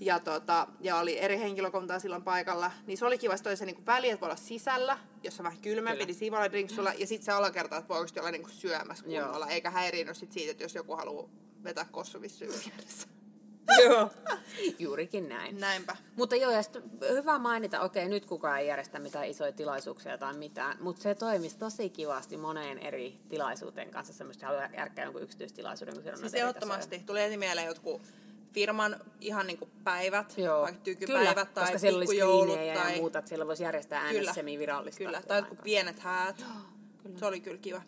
Ja, 0.00 0.20
tota, 0.20 0.66
ja 0.80 0.96
oli 0.96 1.18
eri 1.18 1.38
henkilökuntaa 1.38 1.98
silloin 1.98 2.22
paikalla. 2.22 2.70
Niin 2.86 2.98
se 2.98 3.06
oli 3.06 3.18
kiva, 3.18 3.34
että 3.34 3.56
se 3.56 3.66
niinku 3.66 3.86
väli, 3.86 4.10
että 4.10 4.20
voi 4.20 4.26
olla 4.26 4.36
sisällä, 4.36 4.98
jossa 5.22 5.42
vähän 5.42 5.58
kylmempi, 5.58 6.04
niin 6.04 6.14
siivalla 6.14 6.50
drinksulla. 6.50 6.92
Ja 6.92 7.06
sitten 7.06 7.24
se 7.24 7.32
alakerta, 7.32 7.76
että 7.76 7.88
voi 7.88 7.98
oikeasti 7.98 8.20
olla 8.20 8.30
niinku 8.30 8.48
syömässä 8.48 9.04
kunnolla, 9.04 9.46
eikä 9.46 9.70
häiriinny 9.70 10.14
sit 10.14 10.32
siitä, 10.32 10.50
että 10.50 10.64
jos 10.64 10.74
joku 10.74 10.96
haluaa 10.96 11.28
vetää 11.64 11.86
kossuvissyyn 11.90 12.52
Joo, 13.84 14.10
juurikin 14.78 15.28
näin. 15.28 15.60
Näinpä. 15.60 15.96
Mutta 16.16 16.36
joo, 16.36 16.50
ja 16.50 16.60
hyvä 17.10 17.38
mainita, 17.38 17.80
okei, 17.80 18.08
nyt 18.08 18.26
kukaan 18.26 18.58
ei 18.58 18.66
järjestä 18.66 18.98
mitään 18.98 19.26
isoja 19.26 19.52
tilaisuuksia 19.52 20.18
tai 20.18 20.36
mitään, 20.36 20.76
mutta 20.80 21.02
se 21.02 21.14
toimisi 21.14 21.58
tosi 21.58 21.90
kivasti 21.90 22.36
moneen 22.36 22.78
eri 22.78 23.20
tilaisuuteen 23.28 23.90
kanssa, 23.90 24.12
semmoista 24.12 24.46
haluaa 24.46 24.68
järkkää 24.76 25.04
jonkun 25.04 25.22
yksityistilaisuuden. 25.22 25.94
Kun 25.94 26.18
siis 26.18 26.34
ehdottomasti. 26.34 27.02
Tuli 27.06 27.22
ensin 27.22 27.38
mieleen 27.38 27.66
jotkut 27.66 28.02
firman 28.52 28.96
ihan 29.20 29.46
niin 29.46 29.58
kuin 29.58 29.70
päivät, 29.84 30.34
Joo. 30.38 30.62
vaikka 30.62 30.80
tykypäivät 30.84 31.28
Kyllä, 31.28 31.46
tai 31.46 31.64
koska 31.64 31.78
siellä 31.78 31.98
oli 31.98 32.56
tai... 32.74 32.92
ja 32.92 32.96
muuta, 32.96 33.18
että 33.18 33.28
siellä 33.28 33.46
voisi 33.46 33.62
järjestää 33.62 34.00
äänes 34.00 34.34
semi-virallista. 34.34 35.04
Kyllä, 35.04 35.22
tai 35.28 35.38
jotkut 35.38 35.62
pienet 35.62 35.98
häät. 35.98 36.40
Joo, 36.40 36.48
kyllä. 37.02 37.18
Se 37.18 37.26
oli 37.26 37.40
kyllä 37.40 37.58
kiva. 37.58 37.82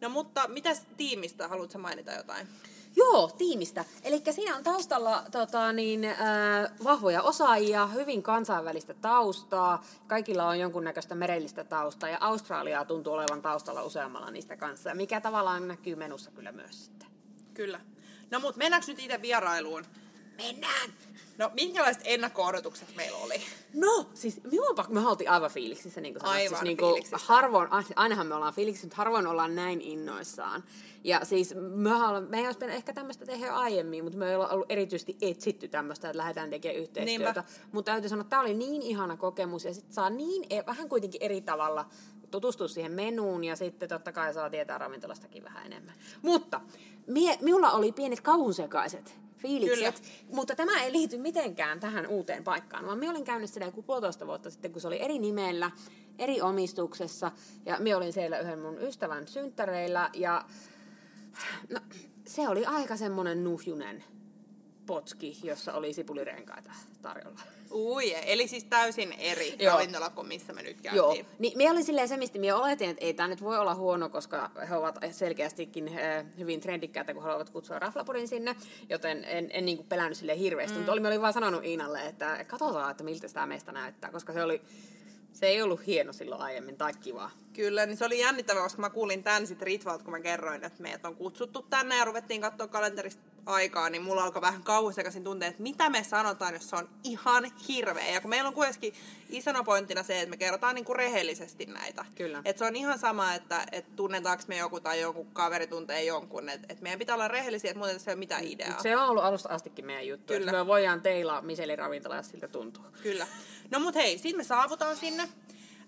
No 0.00 0.08
mutta 0.08 0.48
mitäs 0.48 0.86
tiimistä, 0.96 1.48
haluatko 1.48 1.78
mainita 1.78 2.12
jotain? 2.12 2.48
Joo, 2.96 3.30
tiimistä. 3.38 3.84
Eli 4.02 4.22
siinä 4.30 4.56
on 4.56 4.62
taustalla 4.64 5.24
tota, 5.30 5.72
niin, 5.72 6.04
äh, 6.04 6.16
vahvoja 6.84 7.22
osaajia, 7.22 7.86
hyvin 7.86 8.22
kansainvälistä 8.22 8.94
taustaa. 8.94 9.84
Kaikilla 10.06 10.48
on 10.48 10.60
jonkunnäköistä 10.60 11.14
merellistä 11.14 11.64
taustaa 11.64 12.08
ja 12.08 12.18
Australiaa 12.20 12.84
tuntuu 12.84 13.12
olevan 13.12 13.42
taustalla 13.42 13.82
useammalla 13.82 14.30
niistä 14.30 14.56
kanssa, 14.56 14.94
mikä 14.94 15.20
tavallaan 15.20 15.68
näkyy 15.68 15.96
menussa 15.96 16.30
kyllä 16.30 16.52
myös 16.52 16.84
sitten. 16.84 17.08
Kyllä. 17.54 17.80
No 18.30 18.40
mut 18.40 18.56
mennäänkö 18.56 18.86
nyt 18.88 18.98
itse 18.98 19.22
vierailuun? 19.22 19.84
Mennään! 20.36 20.90
No, 21.38 21.50
minkälaiset 21.54 22.02
ennakko-odotukset 22.06 22.96
meillä 22.96 23.18
oli? 23.18 23.42
No, 23.74 24.10
siis 24.14 24.40
minun 24.50 24.74
pakko, 24.76 24.92
me 24.92 25.08
oltiin 25.08 25.30
aivan 25.30 25.50
fiiliksissä, 25.50 26.00
niin 26.00 26.14
kuin 26.14 26.20
sanoit. 26.20 26.38
Aivan 26.38 26.58
siis, 26.58 26.62
niin 26.62 26.76
kuin, 26.76 27.02
harvoin, 27.12 27.68
ainahan 27.96 28.26
me 28.26 28.34
ollaan 28.34 28.54
fiiliksissä, 28.54 28.86
mutta 28.86 28.96
harvoin 28.96 29.26
ollaan 29.26 29.54
näin 29.54 29.80
innoissaan. 29.80 30.64
Ja 31.04 31.24
siis 31.24 31.54
me, 31.54 31.94
ollaan, 31.94 32.26
me 32.30 32.38
ei 32.38 32.46
olisi 32.46 32.64
ehkä 32.64 32.92
tämmöistä 32.92 33.26
tehdä 33.26 33.52
aiemmin, 33.52 34.04
mutta 34.04 34.18
me 34.18 34.28
ei 34.28 34.34
olla 34.34 34.48
ollut 34.48 34.66
erityisesti 34.68 35.16
etsitty 35.20 35.68
tämmöistä, 35.68 36.08
että 36.08 36.18
lähdetään 36.18 36.50
tekemään 36.50 36.80
yhteistyötä. 36.80 37.44
Mutta 37.72 37.92
täytyy 37.92 38.08
sanoa, 38.08 38.20
että 38.20 38.30
tämä 38.30 38.42
oli 38.42 38.54
niin 38.54 38.82
ihana 38.82 39.16
kokemus 39.16 39.64
ja 39.64 39.74
sitten 39.74 39.94
saa 39.94 40.10
niin, 40.10 40.44
e- 40.50 40.66
vähän 40.66 40.88
kuitenkin 40.88 41.22
eri 41.22 41.40
tavalla 41.40 41.86
tutustua 42.30 42.68
siihen 42.68 42.92
menuun 42.92 43.44
ja 43.44 43.56
sitten 43.56 43.88
totta 43.88 44.12
kai 44.12 44.34
saa 44.34 44.50
tietää 44.50 44.78
ravintolastakin 44.78 45.44
vähän 45.44 45.66
enemmän. 45.66 45.94
Mutta 46.22 46.60
mie, 47.06 47.38
minulla 47.40 47.70
oli 47.70 47.92
pienet 47.92 48.20
kauhunsekaiset 48.20 49.26
fiilikset, 49.36 50.00
Kyllä. 50.00 50.36
mutta 50.36 50.56
tämä 50.56 50.82
ei 50.82 50.92
liity 50.92 51.18
mitenkään 51.18 51.80
tähän 51.80 52.06
uuteen 52.06 52.44
paikkaan, 52.44 52.86
vaan 52.86 52.98
minä 52.98 53.10
olin 53.10 53.24
käynyt 53.24 53.50
siellä 53.50 53.68
joku 53.68 53.82
puolitoista 53.82 54.26
vuotta 54.26 54.50
sitten, 54.50 54.72
kun 54.72 54.80
se 54.80 54.88
oli 54.88 55.02
eri 55.02 55.18
nimellä, 55.18 55.70
eri 56.18 56.40
omistuksessa, 56.40 57.32
ja 57.66 57.76
minä 57.78 57.96
olin 57.96 58.12
siellä 58.12 58.38
yhden 58.38 58.58
mun 58.58 58.82
ystävän 58.82 59.28
synttäreillä, 59.28 60.10
ja 60.12 60.44
no, 61.70 61.80
se 62.26 62.48
oli 62.48 62.66
aika 62.66 62.96
semmoinen 62.96 63.44
nuhjunen 63.44 64.04
potski, 64.86 65.38
jossa 65.42 65.72
oli 65.72 65.92
sipulirenkaita 65.92 66.70
tarjolla. 67.02 67.40
Ui, 67.70 68.14
eli 68.26 68.48
siis 68.48 68.64
täysin 68.64 69.12
eri 69.12 69.54
Joo. 69.58 69.72
ravintola 69.72 70.10
kuin 70.10 70.26
missä 70.26 70.52
me 70.52 70.62
nyt 70.62 70.80
käytiin. 70.80 70.96
Joo, 70.96 71.16
niin 71.38 71.58
me 71.58 71.70
oli 71.70 71.82
silleen 71.82 72.08
se, 72.08 72.16
mistä 72.16 72.38
minä 72.38 72.56
oletin, 72.56 72.90
että 72.90 73.04
ei 73.04 73.14
tämä 73.14 73.28
nyt 73.28 73.42
voi 73.42 73.58
olla 73.58 73.74
huono, 73.74 74.08
koska 74.08 74.50
he 74.68 74.76
ovat 74.76 74.98
selkeästikin 75.10 75.88
äh, 75.88 76.24
hyvin 76.38 76.60
trendikkäitä, 76.60 77.14
kun 77.14 77.22
haluavat 77.22 77.50
kutsua 77.50 77.78
raflapurin 77.78 78.28
sinne, 78.28 78.56
joten 78.88 79.24
en, 79.24 79.50
en 79.52 79.64
niin 79.64 79.76
kuin 79.76 79.88
pelännyt 79.88 80.18
sille 80.18 80.38
hirveästi, 80.38 80.72
mm. 80.72 80.78
mutta 80.78 80.92
oli, 80.92 81.06
olin 81.06 81.20
vaan 81.20 81.32
sanonut 81.32 81.64
Iinalle, 81.64 82.06
että 82.06 82.44
katsotaan, 82.44 82.90
että 82.90 83.04
miltä 83.04 83.28
tämä 83.28 83.46
meistä 83.46 83.72
näyttää, 83.72 84.10
koska 84.10 84.32
se 84.32 84.42
oli 84.42 84.62
se 85.36 85.46
ei 85.46 85.62
ollut 85.62 85.86
hieno 85.86 86.12
silloin 86.12 86.42
aiemmin 86.42 86.76
tai 86.76 86.92
kiva. 87.00 87.30
Kyllä, 87.52 87.86
niin 87.86 87.96
se 87.96 88.04
oli 88.04 88.18
jännittävää, 88.18 88.62
koska 88.62 88.80
mä 88.80 88.90
kuulin 88.90 89.22
tämän 89.22 89.46
sitten 89.46 89.66
Ritvalt, 89.66 90.02
kun 90.02 90.10
mä 90.10 90.20
kerroin, 90.20 90.64
että 90.64 90.82
meidät 90.82 91.04
on 91.04 91.16
kutsuttu 91.16 91.62
tänne 91.62 91.96
ja 91.96 92.04
ruvettiin 92.04 92.40
katsoa 92.40 92.66
kalenterista 92.66 93.22
aikaa, 93.46 93.90
niin 93.90 94.02
mulla 94.02 94.24
alkoi 94.24 94.42
vähän 94.42 94.62
kauhusekaisin 94.62 95.24
tuntea, 95.24 95.48
että 95.48 95.62
mitä 95.62 95.90
me 95.90 96.04
sanotaan, 96.04 96.54
jos 96.54 96.70
se 96.70 96.76
on 96.76 96.88
ihan 97.04 97.44
hirveä. 97.68 98.10
Ja 98.10 98.20
kun 98.20 98.30
meillä 98.30 98.48
on 98.48 98.54
kuitenkin 98.54 98.94
isona 99.30 99.64
pointtina 99.64 100.02
se, 100.02 100.20
että 100.20 100.30
me 100.30 100.36
kerrotaan 100.36 100.74
niin 100.74 100.84
kuin 100.84 100.96
rehellisesti 100.96 101.66
näitä. 101.66 102.04
Kyllä. 102.14 102.42
Että 102.44 102.58
se 102.58 102.64
on 102.64 102.76
ihan 102.76 102.98
sama, 102.98 103.34
että, 103.34 103.66
että 103.72 103.92
tunnetaanko 103.96 104.44
me 104.48 104.56
joku 104.56 104.80
tai 104.80 105.00
joku 105.00 105.24
kaveri 105.24 105.66
tuntee 105.66 106.04
jonkun. 106.04 106.48
Että, 106.48 106.66
että 106.68 106.82
meidän 106.82 106.98
pitää 106.98 107.14
olla 107.14 107.28
rehellisiä, 107.28 107.70
että 107.70 107.78
muuten 107.78 108.00
se 108.00 108.10
ei 108.10 108.14
ole 108.14 108.18
mitään 108.18 108.44
ideaa. 108.44 108.82
Se 108.82 108.96
on 108.96 109.08
ollut 109.08 109.24
alusta 109.24 109.48
astikin 109.48 109.86
meidän 109.86 110.06
juttu. 110.06 110.32
Kyllä. 110.32 110.50
Että 110.50 110.62
me 110.62 110.66
voidaan 110.66 111.00
teilaa 111.00 111.42
Miselin 111.42 111.78
ravintola, 111.78 112.16
jos 112.16 112.30
siltä 112.30 112.48
tuntuu. 112.48 112.84
Kyllä. 113.02 113.26
No 113.70 113.80
mut 113.80 113.94
hei, 113.94 114.18
sitten 114.18 114.36
me 114.36 114.44
saavutaan 114.44 114.96
sinne. 114.96 115.28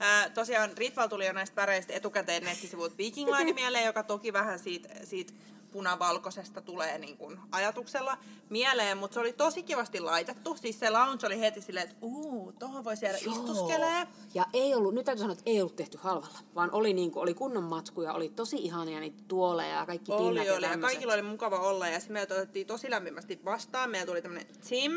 Ää, 0.01 0.31
tosiaan 0.31 0.71
Ritval 0.77 1.09
tuli 1.09 1.27
jo 1.27 1.33
näistä 1.33 1.57
väreistä 1.57 1.93
etukäteen 1.93 2.45
nettisivut 2.45 2.99
Viking 2.99 3.31
Line 3.31 3.53
mieleen, 3.53 3.87
joka 3.87 4.03
toki 4.03 4.33
vähän 4.33 4.59
siitä, 4.59 4.89
siitä 5.05 5.33
punavalkoisesta 5.73 6.61
tulee 6.61 6.99
niin 6.99 7.17
kuin 7.17 7.41
ajatuksella 7.53 8.19
mieleen, 8.51 8.99
mutta 8.99 9.15
se 9.15 9.21
oli 9.21 9.33
tosi 9.33 9.63
kivasti 9.63 10.01
laitettu. 10.01 10.57
Siis 10.57 10.81
se 10.81 10.91
lounge 10.91 11.27
oli 11.27 11.41
heti 11.41 11.61
silleen, 11.61 11.85
että 11.85 11.97
uu, 12.03 12.53
tohon 12.53 12.85
voisi 12.85 13.05
jäädä 13.05 13.19
istuskelee. 13.19 14.07
Ja 14.35 14.47
ei 14.53 14.75
ollut, 14.75 14.95
nyt 14.95 15.05
täytyy 15.05 15.21
sanoa, 15.21 15.33
että 15.33 15.51
ei 15.51 15.61
ollut 15.61 15.77
tehty 15.77 15.99
halvalla, 16.03 16.39
vaan 16.55 16.71
oli, 16.73 16.93
niin 16.93 17.11
kuin, 17.11 17.23
oli 17.23 17.35
kunnon 17.35 17.65
matskuja, 17.65 18.13
oli 18.13 18.29
tosi 18.29 18.57
ihania 18.57 19.01
niitä 19.01 19.23
tuoleja 19.29 19.77
ja 19.77 19.87
kaikki 19.87 20.13
oli, 20.13 20.41
pinnat 20.41 20.57
oli, 20.57 20.67
ja, 20.67 20.73
ja 20.73 20.79
kaikilla 20.79 21.13
oli 21.13 21.23
mukava 21.23 21.59
olla 21.59 21.89
ja 21.89 22.01
sitten 22.01 22.13
meiltä 22.13 22.35
otettiin 22.35 22.67
tosi 22.67 22.91
lämpimästi 22.91 23.41
vastaan. 23.45 23.91
Meillä 23.91 24.07
tuli 24.07 24.23
tämmöinen 24.23 24.47
Tim, 24.69 24.93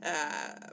ää, 0.00 0.72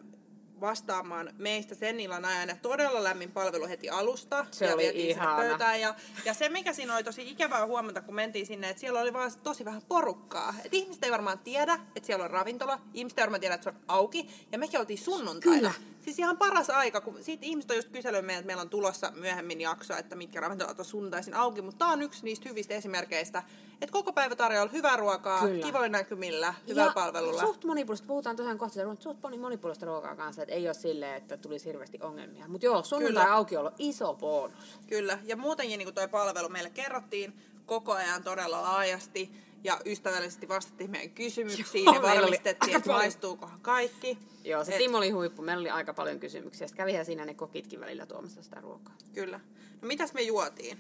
vastaamaan 0.62 1.30
meistä 1.38 1.76
sen 1.76 2.00
illan 2.00 2.26
ajan. 2.26 2.50
Ja 2.50 2.56
todella 2.62 3.04
lämmin 3.04 3.32
palvelu 3.32 3.68
heti 3.68 3.90
alusta. 3.90 4.46
Se 4.52 4.66
ja 4.66 4.74
oli 4.74 4.92
ihana. 4.94 5.36
Pöytään. 5.36 5.82
Ja, 5.82 5.96
ja 6.26 6.34
se, 6.34 6.50
mikä 6.50 6.74
siinä 6.74 6.96
oli 6.96 7.04
tosi 7.04 7.30
ikävää 7.30 7.66
huomata, 7.66 8.02
kun 8.02 8.16
mentiin 8.16 8.46
sinne, 8.46 8.70
että 8.70 8.82
siellä 8.82 9.02
oli 9.02 9.14
vaan 9.14 9.32
tosi 9.44 9.66
vähän 9.66 9.82
porukkaa. 9.88 10.54
Et 10.66 10.74
ihmiset 10.74 11.04
ei 11.04 11.12
varmaan 11.12 11.40
tiedä, 11.40 11.80
että 11.96 12.08
siellä 12.08 12.26
on 12.26 12.32
ravintola. 12.32 12.80
Ihmiset 12.94 13.20
ei 13.20 13.22
varmaan 13.22 13.42
tiedä, 13.42 13.56
että 13.56 13.72
se 13.72 13.76
on 13.78 13.84
auki. 13.88 14.48
Ja 14.52 14.58
mekin 14.58 14.80
oltiin 14.80 15.00
sunnuntaina. 15.00 15.58
Kyllä. 15.58 15.97
Siis 16.08 16.20
ihan 16.20 16.38
paras 16.38 16.70
aika, 16.70 17.02
kun 17.02 17.24
siitä 17.24 17.46
ihmiset 17.46 17.72
on 17.72 17.78
just 17.78 17.90
kysellyt 17.90 18.26
meidän, 18.26 18.40
että 18.40 18.48
meillä 18.48 18.62
on 18.62 18.70
tulossa 18.70 19.12
myöhemmin 19.16 19.62
jaksoa, 19.62 19.98
että 19.98 20.16
mitkä 20.16 20.40
ravintolat 20.40 20.80
on 20.80 20.86
sunnuntaisin 20.86 21.34
auki. 21.34 21.62
Mutta 21.62 21.80
tämä 21.80 21.92
on 21.92 22.02
yksi 22.02 22.26
niistä 22.26 22.50
hyvistä 22.50 22.74
esimerkkeistä, 22.74 23.44
että 23.82 23.94
koko 23.94 24.14
päivä 24.14 24.36
tarjolla 24.36 24.72
hyvää 24.72 24.98
ruokaa, 24.98 25.42
Kyllä. 25.42 25.66
kivoin 25.66 25.92
näkymillä, 25.92 26.54
hyvää 26.68 26.92
palvelulla. 26.94 27.42
suht 27.42 27.64
monipuolista, 27.64 28.08
puhutaan 28.08 28.36
tosiaan 28.36 28.58
kohta, 28.58 28.82
että 28.82 29.04
suht 29.04 29.20
monipuolista 29.40 29.86
ruokaa 29.86 30.16
kanssa, 30.16 30.42
että 30.42 30.56
ei 30.56 30.68
ole 30.68 30.74
silleen, 30.74 31.16
että 31.16 31.38
tulisi 31.38 31.66
hirveästi 31.66 32.00
ongelmia. 32.02 32.48
Mutta 32.48 32.66
joo, 32.66 32.84
sunnuntai 32.84 33.30
auki 33.30 33.58
on 33.58 33.72
iso 33.80 34.14
bonus. 34.14 34.80
Kyllä, 34.88 35.20
ja 35.24 35.38
muutenkin 35.38 35.78
niin 35.78 35.94
toi 35.94 36.08
palvelu 36.08 36.50
meille 36.50 36.70
kerrottiin 36.70 37.34
koko 37.66 37.94
ajan 37.94 38.24
todella 38.24 38.62
laajasti 38.62 39.47
ja 39.68 39.80
ystävällisesti 39.86 40.48
vastattiin 40.48 40.92
meidän 40.92 41.10
kysymyksiin 41.10 41.86
Joo, 41.86 41.96
ja 41.96 42.02
varmistettiin, 42.02 42.76
että 42.76 42.90
maistuukohan 42.90 43.60
kaikki. 43.62 44.18
Joo, 44.44 44.64
se 44.64 44.72
Et... 44.72 44.78
Timo 44.78 44.98
oli 44.98 45.10
huippu. 45.10 45.42
Meillä 45.42 45.62
oli 45.62 45.70
aika 45.70 45.94
paljon 45.94 46.20
kysymyksiä. 46.20 46.68
Sitten 46.68 46.84
kävihän 46.84 47.06
siinä 47.06 47.26
ne 47.26 47.34
kokitkin 47.34 47.80
välillä 47.80 48.06
tuomassa 48.06 48.44
sitä 48.44 48.62
ruokaa. 48.62 48.96
Kyllä. 49.14 49.40
No 49.82 49.88
mitäs 49.88 50.14
me 50.14 50.22
juotiin? 50.22 50.78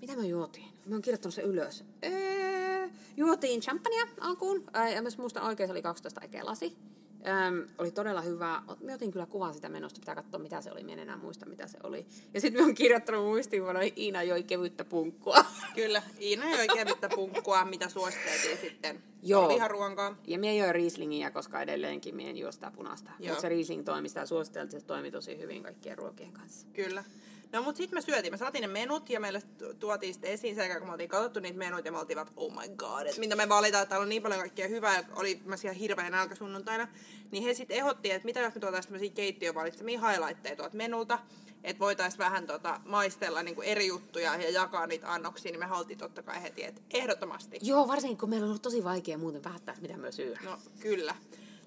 Mitä 0.00 0.16
me 0.16 0.26
juotiin? 0.26 0.68
Mä 0.86 0.94
oon 0.94 1.02
kirjoittanut 1.02 1.34
se 1.34 1.42
ylös. 1.42 1.84
Eee, 2.02 2.90
juotiin 3.16 3.60
champagnea 3.60 4.06
alkuun. 4.20 4.64
Ää, 4.72 4.90
ja 4.90 5.02
myös 5.02 5.18
muistan 5.18 5.42
oikein 5.42 5.68
se 5.68 5.72
oli 5.72 5.82
12 5.82 6.20
aikea 6.20 6.46
lasi. 6.46 6.76
Öm, 7.26 7.68
oli 7.78 7.90
todella 7.90 8.20
hyvä. 8.20 8.62
Mä 8.82 8.94
otin 8.94 9.10
kyllä 9.10 9.26
kuvan 9.26 9.54
sitä 9.54 9.68
menosta, 9.68 10.00
pitää 10.00 10.14
katsoa 10.14 10.40
mitä 10.40 10.60
se 10.60 10.72
oli, 10.72 10.84
mä 10.84 10.92
en 10.92 10.98
enää 10.98 11.16
muista 11.16 11.46
mitä 11.46 11.66
se 11.66 11.78
oli. 11.82 12.06
Ja 12.34 12.40
sitten 12.40 12.62
mä 12.62 12.66
oon 12.66 12.74
kirjoittanut 12.74 13.24
muistiinpanoihin, 13.24 13.92
Iina 13.96 14.22
joi 14.22 14.42
kevyttä 14.42 14.84
punkkua. 14.84 15.44
Kyllä, 15.74 16.02
Iina 16.20 16.50
joi 16.50 16.66
kevyttä 16.68 17.08
punkkua, 17.08 17.64
mitä 17.64 17.88
suositeltiin 17.88 18.58
sitten 18.58 19.02
Joo. 19.22 19.48
liharuonkaan. 19.48 20.18
Ja 20.26 20.38
mä 20.38 20.46
join 20.46 20.74
Rieslingiä, 20.74 21.30
koska 21.30 21.62
edelleenkin 21.62 22.16
mä 22.16 22.22
en 22.22 22.36
juo 22.36 22.52
sitä 22.52 22.72
punaista. 22.76 23.10
Mutta 23.18 23.40
se 23.40 23.48
Riesling 23.48 23.84
toimi, 23.84 24.08
sitä 24.08 24.26
suositeltiin, 24.26 24.80
se 24.80 24.86
toimi 24.86 25.10
tosi 25.10 25.38
hyvin 25.38 25.62
kaikkien 25.62 25.98
ruokien 25.98 26.32
kanssa. 26.32 26.66
Kyllä. 26.72 27.04
No 27.52 27.62
mut 27.62 27.76
sitten 27.76 27.96
me 27.96 28.00
syötiin, 28.00 28.32
me 28.32 28.36
saatiin 28.36 28.62
ne 28.62 28.68
menut 28.68 29.10
ja 29.10 29.20
meille 29.20 29.42
tuotiin 29.78 30.14
sitten 30.14 30.30
esiin 30.30 30.54
sekä 30.54 30.78
kun 30.78 30.88
me 30.88 30.92
oltiin 30.92 31.08
katsottu 31.08 31.40
niitä 31.40 31.58
menut 31.58 31.84
ja 31.84 31.92
me 31.92 31.98
oltiin 31.98 32.16
vaan, 32.16 32.28
oh 32.36 32.52
my 32.52 32.74
god, 32.76 33.06
että 33.06 33.20
mitä 33.20 33.36
me 33.36 33.48
valitaan, 33.48 33.82
että 33.82 33.90
täällä 33.90 34.02
on 34.02 34.08
niin 34.08 34.22
paljon 34.22 34.40
kaikkea 34.40 34.68
hyvää 34.68 34.96
ja 34.96 35.04
oli 35.16 35.40
mä 35.44 35.56
siellä 35.56 35.78
hirveän 35.78 36.12
nälkä 36.12 36.34
sunnuntaina. 36.34 36.88
Niin 37.30 37.44
he 37.44 37.54
sitten 37.54 37.76
ehdottiin, 37.76 38.14
että 38.14 38.26
mitä 38.26 38.40
jos 38.40 38.54
me 38.54 38.60
tuotaisiin 38.60 38.92
tämmöisiä 38.92 39.14
keittiön 39.14 39.54
valitsemia 39.54 40.10
highlightteja 40.10 40.56
tuolta 40.56 40.76
menulta, 40.76 41.18
että 41.64 41.80
voitaisiin 41.80 42.18
vähän 42.18 42.46
tota, 42.46 42.80
maistella 42.84 43.42
niinku 43.42 43.62
eri 43.62 43.86
juttuja 43.86 44.36
ja 44.36 44.50
jakaa 44.50 44.86
niitä 44.86 45.12
annoksia, 45.12 45.52
niin 45.52 45.60
me 45.60 45.66
haluttiin 45.66 45.98
totta 45.98 46.22
kai 46.22 46.42
heti, 46.42 46.64
että 46.64 46.80
ehdottomasti. 46.90 47.58
Joo, 47.62 47.88
varsinkin 47.88 48.18
kun 48.18 48.30
meillä 48.30 48.44
on 48.44 48.50
ollut 48.50 48.62
tosi 48.62 48.84
vaikea 48.84 49.18
muuten 49.18 49.42
päättää, 49.42 49.76
mitä 49.80 49.96
me 49.96 50.12
syö. 50.12 50.34
No 50.44 50.58
kyllä. 50.80 51.14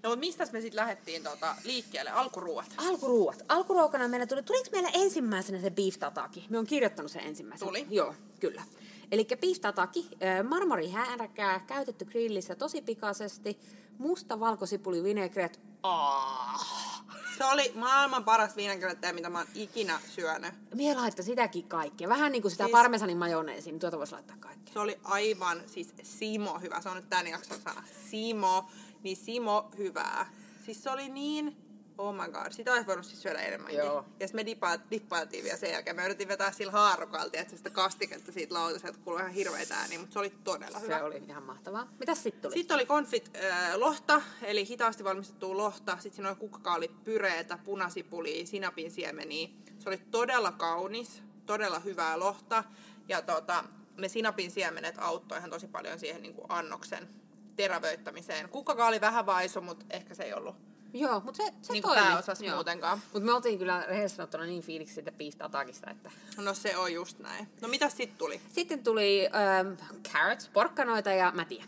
No, 0.04 0.10
mutta 0.10 0.20
mistä 0.20 0.48
me 0.52 0.62
sitten 0.62 0.80
lähdettiin 0.80 1.24
tota, 1.24 1.56
liikkeelle? 1.64 2.12
Alkuruuat. 2.12 2.74
Alkuruuat. 2.78 3.42
Alkuruokana 3.50 4.08
meillä 4.08 4.26
tuli, 4.28 4.44
tuliko 4.44 4.70
meillä 4.72 4.90
ensimmäisenä 4.94 5.62
se 5.62 5.70
beef 5.72 5.98
tataki? 6.00 6.46
Me 6.50 6.58
on 6.58 6.66
kirjoittanut 6.66 7.12
sen 7.12 7.22
ensimmäisenä. 7.24 7.68
Tuli. 7.68 7.88
Joo, 7.90 8.16
kyllä. 8.40 8.64
Eli 9.12 9.28
beef 9.42 9.60
tataki, 9.62 10.10
marmorihääräkää, 10.50 11.60
käytetty 11.60 12.06
grillissä 12.06 12.56
tosi 12.56 12.82
pikaisesti, 12.82 13.60
musta 13.98 14.40
valkosipuli 14.40 15.04
vinegret. 15.04 15.60
Ah. 15.84 16.94
Se 17.38 17.46
oli 17.46 17.72
maailman 17.76 18.24
paras 18.24 18.56
viinankirjoittaja, 18.56 19.14
mitä 19.14 19.30
mä 19.30 19.38
oon 19.38 19.48
ikinä 19.56 20.00
syönyt. 20.16 20.54
Mie 20.76 20.96
laittaa 20.96 21.26
sitäkin 21.26 21.68
kaikkea. 21.68 22.10
Vähän 22.10 22.32
niin 22.32 22.42
kuin 22.42 22.52
sitä 22.52 22.64
Siis- 22.64 22.72
parmesanin 22.72 23.18
majoneesi, 23.18 23.72
niin 23.72 23.80
tuota 23.80 23.98
voisi 23.98 24.14
laittaa 24.14 24.38
kaikkea. 24.40 24.74
Se 24.74 24.80
oli 24.80 25.00
aivan, 25.04 25.62
siis 25.68 25.94
Simo 26.04 26.60
hyvä. 26.60 26.82
Se 26.82 26.90
on 26.90 26.96
nyt 26.96 27.10
tämän 27.10 27.28
jakson 27.28 27.58
sana. 27.64 27.84
Simo, 28.10 28.66
niin 29.04 29.18
Simo 29.18 29.72
hyvää. 29.78 30.32
Siis 30.66 30.84
se 30.84 30.90
oli 30.90 31.10
niin, 31.10 31.58
oh 31.98 32.14
my 32.16 32.32
god, 32.32 32.52
sitä 32.52 32.74
olisi 32.74 32.88
voinut 32.88 33.06
siis 33.06 33.22
syödä 33.22 33.40
enemmänkin. 33.40 33.80
Joo. 33.80 34.06
Ja 34.20 34.28
sitten 34.28 34.36
me 34.36 34.46
dipa, 34.46 34.80
dippailtiin 34.92 35.44
vielä 35.44 35.58
sen 35.58 35.72
jälkeen. 35.72 35.96
Me 35.96 36.06
yritin 36.06 36.28
vetää 36.28 36.52
sillä 36.52 36.72
haarukalta, 36.72 37.38
että 37.38 37.58
sitä 37.58 37.70
kastiketta 37.70 38.32
siitä 38.32 38.54
lautaselta 38.54 39.00
kuului 39.04 39.22
ihan 39.22 39.34
hirveitä 39.34 39.76
ääniä, 39.76 40.00
mutta 40.00 40.14
se 40.14 40.20
oli 40.20 40.34
todella 40.44 40.80
hyvä. 40.80 40.98
Se 40.98 41.04
oli 41.04 41.24
ihan 41.28 41.44
mahtavaa. 41.44 41.88
Mitäs 42.00 42.24
sitten 42.24 42.42
tuli? 42.42 42.54
Sitten 42.54 42.76
oli 42.76 42.86
konfit 42.86 43.32
äh, 43.36 43.76
lohta, 43.76 44.22
eli 44.42 44.68
hitaasti 44.68 45.04
valmistettua 45.04 45.58
lohta. 45.58 45.92
Sitten 45.92 46.16
siinä 46.16 46.30
oli 46.30 46.38
kukkakaalit, 46.38 47.04
pyreetä, 47.04 47.58
punasipulia, 47.58 48.46
sinapin 48.46 48.92
siemeniä. 48.92 49.48
Se 49.80 49.90
oli 49.90 49.98
todella 49.98 50.52
kaunis, 50.52 51.24
todella 51.46 51.80
hyvää 51.80 52.20
lohta. 52.20 52.64
Ja 53.08 53.22
tota, 53.22 53.64
ne 53.98 54.08
sinapin 54.08 54.52
siemenet 54.52 54.96
auttoi 54.98 55.38
ihan 55.38 55.50
tosi 55.50 55.68
paljon 55.68 56.00
siihen 56.00 56.22
niin 56.22 56.34
kuin 56.34 56.46
annoksen 56.50 57.23
terävöittämiseen. 57.56 58.50
Kukkakaali 58.50 59.02
vähän 59.02 59.26
vaisu, 59.26 59.62
mutta 59.62 59.86
ehkä 59.90 60.14
se 60.14 60.24
ei 60.24 60.34
ollut 60.34 60.56
Joo, 60.94 61.20
mutta 61.20 61.44
se, 61.44 61.54
se 61.62 61.74
niin 61.74 61.84
toimi. 61.84 62.02
pääosas 62.02 62.42
muutenkaan. 62.54 63.02
Mutta 63.14 63.26
me 63.26 63.34
oltiin 63.34 63.60
kyllä 63.60 63.84
rehellisesti 63.88 64.18
sanottuna 64.18 64.44
niin 64.44 64.64
fiiliksi 64.64 64.94
siitä 64.94 65.12
beef 65.12 65.36
tatakista, 65.36 65.92
että... 65.92 66.12
No 66.38 66.54
se 66.54 66.78
on 66.78 66.94
just 66.94 67.20
näin. 67.20 67.48
No 67.62 67.68
mitä 67.68 67.90
sitten 67.90 68.18
tuli? 68.18 68.42
Sitten 68.50 68.84
tuli 68.84 69.28
ähm, 69.28 69.74
carrots, 70.14 70.50
porkkanoita 70.50 71.12
ja 71.12 71.32
mätiä. 71.36 71.64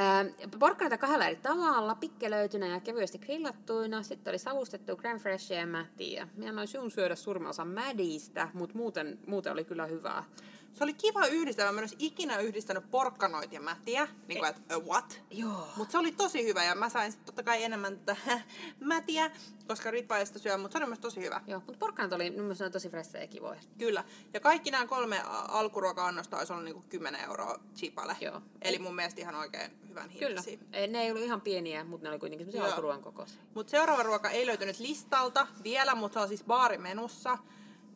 Ähm, 0.00 0.58
porkkanoita 0.58 0.98
kahdella 0.98 1.24
eri 1.26 1.36
tavalla, 1.36 1.94
pikkelöitynä 1.94 2.66
ja 2.66 2.80
kevyesti 2.80 3.18
grillattuina. 3.18 4.02
Sitten 4.02 4.30
oli 4.30 4.38
savustettu 4.38 4.92
crème 4.92 5.20
fraîche 5.20 5.54
ja 5.54 5.66
mätiä. 5.66 6.28
Minä 6.36 6.66
sun 6.66 6.90
syödä 6.90 7.14
suurimman 7.14 7.50
osan 7.50 7.68
mädistä, 7.68 8.48
mutta 8.54 8.76
muuten, 8.76 9.18
muuten 9.26 9.52
oli 9.52 9.64
kyllä 9.64 9.86
hyvää. 9.86 10.24
Se 10.72 10.84
oli 10.84 10.94
kiva 10.94 11.26
yhdistää. 11.26 11.72
Mä 11.72 11.78
en 11.78 11.82
olisi 11.82 11.96
ikinä 11.98 12.38
yhdistänyt 12.38 12.90
porkkanoita 12.90 13.54
ja 13.54 13.60
mätiä. 13.60 14.08
Niin 14.28 14.38
kuin, 14.38 14.50
että 14.50 14.76
uh, 14.76 14.86
what? 14.86 15.22
Joo. 15.30 15.68
Mutta 15.76 15.92
se 15.92 15.98
oli 15.98 16.12
tosi 16.12 16.44
hyvä 16.44 16.64
ja 16.64 16.74
mä 16.74 16.88
sain 16.88 17.12
sit 17.12 17.24
totta 17.24 17.42
kai 17.42 17.64
enemmän 17.64 17.98
tätä 17.98 18.16
mätiä, 18.80 19.30
koska 19.66 19.90
Ritvaista 19.90 20.38
syö, 20.38 20.58
mutta 20.58 20.72
se 20.72 20.78
oli 20.78 20.86
myös 20.86 20.98
tosi 20.98 21.20
hyvä. 21.20 21.40
Joo, 21.46 21.62
mutta 21.66 21.78
porkkanat 21.78 22.12
oli 22.12 22.30
mielestä 22.30 22.70
tosi 22.70 22.88
fressejä 22.90 23.24
ja 23.24 23.28
kivoja. 23.28 23.60
Kyllä. 23.78 24.04
Ja 24.34 24.40
kaikki 24.40 24.70
nämä 24.70 24.86
kolme 24.86 25.22
alkuruoka-annosta 25.48 26.38
olisi 26.38 26.52
ollut 26.52 26.64
niinku 26.64 26.84
10 26.88 27.20
euroa 27.20 27.58
chipale. 27.74 28.16
Joo. 28.20 28.42
Eli 28.62 28.78
mun 28.78 28.94
mielestä 28.94 29.20
ihan 29.20 29.34
oikein 29.34 29.70
hyvän 29.88 30.10
Kyllä. 30.10 30.26
hintaisia. 30.26 30.58
Ei, 30.72 30.88
Ne 30.88 31.02
ei 31.02 31.10
ollut 31.10 31.24
ihan 31.24 31.40
pieniä, 31.40 31.84
mutta 31.84 32.04
ne 32.04 32.10
oli 32.10 32.18
kuitenkin 32.18 32.46
semmoisia 32.46 32.74
alkuruoan 32.74 33.02
kokoisia. 33.02 33.40
Mutta 33.54 33.70
seuraava 33.70 34.02
ruoka 34.02 34.30
ei 34.30 34.46
löytynyt 34.46 34.78
listalta 34.78 35.46
vielä, 35.64 35.94
mutta 35.94 36.14
se 36.14 36.20
on 36.20 36.28
siis 36.28 36.44
baarimenussa. 36.44 37.38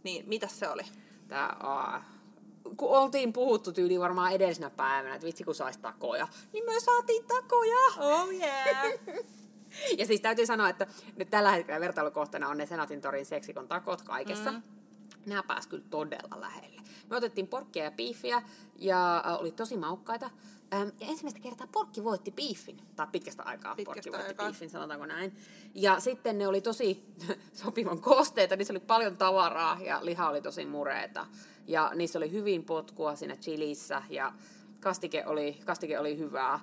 Niin 0.03 0.29
mitäs 0.29 0.59
se 0.59 0.69
oli? 0.69 0.83
Tää, 1.29 1.57
aa, 1.61 2.05
kun 2.77 2.89
oltiin 2.99 3.33
puhuttu 3.33 3.73
tyyli 3.73 4.01
varmaan 4.01 4.33
edellisenä 4.33 4.71
päivänä, 4.71 5.15
että 5.15 5.27
vitsi 5.27 5.45
kun 5.45 5.55
sais 5.55 5.77
takoja, 5.77 6.29
niin 6.53 6.65
me 6.65 6.81
saatiin 6.81 7.25
takoja. 7.25 7.77
Oh 7.99 8.29
yeah! 8.31 8.93
Ja 9.99 10.07
siis 10.07 10.21
täytyy 10.21 10.47
sanoa, 10.47 10.69
että 10.69 10.87
nyt 11.17 11.31
tällä 11.31 11.53
hetkellä 11.53 11.81
vertailukohtana 11.81 12.49
on 12.49 12.59
ne 12.59 12.67
Senatin 12.67 13.01
torin 13.01 13.27
seksikon 13.27 13.69
takot 13.69 14.03
kaikessa. 14.03 14.53
Mm. 14.53 14.63
Nämä 15.27 15.43
pääs 15.43 15.67
kyllä 15.67 15.85
todella 15.91 16.41
lähelle. 16.41 16.83
Me 17.11 17.17
otettiin 17.17 17.47
porkkia 17.49 17.85
ja 17.85 17.91
biifiä 17.91 18.43
ja 18.79 19.17
äh, 19.27 19.41
oli 19.41 19.53
tosi 19.53 19.77
maukkaita. 19.77 20.31
Ähm, 20.75 20.89
ja 21.01 21.07
ensimmäistä 21.07 21.41
kertaa 21.41 21.67
porkki 21.73 22.05
voitti 22.05 22.31
biifin. 22.31 22.81
Tai 22.97 23.07
pitkästä 23.13 23.43
aikaa 23.43 23.75
Pitkästä 23.75 23.95
porkki 23.95 24.13
voitti 24.13 24.29
aikaa. 24.29 24.47
biifin, 24.47 24.71
sanotaanko 24.71 25.07
näin. 25.07 25.37
Ja 25.75 26.01
sitten 26.01 26.39
ne 26.39 26.49
oli 26.49 26.61
tosi 26.61 27.05
sopivan 27.63 28.01
kosteita, 28.01 28.57
niissä 28.57 28.73
oli 28.73 28.81
paljon 28.81 29.17
tavaraa 29.17 29.79
ja 29.81 29.99
liha 30.03 30.29
oli 30.29 30.43
tosi 30.43 30.67
mureeta. 30.67 31.27
Ja 31.67 31.91
niissä 31.95 32.19
oli 32.19 32.33
hyvin 32.33 32.65
potkua 32.65 33.17
siinä 33.17 33.37
chilissä 33.37 34.03
ja 34.11 34.33
kastike 34.81 35.27
oli, 35.27 35.59
kastike 35.65 35.99
oli 35.99 36.19
hyvää. 36.19 36.61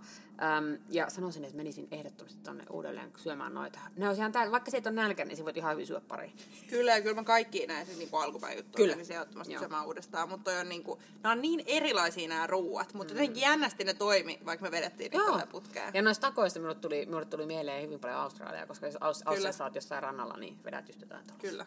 Öm, 0.58 0.78
ja 0.90 1.10
sanoisin, 1.10 1.44
että 1.44 1.58
menisin 1.58 1.88
ehdottomasti 1.92 2.40
tonne 2.44 2.64
uudelleen 2.70 3.12
syömään 3.18 3.54
noita. 3.54 3.80
Ne 3.96 4.08
olisi 4.08 4.22
ihan 4.22 4.32
täällä, 4.32 4.52
vaikka 4.52 4.72
siitä 4.72 4.90
on 4.90 4.96
nälkä, 4.96 5.26
niin 5.26 5.36
siinä 5.36 5.46
voit 5.46 5.58
ihan 5.58 5.72
hyvin 5.74 5.88
syödä 5.88 6.02
pari. 6.08 6.34
Kyllä, 6.70 6.96
ja 6.96 7.02
kyllä 7.02 7.16
mä 7.16 7.24
kaikki 7.24 7.68
näitä 7.68 7.92
niin 7.98 8.10
alkupäin 8.12 8.58
juttuja 8.58 8.84
Kyllä. 8.84 8.96
niin 8.96 9.06
se 9.06 9.14
ehdottomasti 9.14 9.58
syömään 9.60 9.86
uudestaan, 9.86 10.30
mutta 10.30 10.52
on 10.52 10.70
niin 10.70 10.84
kuin, 10.84 11.00
nämä 11.24 11.34
on 11.34 11.42
niin 11.42 11.64
erilaisia 11.66 12.30
nämä 12.30 12.48
ruuat, 12.48 12.94
mutta 12.94 13.14
jotenkin 13.14 13.42
jännästi 13.42 13.84
ne 13.84 13.94
toimi, 13.94 14.40
vaikka 14.46 14.64
me 14.64 14.72
vedettiin 14.72 15.12
niitä 15.12 15.26
tällä 15.26 15.48
putkeen. 15.48 15.92
Ja 15.94 16.02
noista 16.02 16.28
takoista 16.28 16.60
minulle 16.60 16.80
tuli, 16.80 17.06
minulle 17.06 17.26
tuli 17.26 17.46
mieleen 17.46 17.84
hyvin 17.84 18.00
paljon 18.00 18.20
Australiaa, 18.20 18.66
koska 18.66 18.86
jos 18.86 18.96
Aus- 18.96 19.24
Australiassa 19.26 19.64
oot 19.64 19.76
jossain 19.76 20.04
rannalla, 20.04 20.38
niin 20.38 20.60
vedät 20.64 20.88
just 20.88 21.02
jotain 21.02 21.28
tuolla. 21.28 21.42
Kyllä. 21.42 21.66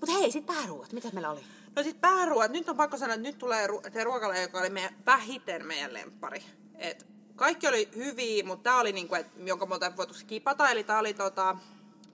Mutta 0.00 0.12
hei, 0.12 0.30
sit 0.32 0.46
pääruuat, 0.46 0.92
mitä 0.92 1.08
meillä 1.12 1.30
oli? 1.30 1.40
No 1.76 1.82
sit 1.82 2.00
pääruoat, 2.00 2.50
nyt 2.50 2.68
on 2.68 2.76
pakko 2.76 2.96
sanoa, 2.96 3.14
että 3.14 3.28
nyt 3.28 3.38
tulee 3.38 3.66
ru- 3.66 3.92
se 3.92 4.04
ruokala, 4.04 4.36
joka 4.36 4.58
oli 4.58 4.70
meidän 4.70 4.96
vähiten 5.06 5.66
meidän 5.66 5.94
lemppari. 5.94 6.42
Et 6.74 7.06
kaikki 7.36 7.68
oli 7.68 7.88
hyviä, 7.96 8.44
mutta 8.44 8.62
tämä 8.62 8.80
oli 8.80 8.92
niinku, 8.92 9.14
et, 9.14 9.26
jonka 9.44 9.66
me 9.66 9.96
voitu 9.96 10.14
skipata, 10.14 10.70
eli 10.70 10.84
tämä 10.84 10.98
oli, 10.98 11.14
tota, 11.14 11.56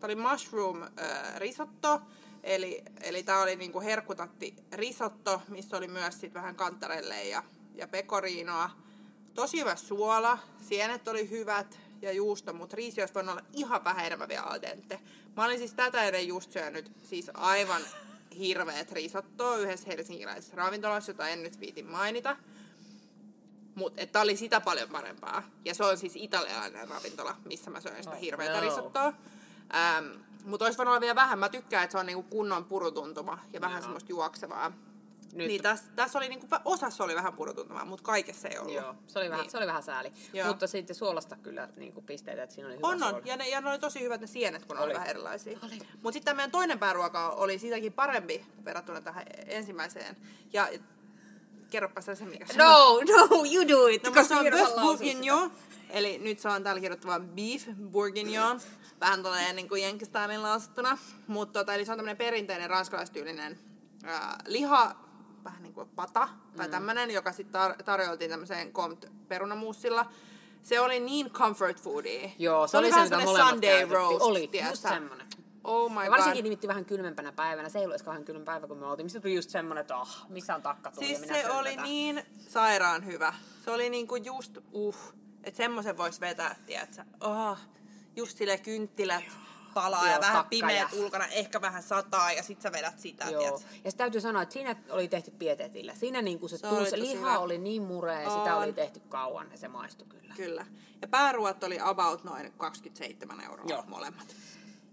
tää 0.00 0.08
oli 0.08 0.14
mushroom 0.14 0.82
äh, 0.82 0.90
risotto, 1.36 2.00
eli, 2.42 2.82
eli 3.00 3.22
tämä 3.22 3.42
oli 3.42 3.56
niinku 3.56 3.80
herkutatti 3.80 4.54
risotto, 4.72 5.42
missä 5.48 5.76
oli 5.76 5.88
myös 5.88 6.20
sit 6.20 6.34
vähän 6.34 6.56
kantarelle 6.56 7.24
ja, 7.24 7.42
ja 7.74 7.88
pekoriinoa. 7.88 8.70
Tosi 9.34 9.60
hyvä 9.60 9.76
suola, 9.76 10.38
sienet 10.68 11.08
oli 11.08 11.30
hyvät 11.30 11.78
ja 12.02 12.12
juusto, 12.12 12.52
mutta 12.52 12.76
riisi 12.76 13.00
olisi 13.00 13.14
voinut 13.14 13.32
olla 13.32 13.44
ihan 13.52 13.84
vähän 13.84 14.06
enemmän 14.06 14.28
vielä 14.28 14.42
al 14.42 14.62
dente. 14.62 15.00
Mä 15.36 15.44
olin 15.44 15.58
siis 15.58 15.74
tätä 15.74 16.04
ennen 16.04 16.28
just 16.28 16.52
syönyt 16.52 16.90
siis 17.04 17.30
aivan 17.34 17.82
hirveät 18.38 18.92
risottoa 18.92 19.56
yhdessä 19.56 19.86
helsinkiläisessä 19.86 20.56
ravintolassa, 20.56 21.10
jota 21.10 21.28
en 21.28 21.42
nyt 21.42 21.60
viitin 21.60 21.86
mainita. 21.86 22.36
Mutta 23.74 24.00
että 24.02 24.20
oli 24.20 24.36
sitä 24.36 24.60
paljon 24.60 24.88
parempaa. 24.88 25.42
Ja 25.64 25.74
se 25.74 25.84
on 25.84 25.98
siis 25.98 26.16
italialainen 26.16 26.88
ravintola, 26.88 27.36
missä 27.44 27.70
mä 27.70 27.80
söin 27.80 28.04
sitä 28.04 28.16
Oh, 28.16 28.20
hirveätä 28.20 28.54
no. 28.54 28.60
risottoa. 28.60 29.12
Ähm, 29.74 30.06
mutta 30.44 30.64
olisi 30.64 30.78
voinut 30.78 30.92
olla 30.92 31.00
vielä 31.00 31.14
vähän. 31.14 31.38
Mä 31.38 31.48
tykkään, 31.48 31.84
että 31.84 31.92
se 31.92 31.98
on 31.98 32.06
niinku 32.06 32.22
kunnon 32.22 32.64
purutuntuma 32.64 33.38
ja 33.52 33.60
vähän 33.60 33.76
Joo. 33.76 33.82
semmoista 33.82 34.12
juoksevaa. 34.12 34.72
Nyt- 35.32 35.46
Niin 35.48 35.62
tässä 35.62 35.84
täs 35.96 36.16
oli 36.16 36.28
niinku, 36.28 36.46
osassa 36.64 37.04
oli 37.04 37.14
vähän 37.14 37.32
purutuntumaa, 37.32 37.84
mutta 37.84 38.04
kaikessa 38.04 38.48
ei 38.48 38.58
ollut. 38.58 38.74
Joo, 38.74 38.94
se 39.06 39.18
oli 39.18 39.30
vähän, 39.30 39.42
Niin. 39.42 39.50
se 39.50 39.56
oli 39.58 39.66
vähän 39.66 39.82
sääli. 39.82 40.12
Joo. 40.32 40.48
Mutta 40.48 40.66
sitten 40.66 40.96
suolasta 40.96 41.36
kyllä 41.36 41.68
niin 41.76 41.92
kuin 41.92 42.06
pisteitä, 42.06 42.42
että 42.42 42.54
siinä 42.54 42.68
oli 42.68 42.76
hyvä 42.76 42.86
On, 42.86 43.02
on. 43.02 43.22
Ja 43.24 43.36
ne, 43.36 43.48
ja 43.48 43.60
ne 43.60 43.70
oli 43.70 43.78
tosi 43.78 44.00
hyvät 44.00 44.20
ne 44.20 44.26
sienet, 44.26 44.64
kun 44.64 44.76
oli, 44.76 44.84
Oli. 44.84 44.94
vähän 44.94 45.08
erilaisia. 45.08 45.58
Mutta 46.02 46.12
sitten 46.12 46.36
meidän 46.36 46.50
toinen 46.50 46.78
pääruoka 46.78 47.28
oli 47.30 47.58
siitäkin 47.58 47.92
parempi 47.92 48.46
verrattuna 48.64 49.00
tähän 49.00 49.24
ensimmäiseen. 49.46 50.16
Ja 50.52 50.68
kerropa 51.70 52.00
sä 52.00 52.14
se, 52.14 52.24
mikä 52.24 52.46
se 52.46 52.52
on. 52.52 53.06
No, 53.06 53.16
no, 53.16 53.44
you 53.54 53.68
do 53.68 53.86
it. 53.86 54.02
No, 54.02 54.10
koska 54.12 54.24
se 54.24 54.34
on 54.34 54.46
bœuf 54.46 54.80
bourguignon. 54.80 55.52
Eli 55.90 56.18
nyt 56.18 56.38
se 56.38 56.48
on 56.48 56.62
täällä 56.62 56.80
kirjoittava 56.80 57.20
beef 57.20 57.68
bourguignon. 57.90 58.60
Vähän 59.00 59.22
tolleen 59.22 59.56
niin 59.56 59.68
kuin 59.68 59.82
jenkistäinen 59.82 60.42
lausuttuna. 60.42 60.98
Mutta 61.26 61.60
tota, 61.60 61.74
eli 61.74 61.84
se 61.84 61.92
on 61.92 61.98
tämmöinen 61.98 62.16
perinteinen 62.16 62.70
ranskalaistyylinen 62.70 63.58
liha, 64.46 64.96
vähän 65.44 65.62
niin 65.62 65.74
kuin 65.74 65.88
pata 65.88 66.28
tai 66.56 66.66
mm. 66.66 66.70
tämmöinen, 66.70 67.10
joka 67.10 67.32
sitten 67.32 67.60
tar- 67.60 67.82
tarjoltiin 67.82 68.30
tämmöiseen 68.30 68.72
perunamuussilla. 69.28 70.06
Se 70.62 70.80
oli 70.80 71.00
niin 71.00 71.30
comfort 71.30 71.80
foodia. 71.80 72.30
Joo, 72.38 72.66
se, 72.66 72.78
oli 72.78 72.86
se, 72.88 72.94
vähän 72.94 73.08
mitä 73.08 73.24
molemmat 73.24 73.50
Sunday 73.50 73.70
käytettiin. 73.70 73.96
roast, 73.96 74.22
Oli, 74.22 74.48
tiedätkö? 74.48 74.72
just 74.72 74.82
semmoinen. 74.88 75.26
Oh 75.64 75.90
my 75.92 75.98
Ja 75.98 76.02
god. 76.04 76.10
varsinkin 76.10 76.44
nimitti 76.44 76.68
vähän 76.68 76.84
kylmempänä 76.84 77.32
päivänä. 77.32 77.68
Se 77.68 77.78
ei 77.78 77.84
ollut 77.84 78.02
kauhean 78.02 78.24
kylmä 78.24 78.44
päivä, 78.44 78.66
kun 78.66 78.76
me 78.78 78.86
oltiin. 78.86 79.06
Mistä 79.06 79.20
tuli 79.20 79.34
just 79.34 79.50
semmoinen, 79.50 79.80
että 79.80 79.96
oh, 79.96 80.08
missä 80.28 80.54
on 80.54 80.62
takkatuli 80.62 81.06
Siis 81.06 81.20
ja 81.20 81.26
minä 81.26 81.38
se 81.42 81.50
oli 81.50 81.70
tätä. 81.70 81.82
niin 81.82 82.22
sairaan 82.48 83.06
hyvä. 83.06 83.34
Se 83.64 83.70
oli 83.70 83.90
niinku 83.90 84.16
just 84.16 84.58
uh, 84.72 84.96
että 85.44 85.56
semmoisen 85.56 85.96
voisi 85.96 86.20
vetää, 86.20 86.56
tiedätkö? 86.66 87.04
Oh, 87.20 87.58
just 88.16 88.38
sille 88.38 88.58
kynttilät 88.58 89.24
palaa 89.74 90.04
Joo, 90.06 90.14
ja 90.14 90.20
vähän 90.20 90.44
pimeät 90.46 90.92
ja- 90.92 90.98
ulkona, 90.98 91.26
ehkä 91.26 91.60
vähän 91.60 91.82
sataa 91.82 92.32
ja 92.32 92.42
sit 92.42 92.62
sä 92.62 92.72
vedät 92.72 92.98
sitä, 92.98 93.24
Joo. 93.30 93.60
Ja 93.84 93.90
se 93.90 93.96
täytyy 93.96 94.20
sanoa, 94.20 94.42
että 94.42 94.52
siinä 94.52 94.76
oli 94.90 95.08
tehty 95.08 95.30
pietetillä. 95.30 95.94
Siinä 95.94 96.22
niin 96.22 96.38
kuin 96.38 96.50
se, 96.50 96.56
Se 96.58 96.66
oli 96.66 96.90
se 96.90 96.98
liha 96.98 97.18
hyvä. 97.30 97.38
oli 97.38 97.58
niin 97.58 97.82
murea 97.82 98.22
ja 98.22 98.30
sitä 98.30 98.56
oli 98.56 98.72
tehty 98.72 99.00
kauan 99.08 99.46
ja 99.52 99.58
se 99.58 99.68
maistui 99.68 100.06
kyllä. 100.06 100.34
Kyllä. 100.36 100.66
Ja 101.02 101.08
pääruot 101.08 101.64
oli 101.64 101.78
about 101.80 102.24
noin 102.24 102.52
27 102.56 103.40
euroa 103.40 103.64
Joo. 103.68 103.84
molemmat. 103.86 104.36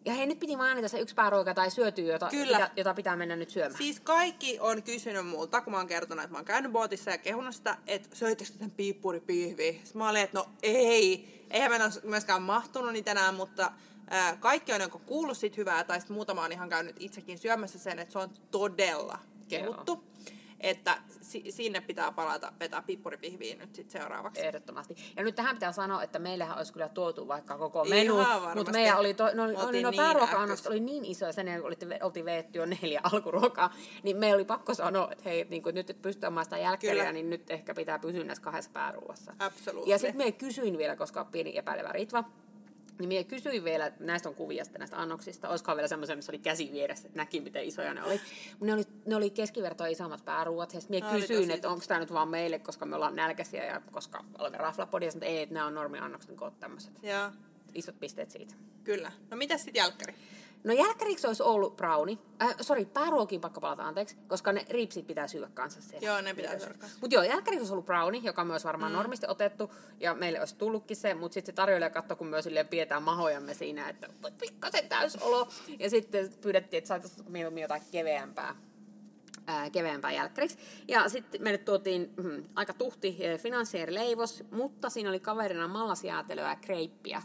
Ja 0.06 0.14
hei, 0.14 0.26
nyt 0.26 0.40
piti 0.40 0.56
mainita 0.56 0.88
se 0.88 1.00
yksi 1.00 1.16
pääruoka 1.16 1.54
tai 1.54 1.72
syöty, 1.72 2.02
jota, 2.02 2.30
Kyllä. 2.30 2.58
Pitä, 2.58 2.72
jota 2.76 2.94
pitää 2.94 3.16
mennä 3.16 3.36
nyt 3.36 3.50
syömään. 3.50 3.78
Siis 3.78 4.00
kaikki 4.00 4.58
on 4.60 4.84
kysynyt 4.84 5.28
multa, 5.28 5.62
kun 5.62 5.74
mä 5.74 5.78
oon 5.78 5.88
kertonut, 5.88 6.24
että 6.24 6.32
mä 6.34 6.38
oon 6.38 6.46
käynyt 6.46 6.72
bootissa 6.72 7.12
ja 7.12 7.18
kehunut 7.18 7.56
sitä, 7.56 7.78
että 7.88 8.16
söittekö 8.16 8.52
sen 8.60 8.72
piippuripihviä? 8.72 9.72
Sitten 9.72 9.98
mä 9.98 10.10
olin, 10.10 10.22
että 10.22 10.38
no 10.38 10.46
ei. 10.64 11.40
Eihän 11.50 11.72
mä 11.72 11.90
myöskään 12.04 12.42
mahtunut 12.42 12.94
niitä 12.94 13.12
enää, 13.12 13.32
mutta 13.32 13.72
ää, 14.10 14.36
kaikki 14.36 14.74
on 14.74 14.82
joko 14.82 15.00
kuullut 15.00 15.38
siitä 15.38 15.56
hyvää, 15.58 15.84
tai 15.84 16.00
sitten 16.00 16.16
muutama 16.16 16.44
on 16.44 16.52
ihan 16.52 16.70
käynyt 16.70 16.96
itsekin 17.00 17.38
syömässä 17.38 17.80
sen, 17.80 18.00
että 18.00 18.12
se 18.12 18.20
on 18.20 18.30
todella 18.52 19.20
kehuttu. 19.48 20.04
Että 20.60 20.98
si- 21.22 21.52
sinne 21.52 21.82
pitää 21.82 22.12
palata 22.12 22.54
vetää 22.60 22.82
pippuripihviin 22.82 23.60
nyt 23.60 23.76
sitten 23.76 24.02
seuraavaksi. 24.02 24.46
Ehdottomasti. 24.46 24.96
Ja 25.18 25.24
nyt 25.24 25.36
tähän 25.36 25.56
pitää 25.56 25.72
sanoa, 25.72 26.04
että 26.04 26.20
meillähän 26.20 26.58
olisi 26.58 26.74
kyllä 26.74 26.90
tuotu 26.90 27.28
vaikka 27.28 27.58
koko 27.58 27.86
menu, 27.86 28.18
mutta 28.56 28.72
meidän 28.72 28.98
oli, 28.98 29.14
to, 29.14 29.24
no, 29.34 29.48
no, 29.48 29.52
no 29.64 29.72
niin 29.72 29.88
pääruoka-annokset 29.96 30.66
ähkys. 30.66 30.68
oli 30.68 30.80
niin 30.80 31.06
iso, 31.06 31.26
ja 31.26 31.34
sen 31.34 31.48
jälkeen 31.48 31.66
olitte- 31.66 32.00
oltiin 32.06 32.26
veetty 32.26 32.60
jo 32.60 32.66
neljä 32.66 33.02
alkuruokaa, 33.04 33.74
niin 34.04 34.18
meillä 34.18 34.36
oli 34.36 34.46
pakko 34.46 34.74
sanoa, 34.74 35.12
että 35.12 35.24
hei, 35.30 35.46
niin 35.50 35.64
kun 35.64 35.74
nyt 35.74 35.90
et 35.90 36.02
pysty 36.02 36.26
omaan 36.26 36.46
sitä 36.46 37.12
niin 37.12 37.30
nyt 37.30 37.52
ehkä 37.52 37.74
pitää 37.74 38.00
pysyä 38.00 38.24
näissä 38.24 38.44
kahdessa 38.44 38.72
pääruoassa. 38.74 39.34
Ja 39.86 39.98
sitten 39.98 40.18
me 40.18 40.32
kysyin 40.32 40.78
vielä, 40.78 40.96
koska 40.96 41.20
on 41.22 41.28
pieni 41.28 41.58
epäilevä 41.58 41.92
Ritva, 41.92 42.24
niin 43.00 43.08
minä 43.08 43.24
kysyin 43.24 43.64
vielä, 43.64 43.92
näistä 44.00 44.30
on 44.30 44.36
kuvia 44.36 44.64
sitten 44.64 44.80
näistä 44.80 44.98
annoksista, 44.98 45.50
olisikohan 45.50 45.78
vielä 45.78 45.88
semmoisia, 45.88 46.16
missä 46.16 46.32
oli 46.32 46.40
käsi 46.40 46.72
vieressä, 46.72 47.08
että 47.08 47.18
näki 47.20 47.42
miten 47.42 47.64
isoja 47.64 47.94
ne 47.94 48.04
oli. 48.04 48.22
Ne 48.60 48.74
oli, 48.74 48.84
ne 49.06 49.16
oli 49.16 49.30
keskivertoa 49.30 49.88
isommat 49.88 50.26
pääruuat, 50.26 50.74
ja 50.74 50.80
minä 50.90 51.12
kysyin, 51.12 51.52
että 51.52 51.70
onko 51.70 51.86
tämä 51.88 52.00
nyt 52.00 52.14
vaan 52.14 52.28
meille, 52.30 52.60
koska 52.60 52.86
me 52.86 52.96
ollaan 52.96 53.16
nälkäisiä 53.16 53.66
ja 53.66 53.82
koska 53.92 54.24
olemme 54.40 54.58
raflapodia, 54.58 55.10
että 55.10 55.26
ei, 55.26 55.42
että 55.42 55.54
nämä 55.54 55.66
on 55.66 55.76
normiannokset, 55.76 56.32
kun 56.32 56.44
oot 56.44 56.60
tämmöiset. 56.60 56.94
Isot 57.74 58.00
pisteet 58.00 58.32
siitä. 58.32 58.56
kyllä. 58.84 59.12
No 59.32 59.38
mitäs 59.38 59.62
sitten 59.64 59.80
jälkkäri? 59.80 60.14
No 60.64 60.74
jälkkäriksi 60.74 61.28
olisi 61.28 61.44
ollut 61.44 61.78
brownie. 61.78 62.18
Äh, 62.42 62.56
sori, 62.62 62.86
pääruokiin 62.86 63.42
pakko 63.42 63.62
palata 63.62 63.84
anteeksi, 63.84 64.18
koska 64.28 64.54
ne 64.54 64.66
ripsit 64.70 65.08
pitää 65.08 65.28
syödä 65.28 65.50
kanssa 65.54 65.82
siellä. 65.82 66.08
Joo, 66.08 66.22
ne 66.22 66.34
pitää 66.34 66.60
syödä. 66.60 66.76
Mutta 67.02 67.16
joo, 67.16 67.24
jälkkäriksi 67.24 67.62
olisi 67.62 67.74
ollut 67.74 67.86
brownie, 67.86 68.22
joka 68.24 68.44
myös 68.44 68.66
varmaan 68.66 68.92
mm. 68.92 68.96
normisti 68.96 69.26
otettu, 69.30 69.72
ja 70.00 70.14
meille 70.14 70.40
olisi 70.40 70.56
tullutkin 70.56 70.98
se, 70.98 71.14
mutta 71.14 71.34
sitten 71.34 71.54
se 71.54 71.56
tarjoilija 71.56 71.90
katsoi, 71.90 72.18
kun 72.18 72.28
myös 72.28 72.44
silleen 72.44 72.68
pidetään 72.68 73.04
mahojamme 73.04 73.54
siinä, 73.54 73.90
että 73.90 74.10
pikkasen 74.40 74.90
täysolo, 74.90 75.48
ja 75.80 75.90
sitten 75.90 76.30
pyydettiin, 76.42 76.78
että 76.78 76.88
saataisiin 76.88 77.32
mieluummin 77.32 77.62
jotain 77.62 77.82
keveämpää 77.92 78.56
ää, 79.48 79.70
keveämpää 79.70 80.12
jälkkäriksi. 80.12 80.58
Ja 80.88 81.10
sitten 81.10 81.44
meille 81.44 81.58
tuotiin 81.58 82.14
mm, 82.18 82.44
aika 82.56 82.74
tuhti 82.74 83.18
eh, 83.20 83.40
finanssierileivos, 83.40 84.44
mutta 84.52 84.90
siinä 84.90 85.10
oli 85.10 85.20
kaverina 85.20 85.68
mallasjäätelöä 85.68 86.50
ja 86.50 86.56
kreippiä. 86.56 87.22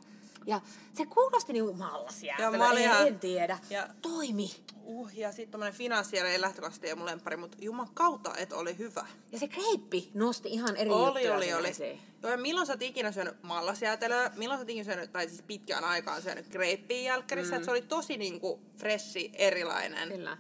Ja 0.47 0.61
se 0.93 1.07
kuulosti 1.07 1.57
Joo, 1.59 1.73
mallasjäätelöä, 1.73 2.59
mä 2.59 2.71
en, 2.73 2.79
ihan- 2.79 3.07
en 3.07 3.19
tiedä. 3.21 3.59
ja- 3.71 3.89
Toimi. 4.03 4.51
Uh, 4.87 5.11
ja 5.15 5.33
sitten 5.33 5.51
tommonen 5.53 5.75
finanssieri 5.75 6.29
ei 6.29 6.41
lähtökohtaisesti 6.41 6.87
ole 6.87 6.95
mun 6.95 7.07
lemppari, 7.07 7.37
mutta 7.37 7.59
juman 7.61 7.89
kautta, 7.95 8.37
että 8.37 8.57
oli 8.57 8.79
hyvä. 8.79 9.07
Ja 9.33 9.39
se 9.39 9.49
kreippi 9.49 10.11
nosti 10.15 10.49
ihan 10.49 10.77
eri 10.77 10.91
Oli, 10.91 11.05
juttuja 11.07 11.37
oli, 11.37 11.55
oli. 11.55 11.69
esiin. 11.69 12.01
Joo, 12.23 12.33
ja 12.33 12.39
milloin 12.39 12.67
sä 12.67 12.73
oot 12.73 12.83
ikinä 12.83 13.13
syönyt 13.13 13.43
mallasjäätelöä? 13.43 14.31
Milloin 14.37 14.59
sä 14.59 14.63
oot 14.63 14.71
ikinä 14.71 14.85
syönyt, 14.85 15.13
tai 15.13 15.29
siis 15.29 15.43
pitkään 15.43 15.85
aikaan 15.85 16.23
syönyt 16.23 16.49
kreippiä 16.49 17.01
jälkkärissä? 17.03 17.59
Mm. 17.59 17.65
Se 17.65 17.71
oli 17.71 17.83
tosi 17.83 18.17
niinku 18.17 18.61
freshi, 18.77 19.31
erilainen. 19.35 20.09
Kyllä. 20.09 20.37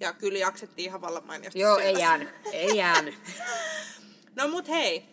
Ja 0.00 0.12
kyllä 0.12 0.38
jaksettiin 0.38 0.86
ihan 0.86 1.00
vallan 1.00 1.26
mainiosti 1.26 1.58
Joo, 1.60 1.74
syödä 1.76 1.88
ei 1.88 1.98
jäänyt. 1.98 2.28
Ei 2.52 2.76
jäänyt. 2.76 3.14
No 4.36 4.48
mut 4.48 4.68
hei, 4.68 5.04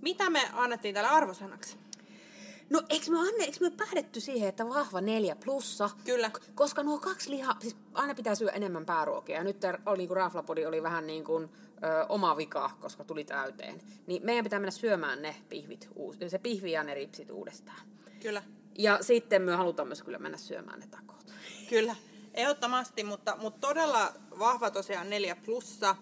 mitä 0.00 0.30
me 0.30 0.50
annettiin 0.52 0.94
tälle 0.94 1.08
arvosanaksi? 1.08 1.76
No 2.70 2.82
eikö 2.88 3.10
me, 3.10 3.18
Anne, 3.18 3.44
eikö 3.44 3.58
me 3.60 3.70
päädytty 3.70 4.20
siihen, 4.20 4.48
että 4.48 4.68
vahva 4.68 5.00
neljä 5.00 5.36
plussa? 5.44 5.90
Kyllä. 6.04 6.30
Koska 6.54 6.82
nuo 6.82 6.98
kaksi 6.98 7.30
lihaa, 7.30 7.56
siis 7.60 7.76
aina 7.94 8.14
pitää 8.14 8.34
syödä 8.34 8.52
enemmän 8.52 8.86
pääruokia. 8.86 9.36
Ja 9.36 9.44
nyt 9.44 9.60
tää 9.60 9.78
oli, 9.86 9.98
niin 9.98 10.08
kuin 10.08 10.16
raflapodi 10.16 10.66
oli 10.66 10.82
vähän 10.82 11.06
niin 11.06 11.24
kuin 11.24 11.44
ö, 11.44 12.06
oma 12.08 12.36
vika, 12.36 12.70
koska 12.80 13.04
tuli 13.04 13.24
täyteen. 13.24 13.80
Niin 14.06 14.24
meidän 14.24 14.44
pitää 14.44 14.58
mennä 14.58 14.70
syömään 14.70 15.22
ne 15.22 15.36
pihvit, 15.48 15.88
uus, 15.94 16.16
se 16.28 16.38
pihvi 16.38 16.72
ja 16.72 16.82
ne 16.82 16.94
ripsit 16.94 17.30
uudestaan. 17.30 17.80
Kyllä, 18.22 18.42
Ja 18.78 18.98
sitten 19.00 19.42
me 19.42 19.54
halutaan 19.54 19.88
myös 19.88 20.02
kyllä 20.02 20.18
mennä 20.18 20.38
syömään 20.38 20.80
ne 20.80 20.86
takot. 20.86 21.32
kyllä. 21.68 21.96
Ehdottomasti, 22.34 23.04
mutta, 23.04 23.36
mutta 23.40 23.68
todella 23.68 24.12
vahva 24.38 24.70
tosiaan 24.70 25.10
neljä 25.10 25.36
plussa. 25.36 25.96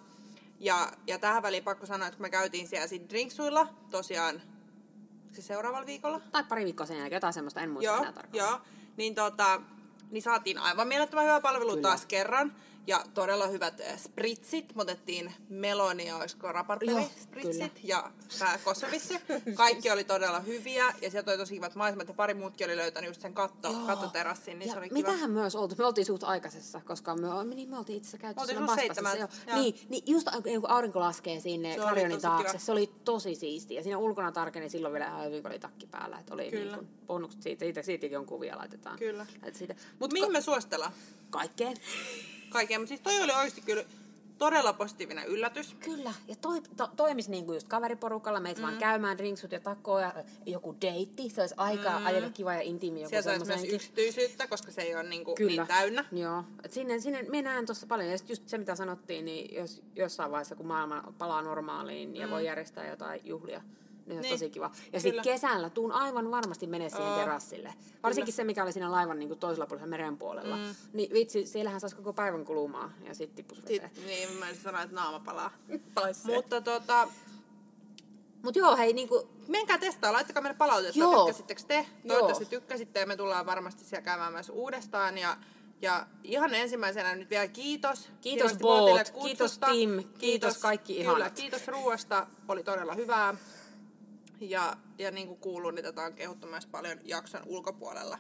Ja, 0.60 0.92
ja 1.06 1.18
tähän 1.18 1.42
väliin 1.42 1.64
pakko 1.64 1.86
sanoa, 1.86 2.08
että 2.08 2.16
kun 2.16 2.24
me 2.24 2.30
käytiin 2.30 2.68
siellä 2.68 2.86
sit 2.86 3.10
drinksuilla, 3.10 3.68
tosiaan 3.90 4.42
se 5.37 5.43
seuraavalla 5.43 5.87
viikolla, 5.87 6.20
Tai 6.32 6.45
pari 6.45 6.64
viikkoa 6.64 6.87
sen 6.87 6.97
jälkeen, 6.99 7.16
jotain 7.16 7.32
semmoista, 7.32 7.61
en 7.61 7.70
muista 7.70 7.84
joo, 7.93 7.97
enää 8.01 8.12
tarkkaan. 8.12 8.39
joo, 8.49 8.61
niin, 8.97 9.14
tota, 9.14 9.61
niin 10.11 10.22
saatiin 10.22 10.59
aivan 10.59 10.89
mielettömän 10.89 11.24
hyvä 11.24 11.41
palvelu 11.41 11.70
Kyllä. 11.70 11.82
taas 11.82 12.07
kerran. 12.07 12.53
Ja 12.87 13.05
todella 13.14 13.47
hyvät 13.47 13.80
äh, 13.80 13.99
spritsit. 13.99 14.74
Me 14.74 14.82
otettiin 14.82 15.32
melonia, 15.49 16.16
olisiko 16.16 16.49
spritsit 17.22 17.80
ja 17.82 18.12
tää 18.39 18.59
kosovisse. 18.64 19.20
Kaikki 19.55 19.91
oli 19.91 20.05
todella 20.05 20.41
hyviä 20.41 20.95
ja 21.03 21.11
sieltä 21.11 21.30
oli 21.30 21.39
tosi 21.39 21.55
kivat 21.55 21.74
maisemat 21.74 22.09
ja 22.09 22.14
pari 22.14 22.34
muutkin 22.34 22.66
oli 22.66 22.76
löytänyt 22.76 23.11
just 23.11 23.20
sen 23.20 23.34
katto, 23.34 23.72
Joo. 23.72 23.87
kattoterassin, 23.87 24.59
niin 24.59 24.66
ja 24.66 24.72
se 24.72 24.78
oli 24.78 24.89
kiva. 24.89 24.99
mitähän 24.99 25.30
myös 25.30 25.55
oltu? 25.57 25.74
Me 25.78 25.84
oltiin 25.84 26.05
suht 26.07 26.24
aikaisessa, 26.24 26.80
koska 26.84 27.16
me, 27.16 27.45
me, 27.45 27.55
niin 27.55 27.70
me 27.70 27.78
oltiin 27.78 27.97
itse 27.97 28.09
asiassa 28.09 28.34
käyty 28.34 28.61
Me 28.61 29.18
joo. 29.18 29.28
Niin, 29.55 29.74
niin 29.89 30.03
just 30.07 30.28
kun 30.30 30.61
kun 30.61 30.70
aurinko 30.70 31.01
laskee 31.01 31.41
sinne 31.41 31.76
Karjonin 31.76 32.20
taakse, 32.20 32.53
kiva. 32.53 32.59
se 32.59 32.72
oli 32.72 32.91
tosi 33.05 33.34
siistiä. 33.34 33.78
Ja 33.78 33.82
siinä 33.82 33.99
ulkona 33.99 34.32
tarkeni 34.32 34.68
silloin 34.70 34.93
vielä 34.93 35.07
ihan 35.07 35.24
hyvin, 35.24 35.43
kun 35.43 35.51
oli 35.51 35.59
takki 35.59 35.87
päällä. 35.87 36.18
Että 36.18 36.34
oli 36.34 36.51
Kyllä. 36.51 36.76
niin 36.76 36.87
kuin 37.07 37.32
siitä, 37.41 37.64
siitä, 37.64 37.82
siitäkin 37.82 38.18
on 38.18 38.26
kuvia 38.26 38.59
laitetaan. 38.59 38.99
Kyllä. 38.99 39.26
Siitä. 39.53 39.74
Mut 39.99 40.12
mihin 40.12 40.28
ka- 40.28 40.32
me 40.32 40.41
suositellaan? 40.41 40.93
kaikkeen. 41.30 41.76
Kaikkea. 42.57 42.78
Mutta 42.78 42.88
siis 42.88 43.00
toi 43.00 43.22
oli 43.22 43.32
oikeasti 43.32 43.61
kyllä 43.61 43.84
todella 44.38 44.72
positiivinen 44.72 45.26
yllätys. 45.26 45.76
Kyllä, 45.80 46.12
ja 46.28 46.36
toi, 46.36 46.62
to, 46.76 46.90
toimisi 46.96 47.30
niin 47.30 47.46
kuin 47.46 47.57
just 47.57 47.68
kaveriporukalla, 47.68 48.40
meitä 48.40 48.61
mm. 48.61 48.62
vaan 48.62 48.78
käymään 48.78 49.18
drinksut 49.18 49.52
ja 49.52 49.61
takoja, 49.61 50.14
joku 50.46 50.76
deitti, 50.80 51.28
se 51.30 51.40
olisi 51.40 51.54
aika, 51.59 51.98
mm. 51.98 52.07
aika 52.07 52.30
kiva 52.30 52.54
ja 52.54 52.61
intiimi 52.61 53.00
joku 53.00 53.11
Sieltä 53.11 53.30
olisi 53.30 53.46
myös 53.46 53.64
yksityisyyttä, 53.64 54.46
koska 54.46 54.72
se 54.72 54.82
ei 54.82 54.94
ole 54.94 55.02
niinku 55.02 55.34
Kyllä. 55.34 55.62
niin 55.62 55.66
täynnä. 55.66 56.04
Joo. 56.12 56.44
Et 56.64 56.72
sinne, 56.72 57.00
sinne 57.00 57.22
me 57.22 57.42
näen 57.42 57.66
tuossa 57.66 57.86
paljon. 57.86 58.11
Ja 58.11 58.18
just 58.28 58.48
se, 58.48 58.59
mitä 58.59 58.74
sanottiin, 58.74 59.24
niin 59.24 59.54
jos 59.54 59.82
jossain 59.96 60.30
vaiheessa, 60.30 60.54
kun 60.54 60.66
maailma 60.66 61.12
palaa 61.18 61.42
normaaliin 61.42 62.16
ja 62.16 62.30
voi 62.30 62.44
järjestää 62.44 62.88
jotain 62.88 63.20
juhlia, 63.24 63.62
niin, 64.07 64.09
Niin. 64.09 64.22
niin. 64.22 64.34
tosi 64.34 64.50
kiva. 64.50 64.64
Ja 64.64 64.70
Kyllä. 64.84 65.00
sitten 65.00 65.22
kesällä 65.24 65.70
tuun 65.70 65.92
aivan 65.92 66.30
varmasti 66.30 66.66
menee 66.66 66.88
siihen 66.90 67.07
Oo. 67.07 67.18
terassille. 67.18 67.74
Varsinkin 68.02 68.34
se, 68.34 68.44
mikä 68.44 68.62
oli 68.62 68.72
siinä 68.72 68.90
laivan 68.90 69.18
niin 69.18 69.28
kuin 69.28 69.40
toisella 69.40 69.66
puolella 69.66 69.86
meren 69.88 70.18
puolella. 70.18 70.57
Mm. 70.57 70.74
Niin 70.92 71.12
vitsi, 71.12 71.46
siellähän 71.46 71.80
saisi 71.80 71.96
koko 71.96 72.12
päivän 72.12 72.44
kulumaan 72.44 72.94
ja 73.04 73.14
sitten 73.14 73.36
tippus 73.36 73.62
veteen. 73.62 73.90
Sit, 73.94 74.07
niin, 74.07 74.32
mä 74.32 74.48
en 74.48 74.57
sanoa, 74.57 74.82
että 74.82 74.94
naama 74.96 75.20
palaa. 75.20 75.50
Mutta 76.34 76.61
tota, 76.61 77.09
Mut 78.42 78.57
joo, 78.57 78.76
hei, 78.76 78.92
niinku, 78.92 79.28
menkää 79.48 79.78
testaa, 79.78 80.12
laittakaa 80.12 80.42
meille 80.42 80.57
palautetta, 80.59 80.98
Joo. 80.98 81.24
tykkäsittekö 81.24 81.62
te? 81.68 81.86
Toivottavasti 82.09 82.44
tykkäsitte 82.44 83.00
ja 83.00 83.07
me 83.07 83.16
tullaan 83.16 83.46
varmasti 83.46 83.84
siellä 83.84 84.04
käymään 84.04 84.32
myös 84.32 84.48
uudestaan. 84.48 85.18
Ja, 85.18 85.36
ja 85.82 86.07
ihan 86.24 86.54
ensimmäisenä 86.54 87.14
nyt 87.14 87.30
vielä 87.30 87.48
kiitos. 87.48 88.11
Kiitos 88.20 88.52
Boot, 88.59 89.11
kiitos 89.22 89.59
Tim, 89.59 90.04
kiitos 90.18 90.59
kaikki 90.59 90.94
Kyllä, 90.94 91.11
ihanat. 91.11 91.34
kiitos 91.34 91.68
ruoasta, 91.68 92.26
oli 92.48 92.62
todella 92.62 92.94
hyvää. 92.94 93.34
Ja, 94.41 94.76
ja 94.99 95.11
niin 95.11 95.26
kuin 95.26 95.41
kuuluu, 95.41 95.70
niin 95.70 95.84
tätä 95.84 96.03
on 96.03 96.14
kehuttu 96.14 96.47
myös 96.47 96.66
paljon 96.66 96.99
jakson 97.05 97.43
ulkopuolella. 97.47 98.18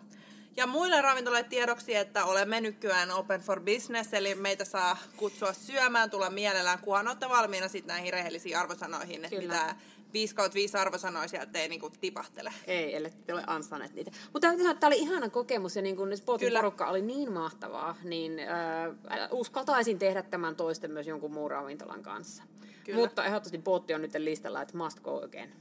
Ja 0.56 0.66
muille 0.66 1.02
ravintoloille 1.02 1.48
tiedoksi, 1.48 1.94
että 1.94 2.24
olemme 2.24 2.60
nykyään 2.60 3.10
open 3.10 3.40
for 3.40 3.60
business, 3.60 4.14
eli 4.14 4.34
meitä 4.34 4.64
saa 4.64 4.96
kutsua 5.16 5.52
syömään, 5.52 6.10
tulla 6.10 6.30
mielellään, 6.30 6.78
kunhan 6.78 7.08
olette 7.08 7.28
valmiina 7.28 7.68
sitten 7.68 7.94
näihin 7.94 8.12
rehellisiin 8.12 8.58
arvosanoihin, 8.58 9.24
että 9.24 9.38
mitä 9.38 9.76
5 10.12 10.34
kautta 10.34 10.54
5 10.54 10.76
arvosanoja 10.76 11.28
sieltä 11.28 11.58
ei 11.58 11.68
niinku 11.68 11.90
tipahtele. 12.00 12.52
ei, 12.66 12.96
ellei 12.96 13.12
te 13.26 13.34
ole 13.34 13.44
ansainneet 13.46 13.94
niitä. 13.94 14.10
Mutta 14.32 14.48
tämä 14.56 14.88
oli 14.88 14.98
ihana 14.98 15.28
kokemus 15.28 15.76
ja 15.76 15.82
niin 15.82 15.96
kun 15.96 16.16
Spotin 16.16 16.46
Kyllä. 16.46 16.58
porukka 16.58 16.86
oli 16.86 17.02
niin 17.02 17.32
mahtavaa, 17.32 17.96
niin 18.04 18.38
äh, 18.38 19.28
uskaltaisin 19.30 19.98
tehdä 19.98 20.22
tämän 20.22 20.56
toisten 20.56 20.90
myös 20.90 21.06
jonkun 21.06 21.32
muun 21.32 21.50
ravintolan 21.50 22.02
kanssa. 22.02 22.42
Kyllä. 22.84 23.00
Mutta 23.00 23.24
ehdottomasti 23.24 23.58
Botti 23.58 23.94
on 23.94 24.02
nyt 24.02 24.14
listalla, 24.18 24.62
että 24.62 24.76
must 24.76 25.00
go 25.00 25.24
again. 25.24 25.52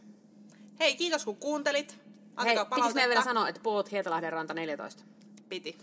Hei, 0.80 0.96
kiitos 0.96 1.26
kun 1.26 1.38
kuuntelit. 1.38 1.92
Hei, 1.92 2.00
Antakaa 2.36 2.66
palautetta. 2.66 2.96
meidän 2.96 3.10
vielä 3.10 3.24
sanoa, 3.24 3.50
että 3.50 3.62
Boot 3.62 3.92
Hietalahden 3.92 4.34
ranta 4.34 4.54
14. 4.54 5.04
Piti. 5.50 5.78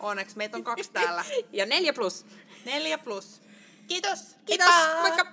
Onneksi 0.00 0.36
meitä 0.36 0.56
on 0.56 0.64
kaksi 0.64 0.90
täällä. 0.92 1.24
Ja 1.52 1.66
4 1.66 1.92
plus. 1.92 2.26
Neljä 2.64 2.98
plus. 2.98 3.40
Kiitos. 3.88 4.36
Kiitos, 4.46 4.68
moikka! 5.00 5.26